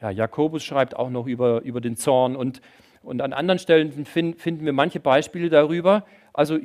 ja, 0.05 0.11
Jakobus 0.11 0.64
schreibt 0.64 0.97
auch 0.97 1.11
noch 1.11 1.27
über, 1.27 1.62
über 1.62 1.81
den 1.81 1.97
Zorn 1.97 2.37
und 2.37 2.61
und 3.05 3.21
an 3.21 3.35
anderen 3.35 3.59
Stellen 3.59 4.07
finden 4.07 4.64
wir 4.64 4.73
manche 4.73 4.99
Beispiele 4.99 5.51
darüber. 5.51 6.07
Also 6.33 6.59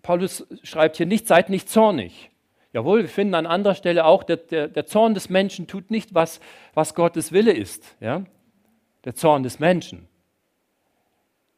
Paulus 0.00 0.46
schreibt 0.62 0.96
hier 0.96 1.04
nicht, 1.06 1.26
seid 1.26 1.50
nicht 1.50 1.68
zornig. 1.68 2.30
Jawohl, 2.72 3.02
wir 3.02 3.08
finden 3.08 3.34
an 3.34 3.46
anderer 3.46 3.74
Stelle 3.74 4.06
auch, 4.06 4.22
der, 4.22 4.38
der, 4.38 4.68
der 4.68 4.86
Zorn 4.86 5.14
des 5.14 5.28
Menschen 5.28 5.66
tut 5.66 5.90
nicht, 5.90 6.14
was, 6.14 6.40
was 6.74 6.94
Gottes 6.94 7.32
Wille 7.32 7.52
ist. 7.52 7.94
Ja? 8.00 8.24
Der 9.04 9.14
Zorn 9.14 9.42
des 9.42 9.58
Menschen. 9.58 10.08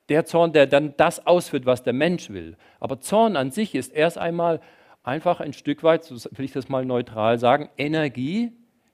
Der 0.08 0.24
Zorn, 0.24 0.52
der 0.52 0.66
dann 0.66 0.94
das 0.96 1.24
ausführt, 1.24 1.64
was 1.64 1.84
der 1.84 1.92
Mensch 1.92 2.30
will. 2.30 2.56
Aber 2.80 3.00
Zorn 3.00 3.36
an 3.36 3.52
sich 3.52 3.76
ist 3.76 3.92
erst 3.92 4.18
einmal 4.18 4.60
einfach 5.04 5.38
ein 5.38 5.52
Stück 5.52 5.84
weit, 5.84 6.02
so 6.02 6.16
will 6.32 6.44
ich 6.44 6.52
das 6.52 6.68
mal 6.68 6.84
neutral 6.84 7.38
sagen, 7.38 7.70
Energie, 7.78 8.52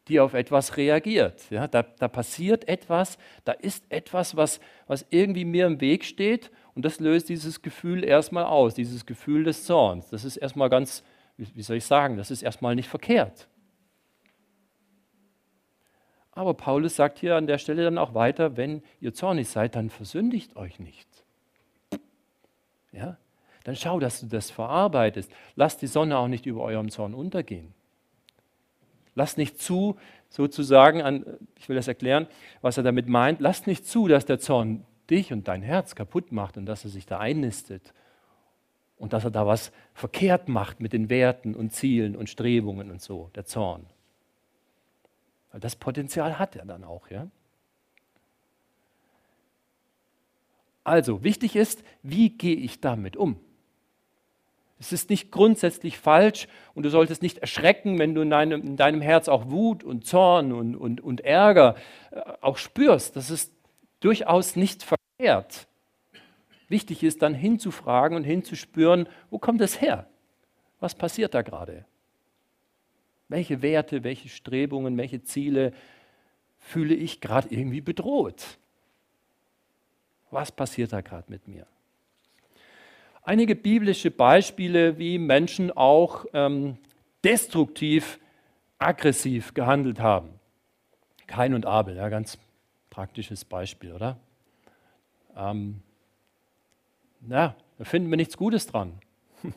die 0.09 0.21
auf 0.21 0.35
etwas 0.35 0.77
reagiert. 0.77 1.51
Ja, 1.51 1.67
da, 1.67 1.83
da 1.83 2.09
passiert 2.09 2.69
etwas, 2.69 3.19
da 3.45 3.53
ist 3.53 3.85
etwas, 3.89 4.37
was, 4.37 4.61
was 4.87 5.05
irgendwie 5.11 5.45
mir 5.45 5.67
im 5.67 5.81
Weg 5.81 6.05
steht 6.05 6.51
und 6.75 6.85
das 6.85 7.01
löst 7.01 7.29
dieses 7.29 7.63
Gefühl 7.63 8.05
erstmal 8.05 8.45
aus, 8.45 8.75
dieses 8.75 9.07
Gefühl 9.07 9.45
des 9.45 9.65
Zorns. 9.65 10.11
Das 10.11 10.25
ist 10.25 10.37
erstmal 10.37 10.71
ganz, 10.71 11.03
wie 11.37 11.63
soll 11.63 11.77
ich 11.77 11.85
sagen, 11.85 12.17
das 12.17 12.31
ist 12.31 12.43
erstmal 12.43 12.75
nicht 12.75 12.89
verkehrt. 12.89 13.49
Aber 16.33 16.53
Paulus 16.53 16.97
sagt 16.97 17.19
hier 17.19 17.35
an 17.35 17.47
der 17.47 17.57
Stelle 17.57 17.83
dann 17.85 17.97
auch 17.97 18.13
weiter, 18.13 18.59
wenn 18.59 18.83
ihr 19.01 19.15
zornig 19.15 19.49
seid, 19.49 19.75
dann 19.75 19.89
versündigt 19.89 20.55
euch 20.55 20.79
nicht. 20.79 21.09
Ja? 22.93 23.17
Dann 23.65 23.75
schau, 23.75 23.99
dass 23.99 24.21
du 24.21 24.27
das 24.27 24.51
verarbeitest. 24.51 25.33
Lass 25.57 25.79
die 25.79 25.87
Sonne 25.87 26.19
auch 26.19 26.29
nicht 26.29 26.47
über 26.47 26.63
eurem 26.63 26.91
Zorn 26.91 27.15
untergehen. 27.15 27.75
Lass 29.17 29.37
nicht 29.37 29.59
zu, 29.59 29.97
sozusagen, 30.29 31.03
an, 31.03 31.25
ich 31.59 31.69
will 31.69 31.75
das 31.75 31.89
erklären, 31.89 32.29
was 32.61 32.77
er 32.77 32.85
damit 32.85 33.09
meint, 33.09 33.41
lass 33.41 33.67
nicht 33.67 33.87
zu, 33.87 34.07
dass 34.07 34.27
der 34.27 34.39
Zorn 34.39 34.85
dich 35.11 35.33
und 35.33 35.49
dein 35.49 35.63
Herz 35.63 35.95
kaputt 35.95 36.31
macht 36.33 36.57
und 36.57 36.67
dass 36.67 36.85
er 36.85 36.91
sich 36.91 37.07
da 37.07 37.19
einnistet 37.19 37.95
und 38.99 39.13
dass 39.13 39.25
er 39.25 39.31
da 39.31 39.47
was 39.47 39.73
verkehrt 39.95 40.49
macht 40.49 40.81
mit 40.81 40.93
den 40.93 41.09
Werten 41.09 41.55
und 41.55 41.73
Zielen 41.73 42.15
und 42.15 42.29
Strebungen 42.29 42.91
und 42.91 43.01
so, 43.01 43.31
der 43.35 43.47
Zorn. 43.47 43.87
Weil 45.51 45.61
das 45.61 45.77
Potenzial 45.77 46.39
hat 46.39 46.55
er 46.55 46.67
dann 46.67 46.85
auch, 46.85 47.09
ja. 47.09 47.29
Also, 50.85 51.25
wichtig 51.25 51.57
ist, 51.57 51.83
wie 52.03 52.31
gehe 52.31 52.55
ich 52.55 52.81
damit 52.81 53.17
um? 53.17 53.41
Es 54.79 54.93
ist 54.93 55.09
nicht 55.09 55.31
grundsätzlich 55.33 55.99
falsch 55.99 56.49
und 56.75 56.83
du 56.83 56.91
solltest 56.91 57.23
nicht 57.23 57.39
erschrecken, 57.39 57.99
wenn 57.99 58.15
du 58.15 58.21
in 58.21 58.31
deinem, 58.31 58.63
in 58.63 58.77
deinem 58.77 59.01
Herz 59.01 59.29
auch 59.29 59.51
Wut 59.51 59.83
und 59.83 60.07
Zorn 60.07 60.53
und, 60.53 60.77
und, 60.77 61.01
und 61.01 61.23
Ärger 61.23 61.77
äh, 62.11 62.21
auch 62.43 62.59
spürst. 62.59 63.17
Das 63.17 63.31
ist 63.31 63.53
durchaus 64.01 64.55
nicht 64.55 64.83
verkehrt. 64.83 65.67
Wichtig 66.69 67.03
ist 67.03 67.23
dann 67.23 67.33
hinzufragen 67.33 68.17
und 68.17 68.25
hinzuspüren, 68.25 69.09
wo 69.31 69.39
kommt 69.39 69.61
es 69.61 69.81
her? 69.81 70.07
Was 70.81 70.95
passiert 70.95 71.33
da 71.35 71.43
gerade? 71.43 71.87
Welche 73.29 73.63
Werte, 73.63 74.05
welche 74.05 74.29
Strebungen, 74.29 74.97
welche 74.99 75.23
Ziele 75.23 75.73
fühle 76.59 76.95
ich 76.95 77.21
gerade 77.21 77.49
irgendwie 77.49 77.81
bedroht? 77.81 78.59
Was 80.31 80.53
passiert 80.53 80.93
da 80.93 81.01
gerade 81.01 81.31
mit 81.31 81.49
mir? 81.49 81.67
Einige 83.27 83.57
biblische 83.57 84.11
Beispiele, 84.11 84.99
wie 84.99 85.19
Menschen 85.19 85.71
auch 85.77 86.25
ähm, 86.33 86.79
destruktiv, 87.25 88.19
aggressiv 88.79 89.53
gehandelt 89.53 90.01
haben. 90.01 90.31
Kain 91.27 91.53
und 91.55 91.67
Abel, 91.67 91.97
ja, 91.97 92.09
ganz 92.09 92.39
praktisches 92.89 93.45
Beispiel, 93.45 93.93
oder? 93.93 94.17
Ähm, 95.37 95.83
na, 97.21 97.57
da 97.79 97.85
finden 97.85 98.09
wir 98.11 98.17
nichts 98.17 98.37
Gutes 98.37 98.69
dran. 98.69 98.93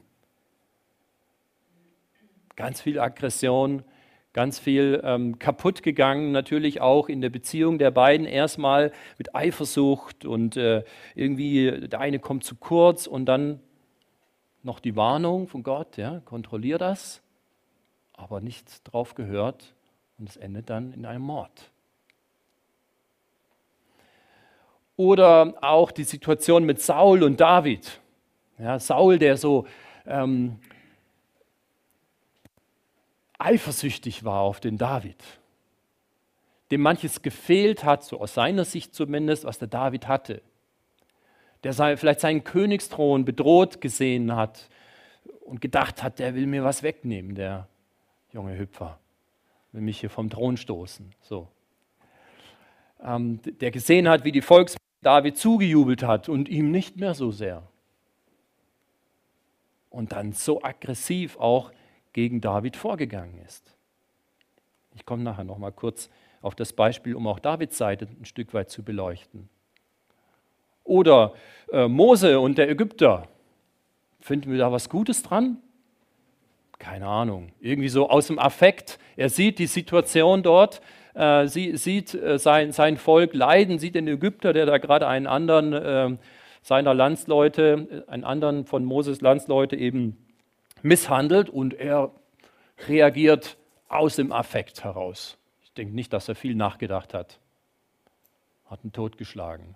ganz 2.56 2.82
viel 2.82 3.00
Aggression, 3.00 3.84
ganz 4.34 4.60
viel 4.60 5.02
ähm, 5.04 5.39
kaputt 5.39 5.82
gegangen, 5.82 6.32
natürlich 6.32 6.82
auch 6.82 7.10
in 7.10 7.22
der 7.22 7.30
Beziehung 7.30 7.80
der 7.80 7.92
beiden 7.92 8.26
erstmal 8.26 8.92
mit 9.18 9.36
Eifersucht 9.36 10.26
und 10.26 10.56
äh, 10.56 10.84
irgendwie 11.15 11.88
der 11.88 12.00
eine 12.00 12.20
kommt 12.20 12.44
zu 12.44 12.56
kurz 12.56 13.08
und 13.08 13.26
dann 13.26 13.60
noch 14.62 14.80
die 14.80 14.96
Warnung 14.96 15.48
von 15.48 15.63
Gott, 15.63 15.98
ja, 15.98 16.20
kontrollier 16.26 16.78
das, 16.78 17.22
aber 18.13 18.42
nicht 18.42 18.82
drauf 18.84 19.15
gehört 19.15 19.74
und 20.18 20.30
es 20.30 20.38
endet 20.38 20.70
dann 20.70 20.94
in 20.94 21.06
einem 21.06 21.24
Mord. 21.24 21.72
Oder 24.96 25.54
auch 25.62 25.92
die 25.92 26.04
Situation 26.04 26.65
mit 26.65 26.82
Saul 26.82 27.24
und 27.24 27.39
David. 27.39 28.02
Ja, 28.58 28.80
Saul, 28.80 29.18
der 29.18 29.38
so 29.38 29.65
ähm, 30.06 30.60
eifersüchtig 33.39 34.23
war 34.23 34.41
auf 34.41 34.60
den 34.60 34.78
David, 34.78 35.23
dem 36.71 36.82
manches 36.82 37.21
gefehlt 37.21 37.84
hat, 37.84 38.04
so 38.04 38.19
aus 38.19 38.36
seiner 38.36 38.65
Sicht 38.65 38.93
zumindest, 38.93 39.45
was 39.45 39.58
der 39.58 39.67
David 39.67 40.08
hatte. 40.08 40.41
der 41.63 41.73
vielleicht 41.97 42.21
seinen 42.21 42.43
Königsthron 42.43 43.25
bedroht 43.25 43.82
gesehen 43.82 44.36
hat 44.36 44.69
und 45.41 45.60
gedacht 45.60 46.04
hat, 46.04 46.19
der 46.19 46.36
will 46.36 46.47
mir 46.47 46.63
was 46.63 46.84
wegnehmen, 46.84 47.36
der 47.36 47.67
junge 48.32 48.58
Hüpfer, 48.58 48.99
will 49.71 49.82
mich 49.82 49.99
hier 49.99 50.10
vom 50.10 50.30
Thron 50.30 50.56
stoßen. 50.56 51.13
So. 51.21 51.47
Ähm, 53.02 53.41
der 53.60 53.71
gesehen 53.71 54.08
hat, 54.08 54.23
wie 54.23 54.32
die 54.32 54.41
Volks 54.41 54.78
David 55.02 55.38
zugejubelt 55.38 56.04
hat 56.04 56.30
und 56.30 56.49
ihm 56.49 56.71
nicht 56.71 56.97
mehr 56.97 57.13
so 57.13 57.32
sehr. 57.32 57.63
Und 59.89 60.12
dann 60.12 60.34
so 60.34 60.62
aggressiv 60.62 61.38
auch 61.38 61.71
gegen 62.20 62.42
David 62.42 62.76
vorgegangen 62.76 63.40
ist. 63.46 63.74
Ich 64.94 65.06
komme 65.06 65.24
nachher 65.24 65.46
noch 65.46 65.58
mal 65.58 65.72
kurz 65.72 66.10
auf 66.42 66.54
das 66.54 66.74
Beispiel, 66.74 67.16
um 67.16 67.26
auch 67.28 67.40
Davids 67.40 67.78
Seite 67.78 68.10
ein 68.20 68.26
Stück 68.26 68.54
weit 68.54 68.70
zu 68.70 68.84
beleuchten. 68.84 69.48
Oder 70.84 71.34
äh, 71.72 71.88
Mose 71.88 72.42
und 72.42 72.58
der 72.58 72.70
Ägypter. 72.70 73.30
Finden 74.20 74.52
wir 74.52 74.58
da 74.58 74.70
was 74.70 74.90
Gutes 74.90 75.24
dran? 75.24 75.60
Keine 76.78 77.08
Ahnung. 77.08 77.54
Irgendwie 77.62 77.88
so 77.88 78.10
aus 78.10 78.28
dem 78.28 78.38
Affekt. 78.38 79.00
Er 79.16 79.30
sieht 79.30 79.58
die 79.58 79.68
Situation 79.68 80.44
dort, 80.44 80.82
äh, 81.14 81.48
sie, 81.48 81.78
sieht 81.78 82.14
äh, 82.16 82.38
sein, 82.38 82.74
sein 82.74 82.98
Volk 82.98 83.34
leiden, 83.34 83.80
sieht 83.80 83.96
den 83.96 84.10
Ägypter, 84.10 84.52
der 84.52 84.66
da 84.66 84.78
gerade 84.78 85.08
einen 85.08 85.26
anderen 85.26 85.72
äh, 85.72 86.18
seiner 86.64 86.94
Landsleute, 86.94 88.04
einen 88.08 88.26
anderen 88.26 88.66
von 88.66 88.84
Moses 88.84 89.22
Landsleute 89.22 89.78
eben 89.78 90.18
misshandelt 90.82 91.50
und 91.50 91.74
er 91.74 92.12
reagiert 92.88 93.58
aus 93.88 94.15
dem 94.15 94.32
Affekt 94.32 94.84
heraus. 94.84 95.38
Ich 95.63 95.74
denke 95.74 95.94
nicht, 95.94 96.13
dass 96.13 96.28
er 96.28 96.36
viel 96.36 96.56
nachgedacht 96.56 97.13
hat. 97.13 97.39
Hat 98.65 98.84
ihn 98.84 98.92
totgeschlagen. 98.92 99.76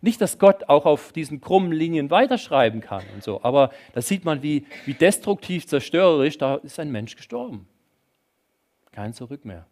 Nicht, 0.00 0.20
dass 0.20 0.38
Gott 0.38 0.68
auch 0.68 0.84
auf 0.84 1.12
diesen 1.12 1.40
krummen 1.40 1.72
Linien 1.72 2.10
weiterschreiben 2.10 2.82
kann 2.82 3.04
und 3.14 3.22
so, 3.22 3.42
aber 3.42 3.70
da 3.94 4.02
sieht 4.02 4.26
man, 4.26 4.42
wie, 4.42 4.66
wie 4.84 4.92
destruktiv, 4.92 5.66
zerstörerisch, 5.66 6.36
da 6.36 6.56
ist 6.56 6.78
ein 6.78 6.92
Mensch 6.92 7.16
gestorben. 7.16 7.66
Kein 8.92 9.14
Zurück 9.14 9.46
mehr. 9.46 9.66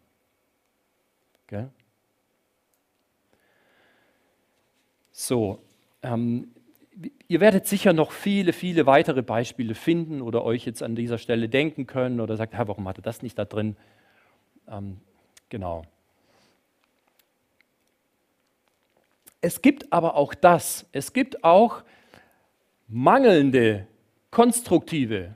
Gell? 1.45 1.69
So, 5.11 5.59
ähm, 6.01 6.51
ihr 7.27 7.39
werdet 7.39 7.67
sicher 7.67 7.93
noch 7.93 8.11
viele, 8.11 8.53
viele 8.53 8.85
weitere 8.85 9.21
Beispiele 9.21 9.75
finden 9.75 10.21
oder 10.21 10.43
euch 10.43 10.65
jetzt 10.65 10.83
an 10.83 10.95
dieser 10.95 11.17
Stelle 11.17 11.49
denken 11.49 11.87
können 11.87 12.19
oder 12.19 12.37
sagt, 12.37 12.53
Herr, 12.53 12.67
warum 12.67 12.87
hatte 12.87 13.01
das 13.01 13.21
nicht 13.21 13.37
da 13.37 13.45
drin? 13.45 13.75
Ähm, 14.67 14.97
genau. 15.49 15.83
Es 19.41 19.61
gibt 19.61 19.91
aber 19.91 20.15
auch 20.15 20.33
das. 20.33 20.87
Es 20.91 21.11
gibt 21.11 21.43
auch 21.43 21.83
mangelnde, 22.87 23.87
konstruktive 24.31 25.35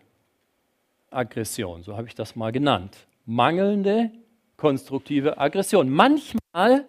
Aggression. 1.12 1.84
So 1.84 1.98
habe 1.98 2.08
ich 2.08 2.16
das 2.16 2.36
mal 2.36 2.52
genannt. 2.52 3.08
Mangelnde, 3.26 4.12
konstruktive 4.56 5.38
Aggression. 5.38 5.90
Manchmal 5.90 6.86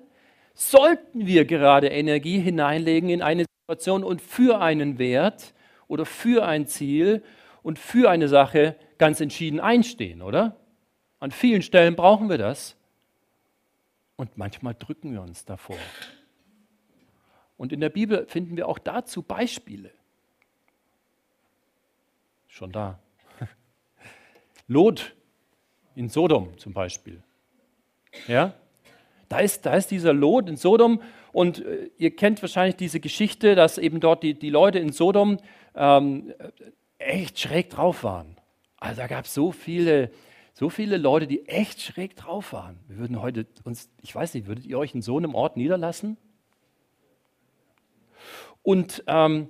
sollten 0.55 1.27
wir 1.27 1.45
gerade 1.45 1.89
Energie 1.89 2.39
hineinlegen 2.39 3.11
in 3.11 3.23
eine 3.23 3.47
Situation 3.69 4.03
und 4.03 4.23
für 4.23 4.63
einen 4.63 4.99
Wert 4.99 5.53
oder 5.89 6.07
für 6.07 6.47
ein 6.47 6.67
Ziel 6.67 7.23
und 7.63 7.79
für 7.79 8.09
eine 8.09 8.27
Sache 8.27 8.77
ganz 8.97 9.21
entschieden 9.21 9.61
einstehen, 9.61 10.23
oder? 10.23 10.57
An 11.21 11.33
vielen 11.33 11.61
Stellen 11.61 11.95
brauchen 11.95 12.31
wir 12.31 12.39
das. 12.39 12.77
Und 14.17 14.39
manchmal 14.39 14.75
drücken 14.75 15.13
wir 15.13 15.21
uns 15.21 15.45
davor. 15.45 15.77
Und 17.59 17.75
in 17.75 17.81
der 17.81 17.91
Bibel 17.91 18.27
finden 18.27 18.57
wir 18.57 18.67
auch 18.67 18.79
dazu 18.79 19.21
Beispiele. 19.21 19.91
Schon 22.47 22.73
da. 22.73 22.99
Lot 24.67 25.15
in 25.95 26.09
Sodom 26.09 26.57
zum 26.57 26.73
Beispiel. 26.73 27.23
Ja? 28.29 28.55
Da 29.29 29.41
ist, 29.41 29.67
da 29.67 29.75
ist 29.75 29.91
dieser 29.91 30.15
Lot 30.15 30.49
in 30.49 30.57
Sodom 30.57 31.03
und 31.39 31.65
äh, 31.65 31.91
ihr 31.99 32.17
kennt 32.17 32.43
wahrscheinlich 32.43 32.75
diese 32.75 32.99
Geschichte, 32.99 33.55
dass 33.55 33.79
eben 33.79 34.01
dort 34.01 34.25
die, 34.25 34.35
die 34.35 34.51
Leute 34.51 34.81
in 34.81 34.91
Sodom 34.91 35.39
ähm, 35.77 36.35
echt 36.99 37.39
schräg 37.39 37.71
drauf 37.71 38.03
waren. 38.03 38.35
Also 38.79 39.03
da 39.03 39.07
gab 39.07 39.25
es 39.25 39.35
so 39.35 39.53
viele, 39.53 40.11
so 40.53 40.69
viele 40.69 40.97
Leute, 40.97 41.29
die 41.29 41.47
echt 41.47 41.81
schräg 41.81 42.17
drauf 42.17 42.53
waren. 42.53 42.81
Wir 42.89 42.99
würden 42.99 43.23
heute 43.23 43.47
uns, 43.63 43.89
ich 44.03 44.13
weiß 44.13 44.35
nicht, 44.35 44.49
würdet 44.49 44.67
ihr 44.67 44.81
euch 44.81 44.97
in 44.97 45.01
so 45.01 45.17
einem 45.17 45.37
Ort 45.37 45.57
niederlassen? 45.57 46.17
Und 48.65 49.05
ähm, 49.07 49.49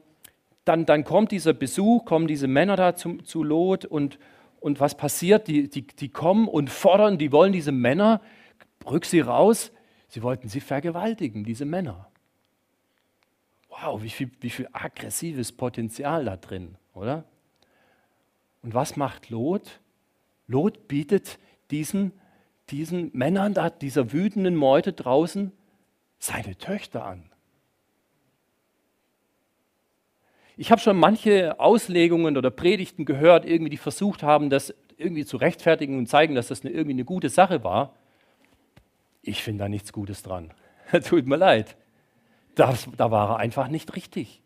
dann, 0.67 0.85
dann 0.85 1.05
kommt 1.05 1.33
dieser 1.33 1.55
Besuch, 1.55 2.05
kommen 2.05 2.27
diese 2.27 2.49
Männer 2.49 2.77
da 2.77 2.97
zum, 2.97 3.25
zu 3.25 3.43
Lot 3.43 3.87
und, 3.87 4.19
und 4.61 4.79
was 4.79 4.95
passiert? 4.95 5.49
Die, 5.49 5.71
die, 5.71 5.87
die 5.87 6.11
kommen 6.11 6.49
und 6.49 6.69
fordern, 6.69 7.17
die 7.17 7.33
wollen 7.33 7.55
diese 7.55 7.73
Männer, 7.73 8.21
rück 8.85 9.07
sie 9.07 9.21
raus, 9.21 9.73
sie 10.09 10.23
wollten 10.23 10.49
sie 10.49 10.61
vergewaltigen, 10.61 11.45
diese 11.45 11.65
Männer. 11.65 12.11
Wow, 13.69 14.03
wie 14.03 14.11
viel, 14.11 14.31
wie 14.41 14.51
viel 14.51 14.69
aggressives 14.73 15.53
Potenzial 15.53 16.25
da 16.25 16.37
drin, 16.37 16.77
oder? 16.95 17.25
Und 18.63 18.75
was 18.75 18.97
macht 18.97 19.31
Lot? 19.31 19.81
Lot 20.47 20.89
bietet 20.89 21.39
diesen, 21.71 22.13
diesen 22.71 23.11
Männern, 23.13 23.55
da, 23.55 23.71
dieser 23.71 24.13
wütenden 24.13 24.57
Meute 24.57 24.93
draußen, 24.93 25.53
seine 26.19 26.57
Töchter 26.57 27.05
an. 27.05 27.31
Ich 30.57 30.73
habe 30.73 30.81
schon 30.81 30.99
manche 30.99 31.61
Auslegungen 31.61 32.37
oder 32.37 32.51
Predigten 32.51 33.05
gehört, 33.05 33.45
irgendwie, 33.45 33.71
die 33.71 33.77
versucht 33.77 34.25
haben, 34.25 34.51
das 34.51 34.75
irgendwie 34.97 35.25
zu 35.25 35.37
rechtfertigen 35.37 35.97
und 35.97 36.09
zeigen, 36.09 36.35
dass 36.35 36.49
das 36.49 36.63
eine, 36.63 36.71
irgendwie 36.71 36.95
eine 36.95 37.05
gute 37.05 37.29
Sache 37.29 37.63
war. 37.63 37.95
Ich 39.29 39.43
finde 39.43 39.65
da 39.65 39.69
nichts 39.69 39.93
Gutes 39.93 40.23
dran. 40.23 40.53
Tut 41.09 41.27
mir 41.27 41.37
leid. 41.37 41.77
Das, 42.55 42.89
da 42.97 43.11
war 43.11 43.31
er 43.31 43.37
einfach 43.39 43.69
nicht 43.69 43.95
richtig. 43.95 44.43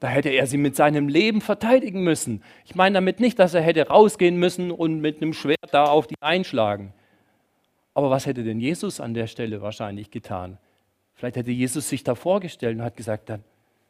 Da 0.00 0.08
hätte 0.08 0.28
er 0.28 0.46
sie 0.46 0.58
mit 0.58 0.76
seinem 0.76 1.08
Leben 1.08 1.40
verteidigen 1.40 2.02
müssen. 2.02 2.42
Ich 2.64 2.74
meine 2.74 2.94
damit 2.94 3.18
nicht, 3.18 3.38
dass 3.38 3.54
er 3.54 3.62
hätte 3.62 3.88
rausgehen 3.88 4.36
müssen 4.36 4.70
und 4.70 5.00
mit 5.00 5.20
einem 5.20 5.32
Schwert 5.32 5.72
da 5.72 5.84
auf 5.84 6.06
die 6.06 6.14
einschlagen. 6.20 6.92
Aber 7.94 8.10
was 8.10 8.26
hätte 8.26 8.44
denn 8.44 8.60
Jesus 8.60 9.00
an 9.00 9.14
der 9.14 9.26
Stelle 9.26 9.60
wahrscheinlich 9.60 10.10
getan? 10.10 10.58
Vielleicht 11.14 11.36
hätte 11.36 11.50
Jesus 11.50 11.88
sich 11.88 12.04
da 12.04 12.14
vorgestellt 12.14 12.76
und 12.76 12.84
hat 12.84 12.96
gesagt, 12.96 13.28
dann, 13.28 13.42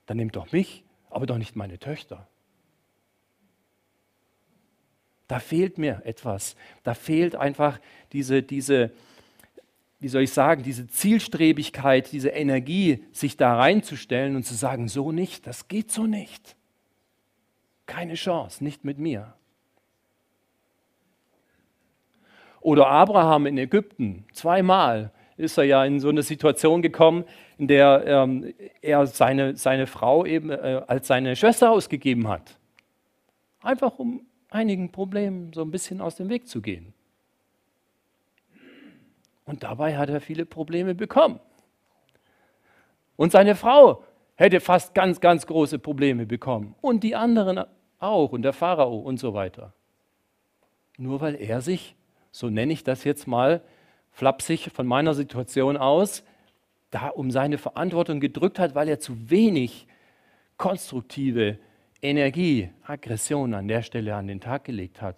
dann 0.06 0.16
nimm 0.16 0.32
doch 0.32 0.50
mich 0.52 0.84
aber 1.10 1.26
doch 1.26 1.38
nicht 1.38 1.56
meine 1.56 1.78
Töchter. 1.78 2.26
Da 5.26 5.40
fehlt 5.40 5.78
mir 5.78 6.02
etwas. 6.04 6.56
Da 6.82 6.94
fehlt 6.94 7.36
einfach 7.36 7.78
diese, 8.12 8.42
diese, 8.42 8.90
wie 10.00 10.08
soll 10.08 10.22
ich 10.22 10.32
sagen, 10.32 10.62
diese 10.62 10.86
Zielstrebigkeit, 10.86 12.12
diese 12.12 12.28
Energie, 12.28 13.04
sich 13.12 13.36
da 13.36 13.56
reinzustellen 13.56 14.36
und 14.36 14.44
zu 14.44 14.54
sagen, 14.54 14.88
so 14.88 15.10
nicht, 15.10 15.46
das 15.46 15.68
geht 15.68 15.90
so 15.90 16.06
nicht. 16.06 16.56
Keine 17.86 18.14
Chance, 18.14 18.62
nicht 18.62 18.84
mit 18.84 18.98
mir. 18.98 19.34
Oder 22.60 22.88
Abraham 22.88 23.46
in 23.46 23.58
Ägypten, 23.58 24.24
zweimal 24.32 25.12
ist 25.36 25.56
er 25.56 25.64
ja 25.64 25.84
in 25.84 26.00
so 26.00 26.08
eine 26.08 26.22
Situation 26.22 26.82
gekommen, 26.82 27.24
in 27.56 27.68
der 27.68 28.04
ähm, 28.06 28.52
er 28.82 29.06
seine, 29.06 29.56
seine 29.56 29.86
Frau 29.86 30.26
eben 30.26 30.50
äh, 30.50 30.82
als 30.86 31.06
seine 31.06 31.36
Schwester 31.36 31.70
ausgegeben 31.70 32.28
hat. 32.28 32.58
Einfach 33.62 33.98
um 33.98 34.26
einigen 34.50 34.90
Problemen 34.90 35.52
so 35.52 35.62
ein 35.62 35.70
bisschen 35.70 36.00
aus 36.00 36.16
dem 36.16 36.28
Weg 36.28 36.48
zu 36.48 36.60
gehen. 36.60 36.92
Und 39.48 39.62
dabei 39.62 39.96
hat 39.96 40.10
er 40.10 40.20
viele 40.20 40.44
Probleme 40.44 40.94
bekommen. 40.94 41.40
Und 43.16 43.32
seine 43.32 43.56
Frau 43.56 44.04
hätte 44.36 44.60
fast 44.60 44.94
ganz, 44.94 45.20
ganz 45.20 45.46
große 45.46 45.78
Probleme 45.78 46.26
bekommen. 46.26 46.74
Und 46.82 47.02
die 47.02 47.16
anderen 47.16 47.64
auch 47.98 48.32
und 48.32 48.42
der 48.42 48.52
Pharao 48.52 48.98
und 48.98 49.18
so 49.18 49.32
weiter. 49.32 49.72
Nur 50.98 51.22
weil 51.22 51.34
er 51.34 51.62
sich, 51.62 51.96
so 52.30 52.50
nenne 52.50 52.74
ich 52.74 52.84
das 52.84 53.04
jetzt 53.04 53.26
mal, 53.26 53.62
flapsig 54.12 54.70
von 54.70 54.86
meiner 54.86 55.14
Situation 55.14 55.78
aus, 55.78 56.22
da 56.90 57.08
um 57.08 57.30
seine 57.30 57.56
Verantwortung 57.56 58.20
gedrückt 58.20 58.58
hat, 58.58 58.74
weil 58.74 58.88
er 58.88 59.00
zu 59.00 59.30
wenig 59.30 59.86
konstruktive 60.58 61.58
Energie, 62.02 62.68
Aggression 62.84 63.54
an 63.54 63.66
der 63.66 63.82
Stelle 63.82 64.14
an 64.14 64.26
den 64.26 64.40
Tag 64.42 64.64
gelegt 64.64 65.00
hat 65.00 65.16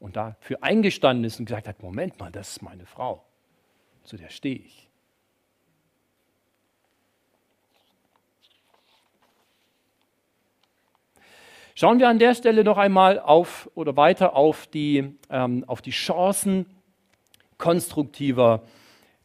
und 0.00 0.16
dafür 0.16 0.58
eingestanden 0.62 1.24
ist 1.24 1.38
und 1.38 1.46
gesagt 1.46 1.68
hat, 1.68 1.80
Moment 1.80 2.18
mal, 2.18 2.32
das 2.32 2.50
ist 2.50 2.62
meine 2.62 2.84
Frau, 2.84 3.24
zu 4.08 4.16
der 4.16 4.30
stehe 4.30 4.56
ich. 4.56 4.88
Schauen 11.74 12.00
wir 12.00 12.08
an 12.08 12.18
der 12.18 12.34
Stelle 12.34 12.64
noch 12.64 12.78
einmal 12.78 13.20
auf 13.20 13.70
oder 13.74 13.96
weiter 13.96 14.34
auf 14.34 14.66
die, 14.66 15.14
ähm, 15.30 15.62
auf 15.66 15.82
die 15.82 15.90
Chancen 15.90 16.66
konstruktiver 17.58 18.64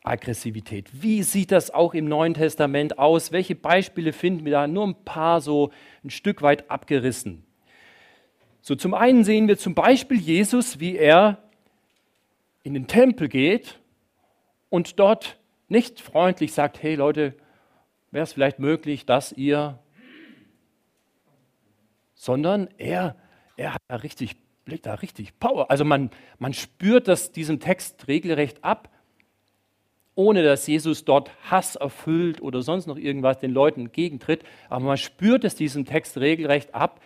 Aggressivität. 0.04 0.90
Wie 0.92 1.24
sieht 1.24 1.52
das 1.52 1.72
auch 1.72 1.94
im 1.94 2.06
Neuen 2.06 2.34
Testament 2.34 3.00
aus? 3.00 3.32
Welche 3.32 3.56
Beispiele 3.56 4.12
finden 4.12 4.44
wir 4.44 4.52
da? 4.52 4.68
Nur 4.68 4.86
ein 4.86 5.06
paar 5.06 5.40
so 5.40 5.72
ein 6.04 6.10
Stück 6.10 6.42
weit 6.42 6.70
abgerissen. 6.70 7.46
So 8.62 8.76
zum 8.76 8.94
einen 8.94 9.24
sehen 9.24 9.48
wir 9.48 9.58
zum 9.58 9.76
Beispiel 9.76 10.20
Jesus, 10.20 10.82
wie 10.82 10.98
er 10.98 11.42
in 12.64 12.74
den 12.74 12.88
Tempel 12.88 13.30
geht 13.30 13.80
und 14.74 15.00
dort 15.00 15.38
nicht 15.68 16.02
freundlich 16.02 16.52
sagt, 16.52 16.82
hey 16.82 16.96
Leute, 16.96 17.36
wäre 18.10 18.24
es 18.24 18.34
vielleicht 18.34 18.58
möglich, 18.58 19.06
dass 19.06 19.32
ihr, 19.32 19.78
sondern 22.16 22.68
er, 22.80 23.16
er 23.56 23.76
hat 23.76 23.84
da 23.88 23.98
richtig, 23.98 24.36
blickt 24.66 24.88
da 24.88 24.96
richtig 24.96 25.38
Power. 25.38 25.70
Also 25.70 25.86
man, 25.86 26.10
man 26.40 26.56
spürt 26.56 27.08
das 27.08 27.32
diesem 27.32 27.60
Text 27.60 28.08
regelrecht 28.08 28.64
ab 28.64 28.90
ohne 30.16 30.44
dass 30.44 30.68
Jesus 30.68 31.06
dort 31.06 31.32
Hass 31.50 31.76
erfüllt 31.76 32.40
oder 32.42 32.62
sonst 32.62 32.86
noch 32.86 32.98
irgendwas 32.98 33.40
den 33.40 33.52
Leuten 33.52 33.82
entgegentritt. 33.82 34.44
Aber 34.70 34.86
man 34.86 34.98
spürt 34.98 35.44
es 35.44 35.56
diesem 35.56 35.86
Text 35.86 36.18
regelrecht 36.18 36.76
ab, 36.76 37.02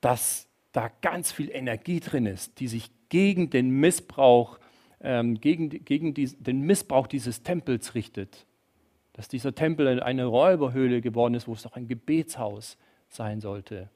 dass 0.00 0.46
da 0.70 0.92
ganz 1.02 1.32
viel 1.32 1.50
Energie 1.50 1.98
drin 1.98 2.26
ist, 2.26 2.60
die 2.60 2.68
sich 2.68 2.92
gegen 3.08 3.50
den 3.50 3.70
Missbrauch, 3.70 4.60
ähm, 5.00 5.40
gegen, 5.40 5.68
gegen 5.84 6.14
die, 6.14 6.26
den 6.26 6.62
Missbrauch 6.62 7.06
dieses 7.06 7.42
Tempels 7.42 7.94
richtet. 7.94 8.46
Dass 9.12 9.28
dieser 9.28 9.54
Tempel 9.54 10.00
eine 10.00 10.24
Räuberhöhle 10.24 11.00
geworden 11.00 11.34
ist, 11.34 11.48
wo 11.48 11.52
es 11.52 11.62
doch 11.62 11.74
ein 11.74 11.88
Gebetshaus 11.88 12.78
sein 13.08 13.40
sollte. 13.40 13.90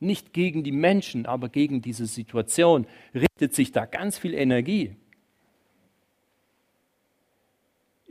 Nicht 0.00 0.32
gegen 0.32 0.64
die 0.64 0.72
Menschen, 0.72 1.26
aber 1.26 1.48
gegen 1.48 1.80
diese 1.80 2.06
Situation 2.06 2.86
richtet 3.14 3.54
sich 3.54 3.70
da 3.70 3.86
ganz 3.86 4.18
viel 4.18 4.34
Energie 4.34 4.96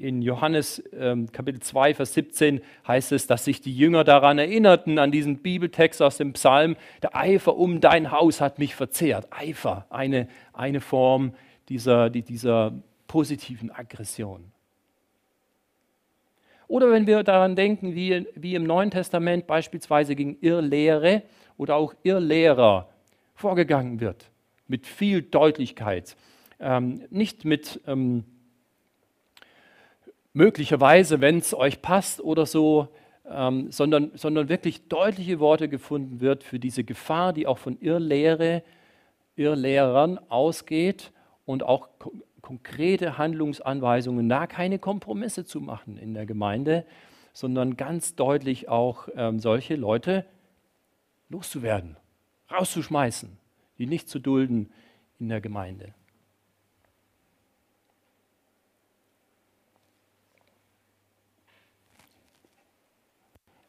in 0.02 0.22
Johannes 0.22 0.84
ähm, 0.98 1.32
Kapitel 1.32 1.62
2, 1.62 1.94
Vers 1.94 2.14
17 2.16 2.62
heißt 2.88 3.12
es, 3.12 3.28
dass 3.28 3.46
sich 3.46 3.62
die 3.62 3.76
Jünger 3.76 4.04
daran 4.04 4.40
erinnerten, 4.40 4.98
an 4.98 5.12
diesen 5.12 5.38
Bibeltext 5.38 6.02
aus 6.02 6.18
dem 6.18 6.34
Psalm, 6.34 6.76
der 7.04 7.16
Eifer 7.16 7.56
um 7.56 7.80
dein 7.80 8.12
Haus 8.12 8.42
hat 8.42 8.60
mich 8.60 8.76
verzehrt. 8.76 9.28
Eifer, 9.30 9.86
eine, 9.90 10.28
eine 10.54 10.82
Form 10.82 11.34
dieser, 11.72 12.10
dieser 12.10 12.74
positiven 13.08 13.72
Aggression. 13.72 14.52
Oder 16.68 16.92
wenn 16.92 17.08
wir 17.08 17.24
daran 17.24 17.56
denken, 17.56 17.96
wie, 17.96 18.28
wie 18.36 18.56
im 18.56 18.66
Neuen 18.66 18.92
Testament 18.92 19.48
beispielsweise 19.48 20.16
gegen 20.16 20.38
Irrlehre 20.42 21.24
oder 21.58 21.76
auch 21.78 21.94
Irrlehrer 22.04 22.90
vorgegangen 23.36 24.02
wird, 24.02 24.30
mit 24.68 24.86
viel 24.86 25.22
Deutlichkeit, 25.22 26.18
ähm, 26.60 27.04
nicht 27.10 27.46
mit... 27.46 27.80
Ähm, 27.88 28.26
möglicherweise, 30.34 31.20
wenn 31.20 31.40
es 31.40 31.54
euch 31.54 31.82
passt 31.82 32.22
oder 32.22 32.46
so, 32.46 32.88
ähm, 33.30 33.70
sondern, 33.70 34.12
sondern 34.16 34.48
wirklich 34.48 34.88
deutliche 34.88 35.42
Worte 35.42 35.68
gefunden 35.68 36.22
wird 36.22 36.46
für 36.46 36.58
diese 36.58 36.86
Gefahr, 36.86 37.34
die 37.34 37.48
auch 37.48 37.58
von 37.58 37.78
Irrlehre, 37.82 38.64
Irrlehrern 39.36 40.20
ausgeht 40.30 41.12
und 41.46 41.64
auch 41.64 41.90
ko 42.00 42.12
konkrete 42.42 43.20
Handlungsanweisungen, 43.20 44.28
da 44.28 44.48
keine 44.48 44.80
Kompromisse 44.80 45.46
zu 45.46 45.62
machen 45.62 45.98
in 45.98 46.16
der 46.16 46.26
Gemeinde, 46.26 46.86
sondern 47.34 47.78
ganz 47.78 48.16
deutlich 48.16 48.68
auch 48.68 49.08
ähm, 49.16 49.40
solche 49.40 49.76
Leute 49.76 50.26
loszuwerden, 51.30 51.98
rauszuschmeißen, 52.52 53.38
die 53.78 53.86
nicht 53.86 54.10
zu 54.10 54.18
dulden 54.18 54.72
in 55.20 55.30
der 55.30 55.40
Gemeinde. 55.40 55.94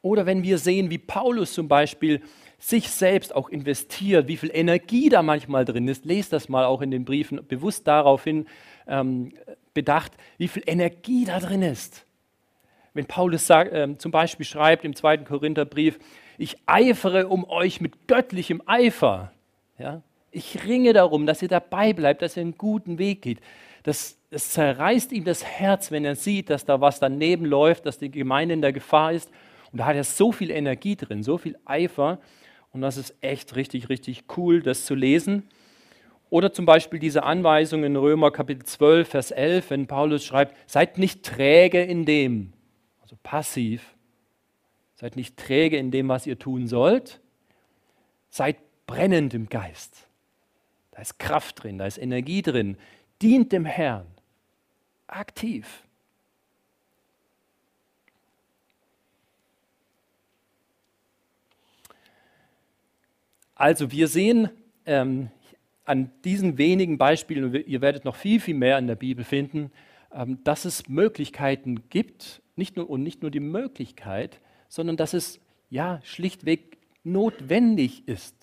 Oder 0.01 0.27
wenn 0.27 0.43
wir 0.43 0.59
sehen, 0.59 0.91
wie 0.91 0.99
Paulus 0.99 1.53
zum 1.55 1.69
Beispiel 1.69 2.23
sich 2.63 2.91
selbst 2.91 3.35
auch 3.35 3.49
investiert, 3.49 4.29
wie 4.29 4.37
viel 4.37 4.51
Energie 4.55 5.09
da 5.09 5.23
manchmal 5.23 5.65
drin 5.65 5.89
ist, 5.89 6.05
lest 6.05 6.33
das 6.33 6.49
mal 6.49 6.65
auch 6.65 6.81
in 6.81 6.93
den 6.93 7.05
Briefen 7.05 7.45
bewusst 7.49 7.89
daraufhin 7.89 8.47
ähm, 8.87 9.33
bedacht, 9.75 10.13
wie 10.39 10.47
viel 10.47 10.63
Energie 10.67 11.25
da 11.25 11.41
drin 11.41 11.63
ist. 11.63 12.07
Wenn 12.95 13.07
Paulus 13.07 13.49
sagt, 13.49 13.73
äh, 13.73 13.99
zum 13.99 14.13
Beispiel 14.13 14.47
schreibt 14.47 14.85
im 14.85 14.95
zweiten 14.95 15.25
Korintherbrief, 15.25 15.99
ich 16.39 16.57
eifere 16.67 17.27
um 17.27 17.45
euch 17.51 17.81
mit 17.81 18.07
göttlichem 18.07 18.63
Eifer. 18.67 19.33
Ja? 19.77 20.01
Ich 20.31 20.65
ringe 20.65 20.93
darum, 20.93 21.27
dass 21.27 21.43
ihr 21.43 21.49
dabei 21.49 21.93
bleibt, 21.93 22.23
dass 22.23 22.37
ihr 22.37 22.43
einen 22.43 22.57
guten 22.57 22.97
Weg 22.97 23.23
geht. 23.23 23.41
Das, 23.83 24.19
das 24.31 24.51
zerreißt 24.51 25.11
ihm 25.11 25.25
das 25.25 25.45
Herz, 25.45 25.91
wenn 25.91 26.05
er 26.05 26.15
sieht, 26.15 26.49
dass 26.49 26.65
da 26.65 26.81
was 26.81 27.01
daneben 27.01 27.45
läuft, 27.45 27.87
dass 27.87 27.99
die 27.99 28.11
Gemeinde 28.11 28.55
in 28.55 28.63
der 28.63 28.73
Gefahr 28.73 29.13
ist 29.13 29.33
und 29.73 29.79
da 29.79 29.87
hat 29.87 29.97
er 29.97 30.05
so 30.05 30.31
viel 30.31 30.51
Energie 30.51 30.97
drin, 30.97 31.23
so 31.23 31.39
viel 31.39 31.59
Eifer. 31.65 32.19
Und 32.73 32.81
das 32.81 32.97
ist 32.97 33.15
echt 33.21 33.55
richtig, 33.55 33.89
richtig 33.89 34.25
cool, 34.37 34.63
das 34.63 34.87
zu 34.87 34.95
lesen. 34.95 35.49
Oder 36.31 36.53
zum 36.53 36.65
Beispiel 36.65 36.99
diese 36.99 37.25
Anweisung 37.25 37.85
in 37.85 37.95
Römer 37.95 38.31
Kapitel 38.31 38.65
12, 38.65 39.09
Vers 39.09 39.31
11, 39.31 39.71
wenn 39.71 39.87
Paulus 39.87 40.25
schreibt, 40.25 40.57
seid 40.71 40.97
nicht 40.97 41.23
träge 41.23 41.83
in 41.83 42.07
dem, 42.07 42.55
also 43.03 43.17
passiv, 43.23 43.95
seid 44.95 45.17
nicht 45.17 45.37
träge 45.37 45.77
in 45.77 45.91
dem, 45.91 46.09
was 46.09 46.27
ihr 46.27 46.39
tun 46.39 46.67
sollt, 46.67 47.21
seid 48.31 48.57
brennend 48.87 49.35
im 49.35 49.51
Geist. 49.51 50.07
Da 50.93 51.03
ist 51.03 51.19
Kraft 51.19 51.63
drin, 51.63 51.77
da 51.77 51.87
ist 51.87 51.99
Energie 51.99 52.41
drin, 52.41 52.79
dient 53.21 53.53
dem 53.53 53.67
Herrn, 53.67 54.07
aktiv. 55.07 55.83
Also 63.63 63.93
wir 63.93 64.09
sehen 64.09 64.49
ähm, 64.87 65.31
an 65.85 66.11
diesen 66.25 66.59
wenigen 66.59 66.99
Beispielen, 66.99 67.45
und 67.45 67.55
ihr 67.55 67.81
werdet 67.81 68.05
noch 68.05 68.17
viel, 68.17 68.41
viel 68.41 68.57
mehr 68.57 68.77
in 68.77 68.89
der 68.89 68.97
Bibel 68.97 69.25
finden, 69.25 69.71
ähm, 70.13 70.43
dass 70.43 70.65
es 70.65 70.89
Möglichkeiten 70.89 71.89
gibt, 71.89 72.43
nicht 72.57 72.77
nur, 72.77 72.91
und 72.91 73.05
nicht 73.05 73.23
nur 73.23 73.31
die 73.31 73.39
Möglichkeit, 73.39 74.41
sondern 74.69 74.97
dass 74.97 75.15
es 75.15 75.39
ja 75.71 76.01
schlichtweg 76.03 76.77
notwendig 77.05 78.09
ist, 78.09 78.35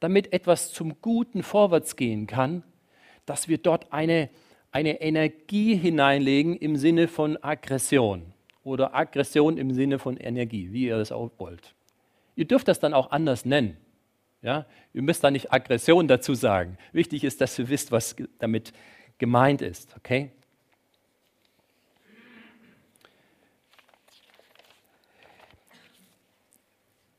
damit 0.00 0.34
etwas 0.34 0.70
zum 0.74 1.00
Guten 1.00 1.42
vorwärts 1.42 1.96
gehen 1.96 2.26
kann, 2.26 2.62
dass 3.24 3.48
wir 3.48 3.56
dort 3.56 3.90
eine, 3.90 4.28
eine 4.70 5.00
Energie 5.00 5.76
hineinlegen 5.76 6.58
im 6.58 6.76
Sinne 6.76 7.08
von 7.08 7.42
Aggression 7.42 8.34
oder 8.64 8.94
Aggression 8.94 9.56
im 9.56 9.72
Sinne 9.72 9.98
von 9.98 10.18
Energie, 10.18 10.68
wie 10.72 10.88
ihr 10.88 10.98
das 10.98 11.10
auch 11.10 11.30
wollt. 11.38 11.74
Ihr 12.36 12.44
dürft 12.44 12.68
das 12.68 12.80
dann 12.80 12.92
auch 12.92 13.12
anders 13.12 13.46
nennen. 13.46 13.78
Ja? 14.42 14.66
Ihr 14.92 15.02
müsst 15.02 15.24
da 15.24 15.30
nicht 15.30 15.52
Aggression 15.52 16.08
dazu 16.08 16.34
sagen. 16.34 16.76
Wichtig 16.92 17.24
ist, 17.24 17.40
dass 17.40 17.58
ihr 17.58 17.68
wisst, 17.68 17.92
was 17.92 18.16
damit 18.38 18.72
gemeint 19.18 19.62
ist. 19.62 19.96
Okay? 19.96 20.32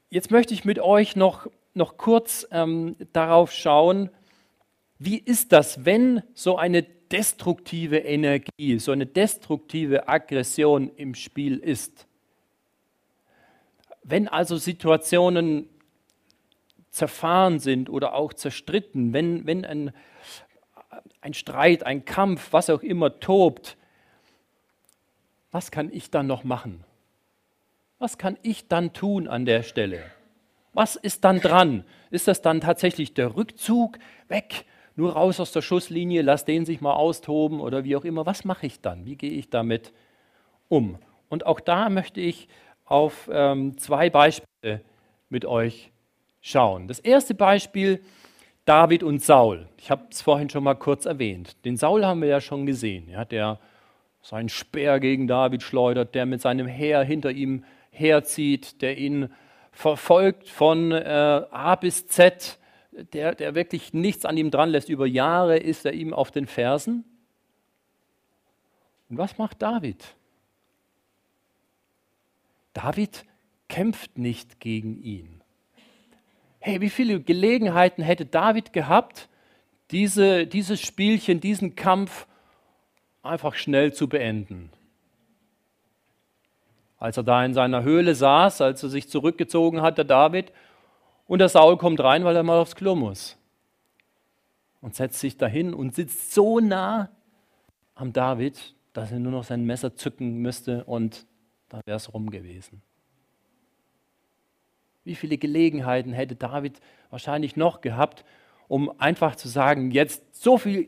Jetzt 0.09 0.29
möchte 0.29 0.53
ich 0.53 0.63
mit 0.63 0.77
euch 0.77 1.15
noch, 1.15 1.47
noch 1.73 1.97
kurz 1.97 2.45
ähm, 2.51 2.95
darauf 3.13 3.51
schauen, 3.51 4.11
wie 4.99 5.17
ist 5.17 5.51
das, 5.51 5.85
wenn 5.85 6.21
so 6.35 6.55
eine 6.57 6.83
destruktive 6.83 7.97
Energie, 7.97 8.77
so 8.77 8.91
eine 8.91 9.07
destruktive 9.07 10.07
Aggression 10.07 10.91
im 10.95 11.15
Spiel 11.15 11.57
ist? 11.57 12.05
Wenn 14.03 14.27
also 14.27 14.57
Situationen 14.57 15.67
zerfahren 16.93 17.59
sind 17.59 17.89
oder 17.89 18.13
auch 18.13 18.33
zerstritten, 18.33 19.13
wenn, 19.13 19.47
wenn 19.47 19.65
ein, 19.65 19.91
ein 21.21 21.33
Streit, 21.33 21.83
ein 21.83 22.05
Kampf, 22.05 22.53
was 22.53 22.69
auch 22.69 22.83
immer 22.83 23.19
tobt, 23.19 23.77
was 25.51 25.71
kann 25.71 25.91
ich 25.91 26.11
dann 26.11 26.27
noch 26.27 26.43
machen? 26.43 26.83
Was 27.97 28.19
kann 28.19 28.37
ich 28.43 28.67
dann 28.67 28.93
tun 28.93 29.27
an 29.27 29.45
der 29.45 29.63
Stelle? 29.63 30.03
Was 30.73 30.95
ist 30.95 31.23
dann 31.23 31.39
dran? 31.39 31.83
Ist 32.11 32.27
das 32.27 32.41
dann 32.41 32.61
tatsächlich 32.61 33.15
der 33.15 33.35
Rückzug? 33.35 33.97
Weg, 34.27 34.65
nur 34.95 35.13
raus 35.13 35.39
aus 35.39 35.51
der 35.51 35.61
Schusslinie, 35.63 36.21
lass 36.21 36.45
den 36.45 36.65
sich 36.65 36.79
mal 36.79 36.93
austoben 36.93 37.59
oder 37.59 37.83
wie 37.83 37.95
auch 37.95 38.05
immer. 38.05 38.27
Was 38.27 38.45
mache 38.45 38.67
ich 38.67 38.81
dann? 38.81 39.05
Wie 39.05 39.15
gehe 39.15 39.31
ich 39.31 39.49
damit 39.49 39.93
um? 40.69 40.99
Und 41.29 41.47
auch 41.47 41.59
da 41.59 41.89
möchte 41.89 42.21
ich 42.21 42.47
auf 42.85 43.29
ähm, 43.31 43.77
zwei 43.79 44.11
Beispiele 44.11 44.81
mit 45.29 45.45
euch 45.45 45.92
schauen. 46.43 46.87
Das 46.87 46.99
erste 46.99 47.33
Beispiel, 47.33 48.03
David 48.65 49.01
und 49.01 49.23
Saul. 49.23 49.67
Ich 49.77 49.89
habe 49.89 50.05
es 50.11 50.21
vorhin 50.21 50.49
schon 50.49 50.63
mal 50.63 50.75
kurz 50.75 51.05
erwähnt. 51.05 51.55
Den 51.65 51.77
Saul 51.77 52.05
haben 52.05 52.21
wir 52.21 52.29
ja 52.29 52.41
schon 52.41 52.67
gesehen, 52.67 53.09
ja, 53.09 53.25
der 53.25 53.59
seinen 54.21 54.49
Speer 54.49 54.99
gegen 54.99 55.27
David 55.27 55.63
schleudert, 55.63 56.13
der 56.13 56.25
mit 56.25 56.41
seinem 56.41 56.67
Heer 56.67 57.03
hinter 57.03 57.31
ihm 57.31 57.65
herzieht, 57.91 58.81
der 58.81 58.97
ihn 58.97 59.33
verfolgt 59.71 60.47
von 60.49 60.91
äh, 60.91 61.41
A 61.49 61.75
bis 61.75 62.07
Z, 62.07 62.59
der, 62.91 63.35
der 63.35 63.55
wirklich 63.55 63.93
nichts 63.93 64.23
an 64.23 64.37
ihm 64.37 64.51
dran 64.51 64.69
lässt. 64.69 64.89
Über 64.89 65.07
Jahre 65.07 65.57
ist 65.57 65.85
er 65.85 65.93
ihm 65.93 66.13
auf 66.13 66.31
den 66.31 66.45
Fersen. 66.45 67.05
Und 69.09 69.17
was 69.17 69.37
macht 69.37 69.61
David? 69.61 70.15
David 72.73 73.25
kämpft 73.67 74.17
nicht 74.17 74.59
gegen 74.59 75.01
ihn. 75.01 75.42
Hey, 76.65 76.79
wie 76.79 76.89
viele 76.89 77.19
Gelegenheiten 77.19 78.01
hätte 78.03 78.25
David 78.25 78.71
gehabt, 78.71 79.27
diese, 79.91 80.47
dieses 80.47 80.79
Spielchen, 80.79 81.41
diesen 81.41 81.75
Kampf 81.75 82.25
einfach 83.21 83.55
schnell 83.55 83.91
zu 83.91 84.07
beenden? 84.07 84.69
Als 86.97 87.17
er 87.17 87.23
da 87.23 87.43
in 87.43 87.53
seiner 87.53 87.83
Höhle 87.83 88.15
saß, 88.15 88.61
als 88.61 88.81
er 88.81 88.87
sich 88.87 89.09
zurückgezogen 89.09 89.81
hat, 89.81 89.97
der 89.97 90.05
David, 90.05 90.53
und 91.27 91.39
der 91.39 91.49
Saul 91.49 91.75
kommt 91.75 91.99
rein, 91.99 92.23
weil 92.23 92.37
er 92.37 92.43
mal 92.43 92.59
aufs 92.59 92.77
Klo 92.77 92.95
muss. 92.95 93.37
Und 94.79 94.95
setzt 94.95 95.19
sich 95.19 95.35
dahin 95.35 95.73
und 95.73 95.93
sitzt 95.93 96.33
so 96.33 96.61
nah 96.61 97.09
am 97.93 98.13
David, 98.13 98.73
dass 98.93 99.11
er 99.11 99.19
nur 99.19 99.33
noch 99.33 99.43
sein 99.43 99.65
Messer 99.65 99.97
zücken 99.97 100.37
müsste 100.37 100.85
und 100.85 101.25
dann 101.67 101.81
wäre 101.83 101.97
es 101.97 102.13
rum 102.13 102.29
gewesen. 102.29 102.81
Wie 105.03 105.15
viele 105.15 105.37
Gelegenheiten 105.37 106.13
hätte 106.13 106.35
David 106.35 106.79
wahrscheinlich 107.09 107.55
noch 107.55 107.81
gehabt, 107.81 108.23
um 108.67 108.99
einfach 108.99 109.35
zu 109.35 109.47
sagen, 109.47 109.91
jetzt 109.91 110.41
so 110.41 110.57
viel 110.57 110.87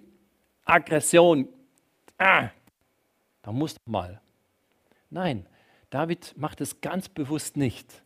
Aggression, 0.63 1.47
ah, 2.17 2.49
da 3.41 3.51
muss 3.51 3.75
doch 3.75 3.91
mal. 3.91 4.21
Nein, 5.09 5.45
David 5.89 6.33
macht 6.37 6.61
es 6.61 6.81
ganz 6.81 7.09
bewusst 7.09 7.57
nicht. 7.57 8.03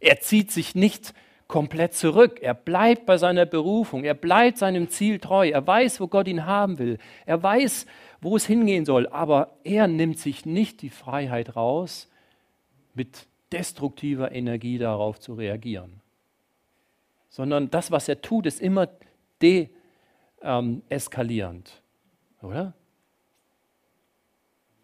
Er 0.00 0.20
zieht 0.20 0.50
sich 0.50 0.74
nicht 0.74 1.14
komplett 1.48 1.94
zurück. 1.94 2.40
Er 2.40 2.54
bleibt 2.54 3.06
bei 3.06 3.16
seiner 3.16 3.46
Berufung. 3.46 4.04
Er 4.04 4.14
bleibt 4.14 4.58
seinem 4.58 4.88
Ziel 4.88 5.18
treu. 5.18 5.48
Er 5.48 5.66
weiß, 5.66 6.00
wo 6.00 6.06
Gott 6.06 6.28
ihn 6.28 6.46
haben 6.46 6.78
will. 6.78 6.98
Er 7.26 7.42
weiß, 7.42 7.86
wo 8.20 8.36
es 8.36 8.46
hingehen 8.46 8.84
soll. 8.84 9.08
Aber 9.08 9.56
er 9.64 9.88
nimmt 9.88 10.18
sich 10.18 10.46
nicht 10.46 10.82
die 10.82 10.90
Freiheit 10.90 11.56
raus, 11.56 12.08
mit 12.94 13.26
destruktiver 13.52 14.32
Energie 14.32 14.78
darauf 14.78 15.20
zu 15.20 15.34
reagieren. 15.34 16.00
Sondern 17.28 17.70
das, 17.70 17.90
was 17.90 18.08
er 18.08 18.22
tut, 18.22 18.46
ist 18.46 18.60
immer 18.60 18.88
deeskalierend. 19.42 21.82
Ähm, 22.42 22.48
oder? 22.48 22.74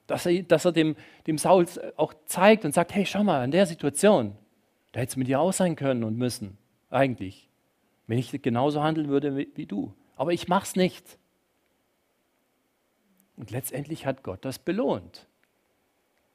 dass 0.07 0.27
er, 0.27 0.43
dass 0.43 0.65
er 0.65 0.73
dem, 0.73 0.97
dem 1.27 1.39
Saul 1.39 1.67
auch 1.97 2.15
zeigt 2.27 2.65
und 2.65 2.73
sagt, 2.73 2.95
hey, 2.95 3.07
schau 3.07 3.25
mal, 3.25 3.45
in 3.45 3.51
der 3.51 3.67
Situation, 3.67 4.37
da 4.93 5.01
hättest 5.01 5.17
du 5.17 5.21
mit 5.21 5.29
dir 5.29 5.41
aus 5.41 5.59
sein 5.59 5.77
können 5.77 6.05
und 6.05 6.17
müssen, 6.17 6.59
eigentlich, 6.91 7.49
wenn 8.07 8.19
ich 8.19 8.31
genauso 8.43 8.83
handeln 8.83 9.09
würde 9.09 9.37
wie, 9.37 9.51
wie 9.55 9.67
du. 9.67 9.95
Aber 10.17 10.33
ich 10.33 10.49
mach's 10.49 10.77
nicht. 10.77 11.19
Und 13.37 13.51
letztendlich 13.51 14.07
hat 14.07 14.23
Gott 14.23 14.45
das 14.45 14.59
belohnt. 14.59 15.27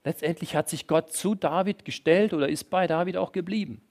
Letztendlich 0.04 0.56
hat 0.56 0.70
sich 0.70 0.88
Gott 0.88 1.12
zu 1.12 1.36
David 1.36 1.86
gestellt 1.86 2.34
oder 2.34 2.48
ist 2.48 2.70
bei 2.70 2.88
David 2.88 3.18
auch 3.18 3.32
geblieben. 3.32 3.82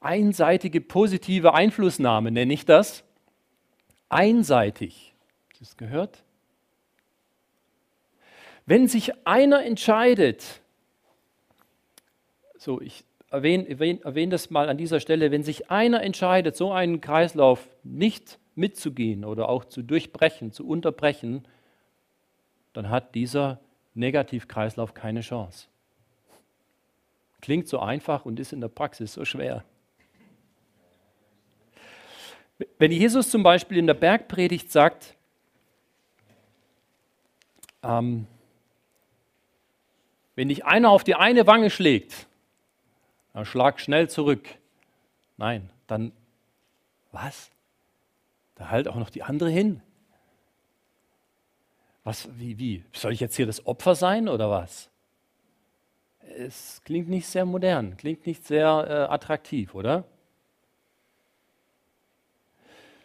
Einseitige 0.00 0.80
positive 0.80 1.52
Einflussnahme 1.52 2.30
nenne 2.30 2.54
ich 2.54 2.64
das. 2.64 3.04
Einseitig. 4.08 5.14
Hast 5.50 5.60
du 5.60 5.64
es 5.64 5.76
gehört? 5.76 6.24
Wenn 8.64 8.88
sich 8.88 9.26
einer 9.26 9.62
entscheidet, 9.64 10.60
so 12.56 12.80
ich 12.80 13.04
erwähne, 13.30 13.68
erwähne, 13.68 14.00
erwähne 14.04 14.30
das 14.30 14.48
mal 14.50 14.68
an 14.68 14.78
dieser 14.78 15.00
Stelle, 15.00 15.30
wenn 15.30 15.42
sich 15.42 15.70
einer 15.70 16.02
entscheidet, 16.02 16.56
so 16.56 16.72
einen 16.72 17.00
Kreislauf 17.00 17.68
nicht 17.82 18.38
mitzugehen 18.54 19.24
oder 19.24 19.48
auch 19.48 19.64
zu 19.64 19.82
durchbrechen, 19.82 20.52
zu 20.52 20.66
unterbrechen, 20.66 21.44
dann 22.72 22.88
hat 22.88 23.14
dieser 23.14 23.60
Negativkreislauf 23.94 24.94
keine 24.94 25.20
Chance. 25.20 25.68
Klingt 27.40 27.68
so 27.68 27.80
einfach 27.80 28.24
und 28.24 28.38
ist 28.38 28.52
in 28.52 28.60
der 28.60 28.68
Praxis 28.68 29.14
so 29.14 29.24
schwer. 29.24 29.64
Wenn 32.78 32.92
Jesus 32.92 33.30
zum 33.30 33.42
Beispiel 33.42 33.78
in 33.78 33.86
der 33.86 33.94
Bergpredigt 33.94 34.70
sagt, 34.70 35.16
ähm, 37.82 38.26
wenn 40.34 40.48
dich 40.48 40.64
einer 40.64 40.90
auf 40.90 41.04
die 41.04 41.14
eine 41.14 41.46
Wange 41.46 41.70
schlägt, 41.70 42.26
dann 43.32 43.44
schlag 43.44 43.80
schnell 43.80 44.08
zurück. 44.10 44.46
Nein, 45.36 45.70
dann 45.86 46.12
was? 47.12 47.50
Da 48.54 48.68
halt 48.70 48.88
auch 48.88 48.96
noch 48.96 49.10
die 49.10 49.22
andere 49.22 49.50
hin. 49.50 49.82
Was, 52.04 52.28
wie, 52.38 52.58
wie? 52.58 52.84
Soll 52.92 53.12
ich 53.12 53.20
jetzt 53.20 53.36
hier 53.36 53.46
das 53.46 53.66
Opfer 53.66 53.94
sein 53.94 54.28
oder 54.28 54.50
was? 54.50 54.90
Es 56.38 56.80
klingt 56.84 57.08
nicht 57.08 57.26
sehr 57.26 57.44
modern, 57.44 57.96
klingt 57.96 58.26
nicht 58.26 58.46
sehr 58.46 58.86
äh, 58.88 59.12
attraktiv, 59.12 59.74
oder? 59.74 60.04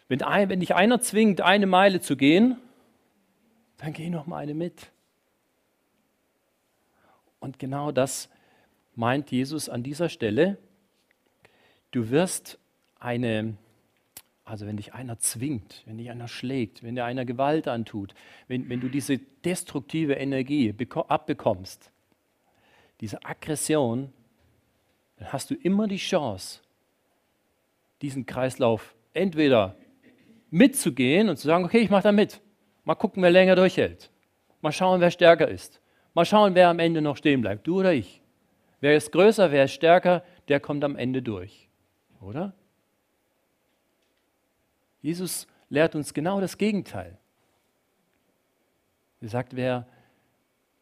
Wenn, 0.08 0.22
ein, 0.22 0.48
wenn 0.48 0.60
dich 0.60 0.74
einer 0.74 1.00
zwingt, 1.00 1.40
eine 1.40 1.66
Meile 1.66 2.00
zu 2.00 2.16
gehen, 2.16 2.56
dann 3.78 3.92
geh 3.92 4.08
noch 4.08 4.26
mal 4.26 4.38
eine 4.38 4.54
mit. 4.54 4.90
Und 7.40 7.58
genau 7.58 7.92
das 7.92 8.28
meint 8.94 9.30
Jesus 9.30 9.68
an 9.68 9.82
dieser 9.82 10.08
Stelle. 10.08 10.58
Du 11.90 12.10
wirst 12.10 12.58
eine, 12.98 13.56
also 14.46 14.64
wenn 14.64 14.76
dich 14.76 14.94
einer 14.94 15.18
zwingt, 15.18 15.82
wenn 15.86 15.98
dich 15.98 16.08
einer 16.08 16.28
schlägt, 16.28 16.84
wenn 16.84 16.94
dir 16.94 17.04
einer 17.04 17.24
Gewalt 17.24 17.66
antut, 17.66 18.14
wenn, 18.46 18.68
wenn 18.70 18.80
du 18.80 18.88
diese 18.88 19.18
destruktive 19.18 20.14
Energie 20.14 20.72
abbekommst, 21.08 21.90
diese 23.00 23.22
Aggression, 23.24 24.12
dann 25.16 25.32
hast 25.32 25.50
du 25.50 25.54
immer 25.56 25.88
die 25.88 25.96
Chance, 25.96 26.60
diesen 28.02 28.24
Kreislauf 28.24 28.94
entweder 29.12 29.76
mitzugehen 30.50 31.28
und 31.28 31.38
zu 31.38 31.48
sagen, 31.48 31.64
okay, 31.64 31.78
ich 31.80 31.90
mache 31.90 32.04
da 32.04 32.12
mit. 32.12 32.40
Mal 32.84 32.94
gucken, 32.94 33.24
wer 33.24 33.32
länger 33.32 33.56
durchhält. 33.56 34.10
Mal 34.60 34.70
schauen, 34.70 35.00
wer 35.00 35.10
stärker 35.10 35.48
ist. 35.48 35.80
Mal 36.14 36.24
schauen, 36.24 36.54
wer 36.54 36.68
am 36.68 36.78
Ende 36.78 37.02
noch 37.02 37.16
stehen 37.16 37.40
bleibt, 37.40 37.66
du 37.66 37.80
oder 37.80 37.92
ich. 37.92 38.22
Wer 38.78 38.96
ist 38.96 39.10
größer, 39.10 39.50
wer 39.50 39.64
ist 39.64 39.72
stärker, 39.72 40.22
der 40.46 40.60
kommt 40.60 40.84
am 40.84 40.94
Ende 40.94 41.20
durch. 41.20 41.68
Oder? 42.20 42.54
Jesus 45.06 45.46
lehrt 45.68 45.94
uns 45.94 46.12
genau 46.14 46.40
das 46.40 46.58
Gegenteil. 46.58 47.16
Er 49.20 49.28
sagt, 49.28 49.54
wer 49.54 49.86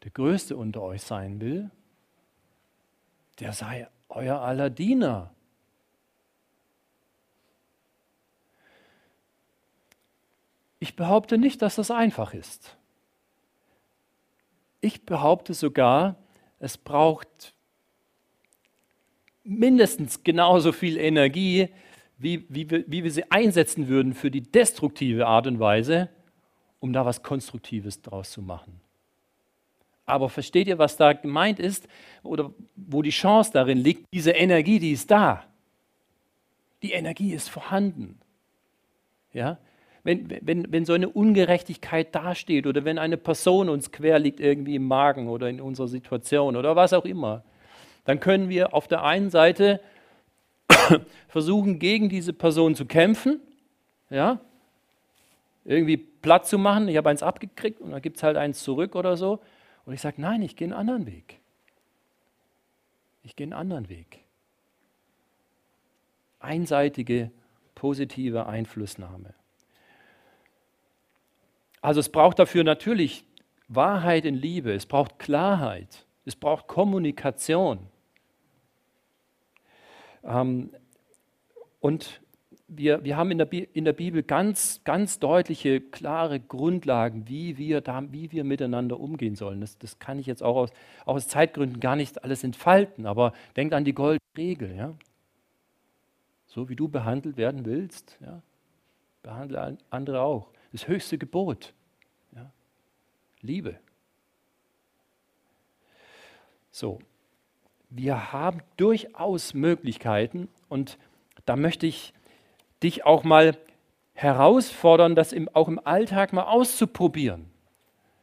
der 0.03 0.09
Größte 0.09 0.57
unter 0.57 0.81
euch 0.81 1.03
sein 1.03 1.39
will, 1.39 1.69
der 3.37 3.53
sei 3.53 3.87
euer 4.09 4.41
aller 4.41 4.71
Diener. 4.71 5.31
Ich 10.79 10.95
behaupte 10.95 11.37
nicht, 11.37 11.61
dass 11.61 11.75
das 11.75 11.91
einfach 11.91 12.33
ist. 12.33 12.75
Ich 14.81 15.05
behaupte 15.05 15.53
sogar, 15.53 16.15
es 16.57 16.79
braucht 16.79 17.53
mindestens 19.43 20.23
genauso 20.23 20.71
viel 20.71 20.97
Energie, 20.97 21.69
wie, 22.17 22.45
wie, 22.49 22.69
wir, 22.69 22.83
wie 22.87 23.03
wir 23.03 23.11
sie 23.11 23.29
einsetzen 23.31 23.87
würden 23.87 24.13
für 24.13 24.31
die 24.31 24.41
destruktive 24.41 25.27
Art 25.27 25.47
und 25.47 25.59
Weise, 25.59 26.09
um 26.79 26.93
da 26.93 27.05
was 27.05 27.23
Konstruktives 27.23 28.01
draus 28.01 28.31
zu 28.31 28.41
machen. 28.41 28.79
Aber 30.05 30.29
versteht 30.29 30.67
ihr, 30.67 30.77
was 30.77 30.97
da 30.97 31.13
gemeint 31.13 31.59
ist 31.59 31.87
oder 32.21 32.53
wo 32.75 33.01
die 33.01 33.09
Chance 33.09 33.51
darin 33.53 33.79
liegt? 33.79 34.05
Diese 34.13 34.31
Energie, 34.31 34.79
die 34.79 34.91
ist 34.91 35.09
da. 35.09 35.43
Die 36.83 36.91
Energie 36.91 37.33
ist 37.33 37.49
vorhanden. 37.49 38.19
Ja? 39.33 39.57
wenn, 40.05 40.29
wenn, 40.41 40.71
wenn 40.71 40.85
so 40.85 40.93
eine 40.93 41.09
Ungerechtigkeit 41.09 42.13
dasteht 42.13 42.67
oder 42.67 42.85
wenn 42.85 42.99
eine 42.99 43.17
Person 43.17 43.69
uns 43.69 43.91
quer 43.91 44.19
liegt 44.19 44.39
irgendwie 44.39 44.75
im 44.75 44.87
Magen 44.87 45.27
oder 45.27 45.49
in 45.49 45.59
unserer 45.59 45.87
Situation 45.87 46.55
oder 46.55 46.75
was 46.75 46.93
auch 46.93 47.05
immer, 47.05 47.43
dann 48.05 48.19
können 48.19 48.47
wir 48.47 48.75
auf 48.75 48.87
der 48.87 49.03
einen 49.03 49.31
Seite 49.31 49.81
versuchen, 51.27 51.79
gegen 51.79 52.09
diese 52.09 52.33
Person 52.33 52.75
zu 52.75 52.85
kämpfen, 52.85 53.39
ja, 54.09 54.39
irgendwie 55.63 55.97
platt 55.97 56.47
zu 56.47 56.57
machen. 56.57 56.87
Ich 56.87 56.97
habe 56.97 57.09
eins 57.09 57.23
abgekriegt 57.23 57.81
und 57.81 57.91
dann 57.91 58.01
gibt 58.01 58.17
es 58.17 58.23
halt 58.23 58.37
eins 58.37 58.63
zurück 58.63 58.95
oder 58.95 59.17
so. 59.17 59.41
Und 59.85 59.93
ich 59.93 60.01
sage, 60.01 60.21
nein, 60.21 60.41
ich 60.41 60.55
gehe 60.55 60.67
einen 60.67 60.73
anderen 60.73 61.05
Weg. 61.05 61.39
Ich 63.23 63.35
gehe 63.35 63.45
einen 63.45 63.53
anderen 63.53 63.89
Weg. 63.89 64.19
Einseitige 66.39 67.31
positive 67.73 68.45
Einflussnahme. 68.45 69.33
Also 71.81 71.99
es 71.99 72.09
braucht 72.09 72.39
dafür 72.39 72.63
natürlich 72.63 73.25
Wahrheit 73.67 74.25
in 74.25 74.35
Liebe, 74.35 74.73
es 74.73 74.85
braucht 74.85 75.19
Klarheit, 75.19 76.05
es 76.25 76.35
braucht 76.35 76.67
Kommunikation. 76.67 77.87
Ähm, 80.25 80.71
und 81.79 82.21
wir, 82.67 83.03
wir 83.03 83.15
haben 83.15 83.31
in 83.31 83.37
der, 83.37 83.51
in 83.75 83.85
der 83.85 83.93
Bibel 83.93 84.23
ganz, 84.23 84.81
ganz 84.83 85.19
deutliche, 85.19 85.81
klare 85.81 86.39
Grundlagen, 86.39 87.27
wie 87.27 87.57
wir, 87.57 87.81
da, 87.81 88.11
wie 88.11 88.31
wir 88.31 88.43
miteinander 88.43 88.99
umgehen 88.99 89.35
sollen. 89.35 89.61
Das, 89.61 89.77
das 89.77 89.99
kann 89.99 90.17
ich 90.17 90.25
jetzt 90.25 90.41
auch 90.41 90.55
aus, 90.55 90.71
auch 91.05 91.15
aus 91.15 91.27
Zeitgründen 91.27 91.79
gar 91.79 91.95
nicht 91.95 92.23
alles 92.23 92.43
entfalten, 92.43 93.05
aber 93.05 93.33
denkt 93.55 93.73
an 93.73 93.85
die 93.85 93.93
goldene 93.93 94.19
Regel. 94.35 94.75
Ja? 94.75 94.95
So 96.47 96.69
wie 96.69 96.75
du 96.75 96.87
behandelt 96.87 97.37
werden 97.37 97.65
willst, 97.65 98.17
ja? 98.21 98.41
behandle 99.21 99.77
andere 99.89 100.21
auch. 100.21 100.49
Das 100.71 100.87
höchste 100.87 101.17
Gebot. 101.17 101.73
Ja? 102.33 102.51
Liebe. 103.41 103.79
So, 106.71 106.99
wir 107.95 108.33
haben 108.33 108.59
durchaus 108.77 109.53
Möglichkeiten 109.53 110.49
und 110.67 110.97
da 111.45 111.55
möchte 111.55 111.87
ich 111.87 112.13
dich 112.83 113.05
auch 113.05 113.23
mal 113.23 113.57
herausfordern, 114.13 115.15
das 115.15 115.31
im, 115.31 115.49
auch 115.53 115.67
im 115.67 115.79
Alltag 115.83 116.33
mal 116.33 116.43
auszuprobieren. 116.43 117.45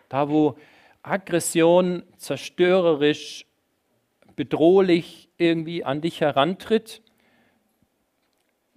Da, 0.08 0.28
wo 0.28 0.56
Aggression 1.02 2.02
zerstörerisch, 2.16 3.46
bedrohlich 4.36 5.28
irgendwie 5.38 5.84
an 5.84 6.00
dich 6.00 6.20
herantritt, 6.20 7.02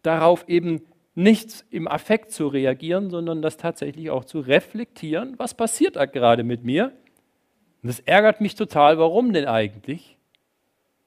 darauf 0.01 0.47
eben 0.47 0.81
nicht 1.13 1.65
im 1.71 1.87
Affekt 1.87 2.31
zu 2.31 2.47
reagieren, 2.47 3.09
sondern 3.09 3.41
das 3.41 3.57
tatsächlich 3.57 4.09
auch 4.09 4.25
zu 4.25 4.39
reflektieren, 4.39 5.35
was 5.37 5.53
passiert 5.53 5.95
da 5.95 6.05
gerade 6.05 6.43
mit 6.43 6.63
mir. 6.63 6.91
Und 7.81 7.87
das 7.87 7.99
ärgert 8.01 8.41
mich 8.41 8.55
total, 8.55 8.97
warum 8.97 9.31
denn 9.31 9.45
eigentlich? 9.45 10.14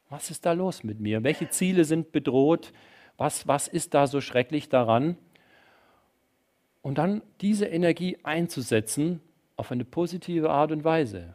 Was 0.09 0.31
ist 0.31 0.47
da 0.47 0.53
los 0.53 0.85
mit 0.85 1.01
mir? 1.01 1.23
Welche 1.23 1.51
Ziele 1.51 1.85
sind 1.85 2.13
bedroht? 2.13 2.73
Was, 3.17 3.47
was 3.47 3.69
ist 3.69 3.95
da 3.95 4.07
so 4.07 4.21
schrecklich 4.21 4.69
daran? 4.69 5.19
Und 6.83 6.99
dann 6.99 7.23
diese 7.41 7.67
Energie 7.67 8.19
einzusetzen 8.23 9.21
auf 9.57 9.71
eine 9.73 9.85
positive 9.85 10.51
Art 10.51 10.73
und 10.73 10.85
Weise. 10.85 11.35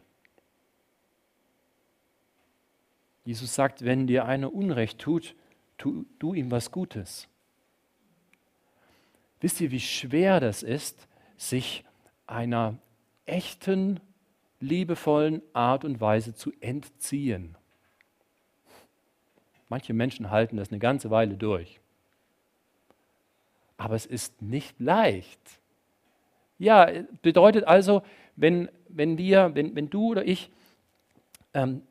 Jesus 3.24 3.54
sagt, 3.54 3.84
wenn 3.84 4.06
dir 4.06 4.24
einer 4.24 4.52
Unrecht 4.52 4.98
tut, 4.98 5.34
tu, 5.78 6.04
tu 6.18 6.34
ihm 6.34 6.50
was 6.50 6.70
Gutes. 6.70 7.28
Wisst 9.40 9.60
ihr, 9.60 9.70
wie 9.70 9.80
schwer 9.80 10.40
das 10.40 10.62
ist, 10.62 11.06
sich 11.36 11.84
einer 12.26 12.78
echten, 13.26 14.00
liebevollen 14.60 15.42
Art 15.52 15.84
und 15.84 16.00
Weise 16.00 16.34
zu 16.34 16.52
entziehen? 16.60 17.56
Manche 19.68 19.92
Menschen 19.92 20.30
halten 20.30 20.56
das 20.56 20.70
eine 20.70 20.78
ganze 20.78 21.10
Weile 21.10 21.36
durch. 21.36 21.80
Aber 23.76 23.94
es 23.94 24.06
ist 24.06 24.40
nicht 24.40 24.78
leicht. 24.78 25.40
Ja, 26.58 26.88
bedeutet 27.22 27.64
also, 27.64 28.02
wenn, 28.36 28.68
wenn 28.88 29.18
wir, 29.18 29.54
wenn, 29.54 29.74
wenn 29.74 29.90
du 29.90 30.10
oder 30.10 30.24
ich 30.24 30.50
ähm, 31.52 31.82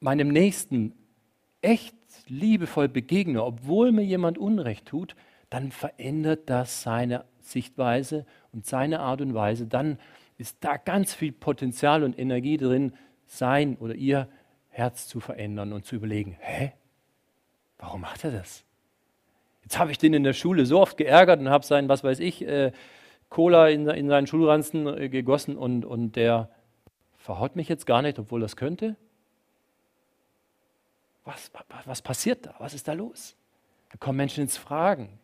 meinem 0.00 0.28
Nächsten 0.28 0.94
echt 1.60 1.94
liebevoll 2.26 2.88
begegne, 2.88 3.44
obwohl 3.44 3.92
mir 3.92 4.04
jemand 4.04 4.38
Unrecht 4.38 4.86
tut, 4.86 5.14
dann 5.50 5.72
verändert 5.72 6.48
das 6.50 6.82
seine 6.82 7.24
Sichtweise 7.40 8.26
und 8.52 8.66
seine 8.66 9.00
Art 9.00 9.20
und 9.20 9.34
Weise. 9.34 9.66
Dann 9.66 9.98
ist 10.36 10.58
da 10.60 10.76
ganz 10.76 11.14
viel 11.14 11.32
Potenzial 11.32 12.02
und 12.02 12.18
Energie 12.18 12.56
drin, 12.56 12.92
sein 13.26 13.76
oder 13.76 13.94
ihr 13.94 14.28
Herz 14.78 15.08
zu 15.08 15.20
verändern 15.20 15.72
und 15.72 15.84
zu 15.84 15.96
überlegen, 15.96 16.36
hä, 16.40 16.72
warum 17.78 18.00
macht 18.00 18.24
er 18.24 18.30
das? 18.30 18.64
Jetzt 19.62 19.78
habe 19.78 19.90
ich 19.90 19.98
den 19.98 20.14
in 20.14 20.22
der 20.22 20.32
Schule 20.32 20.64
so 20.66 20.80
oft 20.80 20.96
geärgert 20.96 21.40
und 21.40 21.50
habe 21.50 21.66
sein, 21.66 21.88
was 21.88 22.04
weiß 22.04 22.20
ich, 22.20 22.42
äh, 22.46 22.72
Cola 23.28 23.68
in, 23.68 23.88
in, 23.88 24.08
seinen 24.08 24.26
Schulranzen 24.26 24.86
äh, 24.86 25.08
gegossen 25.08 25.56
und, 25.56 25.84
und 25.84 26.16
der 26.16 26.48
verhaut 27.18 27.56
mich 27.56 27.68
jetzt 27.68 27.84
gar 27.84 28.00
nicht, 28.00 28.18
obwohl 28.18 28.40
das 28.40 28.56
könnte. 28.56 28.96
Was, 31.24 31.50
was, 31.52 31.86
was 31.86 32.00
passiert 32.00 32.46
da? 32.46 32.54
Was 32.58 32.72
ist 32.72 32.88
da 32.88 32.94
los? 32.94 33.36
Da 33.90 33.98
kommen 33.98 34.16
Menschen 34.16 34.44
ins 34.44 34.56
Fragen. 34.56 35.18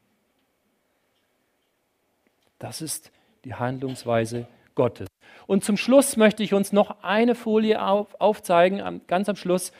Das 2.58 2.82
ist 2.82 3.10
die 3.44 3.54
Handlungsweise 3.54 4.46
Gottes. 4.74 5.08
Und 5.46 5.64
zum 5.64 5.76
Schluss 5.76 6.16
möchte 6.16 6.42
ich 6.42 6.54
uns 6.54 6.72
noch 6.72 7.02
eine 7.02 7.34
Folie 7.34 7.84
auf, 7.84 8.20
aufzeigen, 8.20 9.00
ganz 9.06 9.28
am 9.28 9.36
Schluss. 9.36 9.72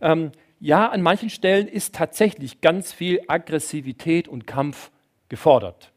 Ähm, 0.00 0.32
ja, 0.60 0.88
an 0.88 1.02
manchen 1.02 1.30
Stellen 1.30 1.68
ist 1.68 1.94
tatsächlich 1.94 2.60
ganz 2.60 2.92
viel 2.92 3.20
Aggressivität 3.28 4.28
und 4.28 4.46
Kampf 4.46 4.90
gefordert. 5.28 5.90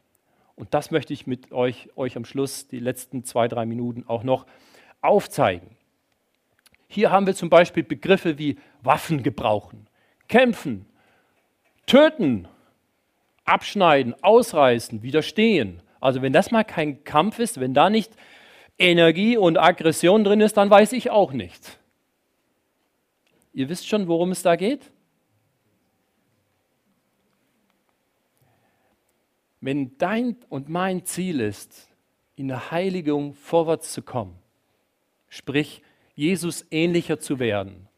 Und 0.56 0.72
das 0.72 0.90
möchte 0.90 1.12
ich 1.12 1.26
mit 1.26 1.52
euch, 1.52 1.90
euch 1.96 2.16
am 2.16 2.24
Schluss, 2.24 2.68
die 2.68 2.78
letzten 2.78 3.24
zwei, 3.24 3.48
drei 3.48 3.66
Minuten 3.66 4.04
auch 4.06 4.22
noch 4.22 4.46
aufzeigen. 5.00 5.76
Hier 6.86 7.10
haben 7.10 7.26
wir 7.26 7.34
zum 7.34 7.50
Beispiel 7.50 7.82
Begriffe 7.82 8.38
wie 8.38 8.56
Waffen 8.82 9.22
gebrauchen, 9.22 9.86
kämpfen, 10.28 10.86
töten, 11.86 12.46
abschneiden, 13.44 14.14
ausreißen, 14.22 15.02
widerstehen. 15.02 15.82
Also 16.00 16.22
wenn 16.22 16.32
das 16.32 16.50
mal 16.50 16.64
kein 16.64 17.02
Kampf 17.04 17.38
ist, 17.38 17.58
wenn 17.60 17.74
da 17.74 17.90
nicht 17.90 18.12
Energie 18.78 19.36
und 19.36 19.58
Aggression 19.58 20.24
drin 20.24 20.40
ist, 20.40 20.56
dann 20.56 20.70
weiß 20.70 20.92
ich 20.92 21.10
auch 21.10 21.32
nicht. 21.32 21.78
Ihr 23.52 23.68
wisst 23.68 23.86
schon, 23.86 24.08
worum 24.08 24.32
es 24.32 24.42
da 24.42 24.56
geht? 24.56 24.90
Wenn 29.60 29.96
dein 29.96 30.36
und 30.48 30.68
mein 30.68 31.04
Ziel 31.04 31.40
ist, 31.40 31.88
in 32.36 32.48
der 32.48 32.70
Heiligung 32.70 33.32
vorwärts 33.34 33.92
zu 33.92 34.02
kommen, 34.02 34.36
sprich 35.28 35.82
Jesus 36.14 36.66
ähnlicher 36.70 37.18
zu 37.18 37.38
werden, 37.38 37.88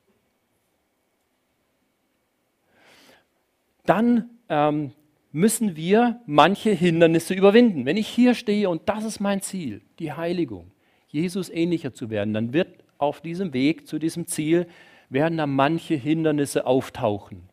dann 3.84 4.30
ähm, 4.48 4.92
müssen 5.32 5.74
wir 5.76 6.20
manche 6.26 6.70
Hindernisse 6.70 7.34
überwinden. 7.34 7.86
Wenn 7.86 7.96
ich 7.96 8.08
hier 8.08 8.34
stehe 8.34 8.68
und 8.68 8.88
das 8.88 9.04
ist 9.04 9.20
mein 9.20 9.40
Ziel, 9.40 9.82
die 9.98 10.12
Heiligung, 10.12 10.70
Jesus 11.08 11.50
ähnlicher 11.50 11.92
zu 11.92 12.10
werden, 12.10 12.34
dann 12.34 12.52
wird 12.52 12.84
auf 12.98 13.20
diesem 13.20 13.52
Weg 13.52 13.86
zu 13.86 13.98
diesem 13.98 14.26
Ziel, 14.26 14.66
werden 15.08 15.38
da 15.38 15.46
manche 15.46 15.94
Hindernisse 15.94 16.66
auftauchen. 16.66 17.48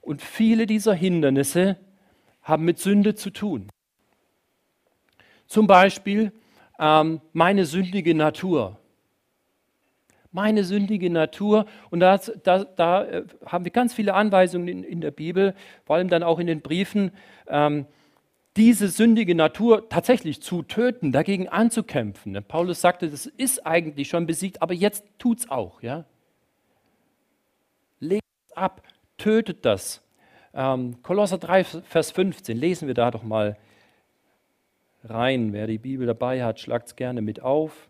Und 0.00 0.20
viele 0.20 0.66
dieser 0.66 0.94
Hindernisse 0.94 1.78
haben 2.42 2.64
mit 2.64 2.78
Sünde 2.78 3.14
zu 3.14 3.30
tun. 3.30 3.68
Zum 5.46 5.66
Beispiel 5.66 6.32
ähm, 6.78 7.20
meine 7.32 7.64
sündige 7.64 8.14
Natur 8.14 8.78
meine 10.34 10.64
sündige 10.64 11.10
Natur. 11.10 11.64
Und 11.90 12.00
da, 12.00 12.18
da, 12.18 12.64
da 12.64 13.04
äh, 13.04 13.24
haben 13.46 13.64
wir 13.64 13.70
ganz 13.70 13.94
viele 13.94 14.14
Anweisungen 14.14 14.68
in, 14.68 14.82
in, 14.82 15.00
der 15.00 15.12
Bibel, 15.12 15.54
vor 15.84 15.96
allem 15.96 16.08
dann 16.08 16.24
auch 16.24 16.40
in 16.40 16.48
den 16.48 16.60
Briefen, 16.60 17.12
ähm, 17.46 17.86
diese 18.56 18.88
sündige 18.88 19.34
Natur 19.34 19.88
tatsächlich 19.88 20.40
zu 20.40 20.62
töten, 20.62 21.10
dagegen 21.10 21.48
anzukämpfen. 21.48 22.42
Paulus 22.46 22.80
sagte, 22.80 23.10
das 23.10 23.26
ist 23.26 23.66
eigentlich 23.66 24.08
schon 24.08 24.26
besiegt, 24.26 24.62
aber 24.62 24.74
jetzt 24.74 25.04
tut 25.18 25.40
es 25.40 25.50
auch. 25.50 25.82
Ja? 25.82 26.04
Legt 27.98 28.24
es 28.48 28.56
ab, 28.56 28.82
tötet 29.18 29.64
das. 29.64 30.02
Ähm, 30.54 31.02
Kolosser 31.02 31.38
3, 31.38 31.64
Vers 31.64 32.12
15, 32.12 32.56
lesen 32.56 32.86
wir 32.86 32.94
da 32.94 33.10
doch 33.10 33.24
mal 33.24 33.56
rein. 35.02 35.52
Wer 35.52 35.66
die 35.66 35.78
Bibel 35.78 36.06
dabei 36.06 36.44
hat, 36.44 36.60
schlagt 36.60 36.88
es 36.88 36.96
gerne 36.96 37.22
mit 37.22 37.42
auf. 37.42 37.88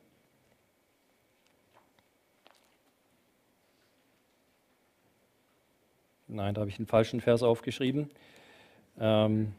Nein, 6.26 6.54
da 6.54 6.62
habe 6.62 6.70
ich 6.70 6.76
den 6.76 6.86
falschen 6.86 7.20
Vers 7.20 7.42
aufgeschrieben. 7.42 8.10
Ähm, 8.98 9.52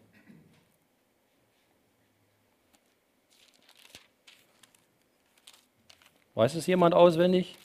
weiß 6.36 6.56
es 6.56 6.68
jemand 6.68 6.94
auswendig? 6.94 7.58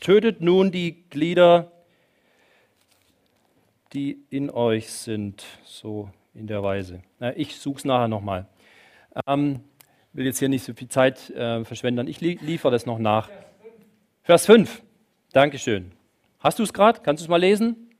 Tötet 0.00 0.40
nun 0.40 0.70
die 0.70 1.02
Glieder, 1.10 1.72
die 3.92 4.24
in 4.30 4.50
euch 4.50 4.92
sind, 4.92 5.44
so 5.64 6.10
in 6.32 6.46
der 6.46 6.62
Weise. 6.62 7.02
Ich 7.34 7.56
suche 7.56 7.78
es 7.78 7.84
nachher 7.84 8.06
nochmal. 8.06 8.46
Ähm, 9.26 9.64
will 10.12 10.26
jetzt 10.26 10.38
hier 10.38 10.48
nicht 10.48 10.64
so 10.64 10.74
viel 10.74 10.88
Zeit 10.88 11.30
äh, 11.30 11.64
verschwenden. 11.64 12.06
Ich 12.06 12.20
li 12.20 12.38
liefere 12.40 12.70
das 12.70 12.86
noch 12.86 12.98
nach. 12.98 13.30
Vers 14.22 14.46
5. 14.46 14.82
Dankeschön. 15.32 15.92
Hast 16.38 16.58
du 16.58 16.62
es 16.62 16.72
gerade? 16.72 17.00
Kannst 17.00 17.20
du 17.20 17.24
es 17.24 17.28
mal 17.28 17.40
lesen? 17.40 17.90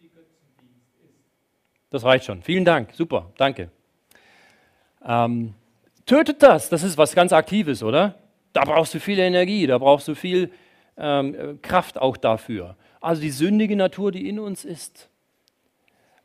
die 0.00 0.08
Götzendienst. 0.08 0.90
Das 1.90 2.04
reicht 2.04 2.26
schon. 2.26 2.42
Vielen 2.42 2.64
Dank. 2.64 2.92
Super. 2.92 3.32
Danke. 3.36 3.70
Ähm, 5.04 5.54
tötet 6.06 6.42
das. 6.42 6.68
Das 6.68 6.82
ist 6.82 6.98
was 6.98 7.14
ganz 7.14 7.32
Aktives, 7.32 7.82
oder? 7.82 8.18
Da 8.52 8.64
brauchst 8.64 8.92
du 8.94 9.00
viel 9.00 9.18
Energie, 9.18 9.66
da 9.66 9.78
brauchst 9.78 10.08
du 10.08 10.14
viel 10.14 10.52
ähm, 10.96 11.58
Kraft 11.62 11.98
auch 11.98 12.16
dafür. 12.16 12.76
Also 13.00 13.22
die 13.22 13.30
sündige 13.30 13.76
Natur, 13.76 14.12
die 14.12 14.28
in 14.28 14.38
uns 14.38 14.64
ist. 14.64 15.08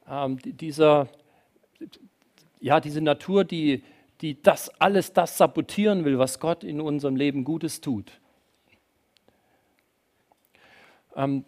Ähm, 0.10 0.38
dieser, 0.44 1.08
ja, 2.60 2.80
diese 2.80 3.02
Natur, 3.02 3.46
die, 3.46 3.84
die 4.22 4.42
das 4.42 4.70
alles 4.80 5.14
das 5.14 5.38
sabotieren 5.38 6.06
will, 6.06 6.20
was 6.20 6.40
Gott 6.40 6.64
in 6.64 6.82
unserem 6.82 7.16
Leben 7.16 7.44
Gutes 7.44 7.82
tut. 7.82 8.20
Ähm, 11.18 11.44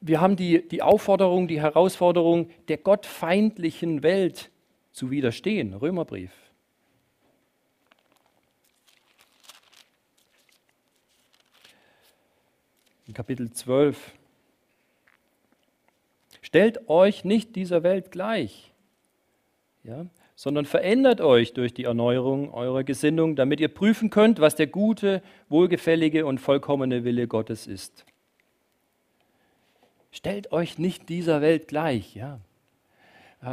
wir 0.00 0.20
haben 0.20 0.36
die, 0.36 0.66
die 0.66 0.82
Aufforderung, 0.82 1.46
die 1.48 1.60
Herausforderung, 1.60 2.50
der 2.68 2.78
gottfeindlichen 2.78 4.02
Welt 4.02 4.50
zu 4.92 5.10
widerstehen. 5.10 5.74
Römerbrief. 5.74 6.32
In 13.06 13.14
Kapitel 13.14 13.50
12. 13.52 14.12
Stellt 16.42 16.88
euch 16.88 17.24
nicht 17.24 17.56
dieser 17.56 17.82
Welt 17.82 18.10
gleich, 18.10 18.72
ja, 19.82 20.06
sondern 20.38 20.66
verändert 20.66 21.20
euch 21.20 21.52
durch 21.52 21.74
die 21.74 21.82
Erneuerung 21.82 22.54
eurer 22.54 22.84
Gesinnung, 22.84 23.34
damit 23.34 23.58
ihr 23.58 23.66
prüfen 23.66 24.08
könnt, 24.08 24.38
was 24.38 24.54
der 24.54 24.68
gute, 24.68 25.20
wohlgefällige 25.48 26.26
und 26.26 26.38
vollkommene 26.38 27.02
Wille 27.02 27.26
Gottes 27.26 27.66
ist. 27.66 28.04
Stellt 30.12 30.52
euch 30.52 30.78
nicht 30.78 31.08
dieser 31.08 31.40
Welt 31.40 31.66
gleich. 31.66 32.14
Ja. 32.14 32.38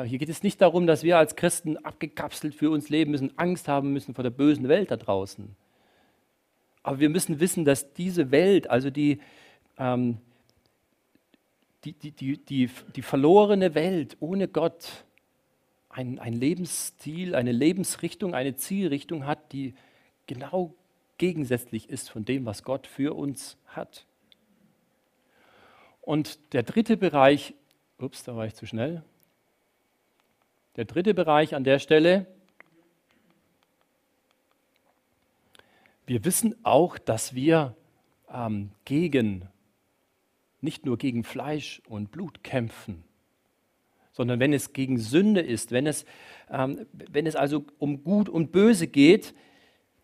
Hier 0.05 0.19
geht 0.19 0.29
es 0.29 0.43
nicht 0.43 0.61
darum, 0.61 0.86
dass 0.86 1.01
wir 1.01 1.17
als 1.17 1.36
Christen 1.36 1.77
abgekapselt 1.77 2.53
für 2.53 2.69
uns 2.69 2.89
leben 2.89 3.09
müssen, 3.09 3.36
Angst 3.36 3.67
haben 3.67 3.91
müssen 3.91 4.13
vor 4.13 4.21
der 4.21 4.29
bösen 4.29 4.67
Welt 4.67 4.91
da 4.91 4.97
draußen. 4.97 5.55
Aber 6.83 6.99
wir 6.99 7.09
müssen 7.09 7.39
wissen, 7.39 7.65
dass 7.65 7.93
diese 7.93 8.29
Welt, 8.29 8.69
also 8.69 8.91
die, 8.91 9.19
ähm, 9.79 10.19
die, 11.83 11.93
die, 11.93 12.11
die, 12.11 12.38
die, 12.38 12.69
die 12.95 13.01
verlorene 13.01 13.73
Welt 13.73 14.17
ohne 14.19 14.47
Gott 14.47 15.05
ein, 15.95 16.19
ein 16.19 16.33
Lebensstil, 16.33 17.35
eine 17.35 17.53
Lebensrichtung, 17.53 18.35
eine 18.35 18.57
Zielrichtung 18.57 19.25
hat, 19.25 19.53
die 19.53 19.73
genau 20.27 20.75
gegensätzlich 21.17 21.89
ist 21.89 22.09
von 22.09 22.25
dem, 22.25 22.45
was 22.45 22.63
Gott 22.63 22.85
für 22.85 23.15
uns 23.15 23.57
hat. 23.67 24.05
Und 26.01 26.53
der 26.53 26.63
dritte 26.63 26.97
Bereich, 26.97 27.53
ups, 27.97 28.23
da 28.23 28.35
war 28.35 28.45
ich 28.45 28.55
zu 28.55 28.65
schnell. 28.65 29.03
Der 30.75 30.83
dritte 30.83 31.13
Bereich 31.13 31.55
an 31.55 31.63
der 31.63 31.79
Stelle, 31.79 32.27
wir 36.05 36.25
wissen 36.25 36.55
auch, 36.63 36.97
dass 36.97 37.33
wir 37.35 37.73
ähm, 38.29 38.71
gegen 38.83 39.47
nicht 40.59 40.85
nur 40.85 40.97
gegen 40.97 41.23
Fleisch 41.23 41.81
und 41.87 42.11
Blut 42.11 42.43
kämpfen, 42.43 43.05
sondern 44.16 44.39
wenn 44.39 44.53
es 44.53 44.72
gegen 44.72 44.97
Sünde 44.97 45.41
ist, 45.41 45.74
wenn 45.74 45.86
es, 45.86 46.05
ähm, 46.49 46.86
wenn 47.11 47.28
es 47.28 47.36
also 47.36 47.66
um 47.80 48.01
Gut 48.01 48.30
und 48.30 48.53
Böse 48.53 48.88
geht, 48.88 49.36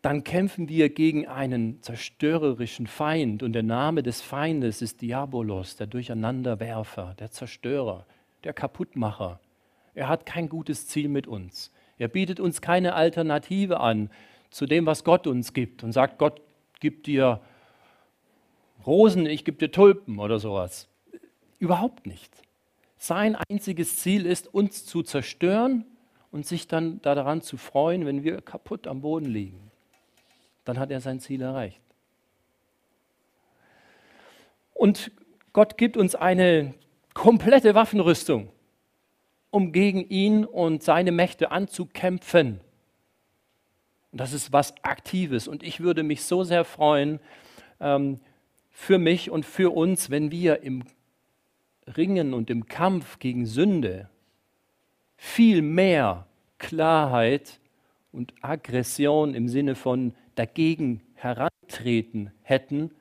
dann 0.01 0.26
kämpfen 0.26 0.68
wir 0.68 0.89
gegen 0.89 1.28
einen 1.28 1.82
zerstörerischen 1.82 2.88
Feind. 2.88 3.41
Und 3.41 3.53
der 3.53 3.64
Name 3.64 4.03
des 4.03 4.22
Feindes 4.22 4.82
ist 4.82 5.01
Diabolos, 5.01 5.78
der 5.78 5.88
Durcheinanderwerfer, 5.88 7.16
der 7.20 7.32
Zerstörer, 7.32 8.05
der 8.43 8.51
Kaputtmacher. 8.51 9.39
Er 9.93 10.09
hat 10.09 10.26
kein 10.26 10.49
gutes 10.49 10.88
Ziel 10.88 11.07
mit 11.07 11.26
uns. 11.26 11.72
Er 11.97 12.09
bietet 12.09 12.41
uns 12.41 12.62
keine 12.62 12.95
Alternative 12.95 13.80
an 13.80 14.09
zu 14.49 14.66
dem, 14.66 14.86
was 14.86 15.05
Gott 15.05 15.26
uns 15.26 15.53
gibt 15.53 15.86
und 15.86 15.93
sagt, 15.93 16.18
Gott 16.18 16.41
gibt 16.82 17.07
dir 17.07 17.39
Rosen, 18.86 19.26
ich 19.26 19.45
gebe 19.45 19.57
dir 19.57 19.72
Tulpen 19.72 20.20
oder 20.20 20.39
sowas. 20.39 20.89
Überhaupt 21.59 22.07
nicht. 22.07 22.36
Sein 23.04 23.36
einziges 23.36 23.97
Ziel 23.97 24.28
ist, 24.28 24.54
uns 24.54 24.86
zu 24.86 25.02
zerstören 25.02 25.86
und 26.32 26.45
sich 26.45 26.68
dann 26.68 27.02
daran 27.02 27.41
zu 27.41 27.58
freuen, 27.58 28.06
wenn 28.06 28.24
wir 28.24 28.41
kaputt 28.41 28.86
am 28.86 29.02
Boden 29.02 29.26
liegen. 29.26 29.72
Dann 30.66 30.78
hat 30.78 30.91
er 30.91 31.02
sein 31.02 31.20
Ziel 31.20 31.41
erreicht. 31.41 31.82
Und 34.76 35.10
Gott 35.52 35.80
gibt 35.80 35.97
uns 35.97 36.14
eine 36.14 36.76
komplette 37.16 37.74
Waffenrüstung, 37.74 38.49
um 39.49 39.72
gegen 39.72 40.08
ihn 40.08 40.45
und 40.45 40.84
seine 40.84 41.12
Mächte 41.12 41.49
anzukämpfen. 41.49 42.62
Und 44.12 44.22
das 44.22 44.32
ist 44.32 44.54
was 44.54 44.76
Aktives. 44.84 45.47
Und 45.47 45.64
ich 45.64 45.80
würde 45.80 46.04
mich 46.04 46.22
so 46.22 46.43
sehr 46.43 46.64
freuen, 46.66 47.20
ähm, 47.80 48.20
für 48.70 48.99
mich 48.99 49.32
und 49.32 49.43
für 49.43 49.76
uns, 49.76 50.12
wenn 50.12 50.30
wir 50.30 50.62
im 50.62 50.84
Ringen 51.88 52.34
und 52.34 52.49
im 52.49 52.67
Kampf 52.67 53.19
gegen 53.19 53.45
Sünde 53.45 54.09
viel 55.17 55.61
mehr 55.61 56.25
Klarheit 56.57 57.59
und 58.11 58.34
Aggression 58.41 59.34
im 59.36 59.47
Sinne 59.47 59.75
von 59.75 60.13
dagegen 60.36 61.01
herantreten 61.15 62.32
hätten, 62.41 62.91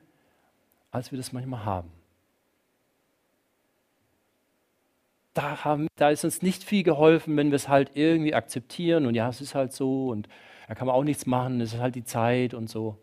als 0.91 1.11
wir 1.11 1.17
das 1.17 1.31
manchmal 1.31 1.65
haben. 1.65 1.91
Da, 5.33 5.63
haben, 5.63 5.87
da 5.95 6.09
ist 6.09 6.25
uns 6.25 6.41
nicht 6.41 6.63
viel 6.63 6.83
geholfen, 6.83 7.37
wenn 7.37 7.51
wir 7.51 7.55
es 7.55 7.69
halt 7.69 7.91
irgendwie 7.95 8.35
akzeptieren 8.35 9.05
und 9.05 9.15
ja, 9.15 9.29
es 9.29 9.41
ist 9.41 9.55
halt 9.55 9.71
so 9.71 10.09
und 10.09 10.27
da 10.67 10.75
kann 10.75 10.87
man 10.87 10.95
auch 10.95 11.03
nichts 11.03 11.25
machen, 11.25 11.61
es 11.61 11.73
ist 11.73 11.79
halt 11.79 11.95
die 11.95 12.03
Zeit 12.03 12.53
und 12.53 12.69
so. 12.69 12.97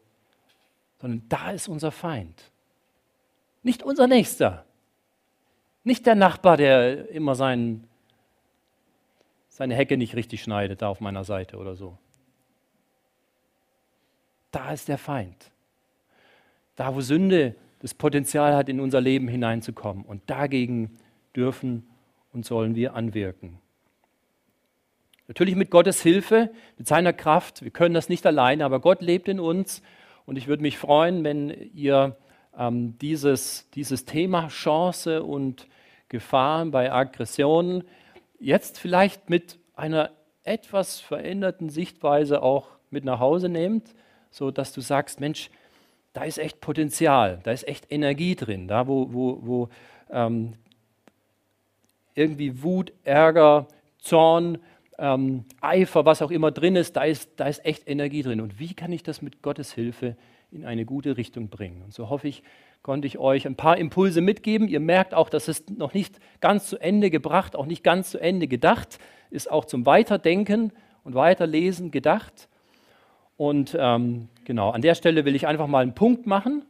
Sondern 1.01 1.23
da 1.29 1.51
ist 1.51 1.69
unser 1.69 1.91
Feind. 1.91 2.51
Nicht 3.63 3.83
unser 3.83 4.07
Nächster. 4.07 4.65
Nicht 5.89 6.05
der 6.05 6.17
Nachbar, 6.17 6.59
der 6.59 7.09
immer 7.09 7.35
sein, 7.35 7.85
seine 9.49 9.75
Hecke 9.75 9.97
nicht 9.97 10.15
richtig 10.17 10.43
schneidet, 10.43 10.83
da 10.83 10.89
auf 10.89 11.01
meiner 11.01 11.25
Seite 11.25 11.57
oder 11.57 11.77
so. 11.77 11.97
Da 14.51 14.71
ist 14.75 14.89
der 14.89 14.99
Feind. 14.99 15.51
Da, 16.77 16.95
wo 16.95 17.01
Sünde 17.01 17.55
das 17.79 17.95
Potenzial 17.95 18.55
hat, 18.55 18.69
in 18.69 18.81
unser 18.81 19.01
Leben 19.01 19.29
hineinzukommen. 19.29 20.05
Und 20.05 20.21
dagegen 20.29 20.99
dürfen 21.35 21.89
und 22.35 22.45
sollen 22.45 22.75
wir 22.75 22.93
anwirken. 22.93 23.59
Natürlich 25.27 25.57
mit 25.57 25.71
Gottes 25.71 26.03
Hilfe, 26.03 26.51
mit 26.77 26.87
seiner 26.87 27.15
Kraft. 27.15 27.63
Wir 27.63 27.71
können 27.71 27.95
das 27.95 28.11
nicht 28.11 28.27
alleine, 28.27 28.67
aber 28.67 28.81
Gott 28.81 29.01
lebt 29.01 29.27
in 29.27 29.41
uns. 29.41 29.81
Und 30.27 30.37
ich 30.37 30.49
würde 30.49 30.61
mich 30.61 30.77
freuen, 30.77 31.25
wenn 31.25 31.49
ihr 31.49 32.15
ähm, 32.59 32.99
dieses, 32.99 33.71
dieses 33.71 34.05
Thema 34.05 34.49
Chance 34.49 35.23
und 35.23 35.67
Gefahren 36.09 36.71
bei 36.71 36.93
Aggressionen 36.93 37.85
jetzt 38.39 38.79
vielleicht 38.79 39.31
mit 39.31 39.59
einer 39.75 40.11
etwas 40.45 41.01
veränderten 41.01 41.69
Sichtweise 41.69 42.43
auch 42.43 42.69
mit 42.91 43.05
nach 43.05 43.21
Hause 43.21 43.49
nehmt, 43.49 43.95
so 44.31 44.51
dass 44.51 44.73
du 44.73 44.81
sagst, 44.81 45.21
Mensch, 45.21 45.51
da 46.13 46.25
ist 46.25 46.39
echt 46.39 46.61
Potenzial, 46.61 47.41
da 47.43 47.53
ist 47.53 47.69
echt 47.69 47.91
Energie 47.91 48.35
drin, 48.35 48.67
da 48.67 48.87
wo, 48.87 49.13
wo, 49.13 49.39
wo 49.43 49.69
ähm, 50.11 50.55
irgendwie 52.15 52.63
Wut, 52.63 52.93
Ärger, 53.05 53.69
Zorn, 53.99 54.59
ähm, 54.99 55.45
Eifer, 55.61 56.05
was 56.05 56.23
auch 56.23 56.31
immer 56.31 56.51
drin 56.51 56.77
ist, 56.77 56.97
da 56.97 57.05
ist, 57.05 57.31
da 57.37 57.47
ist 57.47 57.65
echt 57.65 57.89
Energie 57.89 58.23
drin. 58.23 58.41
Und 58.41 58.59
wie 58.59 58.75
kann 58.75 58.91
ich 58.93 59.03
das 59.03 59.23
mit 59.23 59.43
Gottes 59.43 59.73
Hilfe 59.73 60.17
in 60.51 60.65
eine 60.65 60.85
gute 60.85 61.17
Richtung 61.17 61.49
bringen. 61.49 61.83
Und 61.83 61.95
so 61.95 62.09
hoffe 62.09 62.29
ich, 62.29 62.43
konnte 62.89 63.07
ich 63.07 63.19
euch 63.19 63.47
ein 63.47 63.55
paar 63.55 63.77
Impulse 63.77 64.23
mitgeben. 64.23 64.67
Ihr 64.67 64.81
merkt 64.81 65.13
auch, 65.13 65.29
dass 65.29 65.47
es 65.47 65.69
noch 65.69 65.93
nicht 65.93 66.21
ganz 66.41 66.69
zu 66.69 66.79
Ende 66.79 67.11
gebracht, 67.11 67.55
auch 67.55 67.67
nicht 67.67 67.85
ganz 67.85 68.13
zu 68.13 68.19
Ende 68.19 68.49
gedacht, 68.49 68.99
ist 69.29 69.51
auch 69.51 69.67
zum 69.67 69.85
Weiterdenken 69.85 70.73
und 71.05 71.15
Weiterlesen 71.15 71.91
gedacht. 71.91 72.49
Und 73.37 73.77
ähm, 73.79 74.31
genau, 74.47 74.71
an 74.71 74.81
der 74.81 74.95
Stelle 74.95 75.27
will 75.27 75.37
ich 75.37 75.47
einfach 75.47 75.67
mal 75.67 75.81
einen 75.81 75.95
Punkt 75.95 76.27
machen 76.27 76.65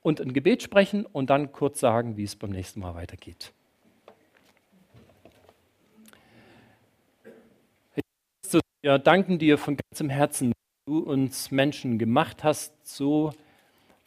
und 0.00 0.22
ein 0.22 0.32
Gebet 0.32 0.62
sprechen 0.62 1.04
und 1.04 1.28
dann 1.28 1.52
kurz 1.52 1.80
sagen, 1.80 2.16
wie 2.16 2.24
es 2.24 2.34
beim 2.34 2.48
nächsten 2.48 2.80
Mal 2.80 2.94
weitergeht. 2.94 3.52
Wir 8.80 8.98
danken 8.98 9.38
dir 9.38 9.58
von 9.58 9.76
ganzem 9.76 10.08
Herzen 10.08 10.54
du 10.88 11.00
uns 11.00 11.50
Menschen 11.50 11.98
gemacht 11.98 12.44
hast, 12.44 12.72
so 12.82 13.34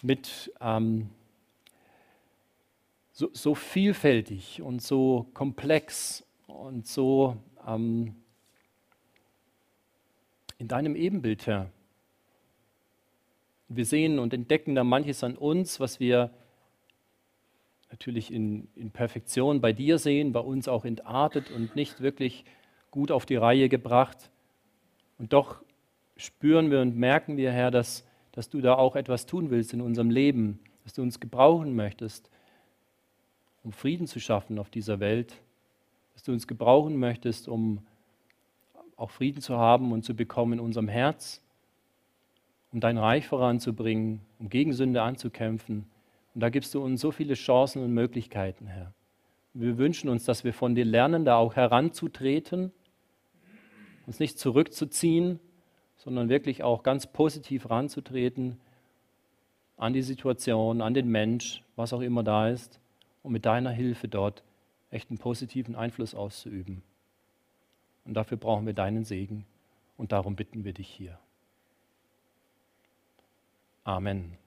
mit 0.01 0.51
ähm, 0.59 1.11
so, 3.11 3.29
so, 3.33 3.53
vielfältig 3.53 4.63
und 4.63 4.81
so 4.81 5.27
komplex 5.35 6.23
und 6.47 6.87
so 6.87 7.37
ähm, 7.67 8.15
in 10.57 10.67
deinem 10.67 10.95
Ebenbild, 10.95 11.45
Herr. 11.45 11.69
Wir 13.67 13.85
sehen 13.85 14.17
und 14.17 14.33
entdecken 14.33 14.73
da 14.73 14.83
manches 14.83 15.23
an 15.23 15.37
uns, 15.37 15.79
was 15.79 15.99
wir 15.99 16.31
natürlich 17.91 18.33
in, 18.33 18.69
in 18.75 18.89
Perfektion 18.89 19.61
bei 19.61 19.71
dir 19.71 19.99
sehen, 19.99 20.31
bei 20.31 20.39
uns 20.39 20.67
auch 20.67 20.83
entartet 20.83 21.51
und 21.51 21.75
nicht 21.75 22.01
wirklich 22.01 22.43
gut 22.89 23.11
auf 23.11 23.27
die 23.27 23.35
Reihe 23.35 23.69
gebracht. 23.69 24.31
Und 25.19 25.31
doch 25.33 25.61
spüren 26.21 26.69
wir 26.69 26.81
und 26.81 26.95
merken 26.95 27.35
wir, 27.35 27.51
Herr, 27.51 27.71
dass, 27.71 28.05
dass 28.31 28.49
du 28.49 28.61
da 28.61 28.75
auch 28.75 28.95
etwas 28.95 29.25
tun 29.25 29.49
willst 29.49 29.73
in 29.73 29.81
unserem 29.81 30.09
Leben, 30.09 30.59
dass 30.83 30.93
du 30.93 31.01
uns 31.01 31.19
gebrauchen 31.19 31.75
möchtest, 31.75 32.29
um 33.63 33.71
Frieden 33.71 34.07
zu 34.07 34.19
schaffen 34.19 34.59
auf 34.59 34.69
dieser 34.69 34.99
Welt, 34.99 35.35
dass 36.13 36.23
du 36.23 36.31
uns 36.31 36.47
gebrauchen 36.47 36.97
möchtest, 36.97 37.47
um 37.47 37.85
auch 38.95 39.09
Frieden 39.09 39.41
zu 39.41 39.57
haben 39.57 39.91
und 39.91 40.03
zu 40.03 40.15
bekommen 40.15 40.53
in 40.53 40.59
unserem 40.59 40.87
Herz, 40.87 41.41
um 42.71 42.79
dein 42.79 42.99
Reich 42.99 43.27
voranzubringen, 43.27 44.21
um 44.37 44.49
gegen 44.49 44.73
Sünde 44.73 45.01
anzukämpfen. 45.01 45.89
Und 46.35 46.41
da 46.41 46.49
gibst 46.49 46.73
du 46.75 46.83
uns 46.83 47.01
so 47.01 47.11
viele 47.11 47.33
Chancen 47.33 47.83
und 47.83 47.93
Möglichkeiten, 47.93 48.67
Herr. 48.67 48.93
Wir 49.53 49.77
wünschen 49.77 50.07
uns, 50.07 50.23
dass 50.23 50.43
wir 50.43 50.53
von 50.53 50.75
dir 50.75 50.85
lernen, 50.85 51.25
da 51.25 51.35
auch 51.35 51.55
heranzutreten, 51.55 52.71
uns 54.05 54.19
nicht 54.19 54.39
zurückzuziehen, 54.39 55.39
sondern 56.03 56.29
wirklich 56.29 56.63
auch 56.63 56.81
ganz 56.81 57.05
positiv 57.05 57.69
ranzutreten 57.69 58.59
an 59.77 59.93
die 59.93 60.01
Situation, 60.01 60.81
an 60.81 60.93
den 60.95 61.09
Mensch, 61.09 61.63
was 61.75 61.93
auch 61.93 62.01
immer 62.01 62.23
da 62.23 62.49
ist, 62.49 62.79
und 63.23 63.31
mit 63.33 63.45
deiner 63.45 63.69
Hilfe 63.69 64.07
dort 64.07 64.43
echt 64.89 65.11
einen 65.11 65.19
positiven 65.19 65.75
Einfluss 65.75 66.15
auszuüben. 66.15 66.81
Und 68.05 68.15
dafür 68.15 68.37
brauchen 68.37 68.65
wir 68.65 68.73
deinen 68.73 69.05
Segen 69.05 69.45
und 69.95 70.11
darum 70.11 70.35
bitten 70.35 70.63
wir 70.63 70.73
dich 70.73 70.89
hier. 70.89 71.19
Amen. 73.83 74.40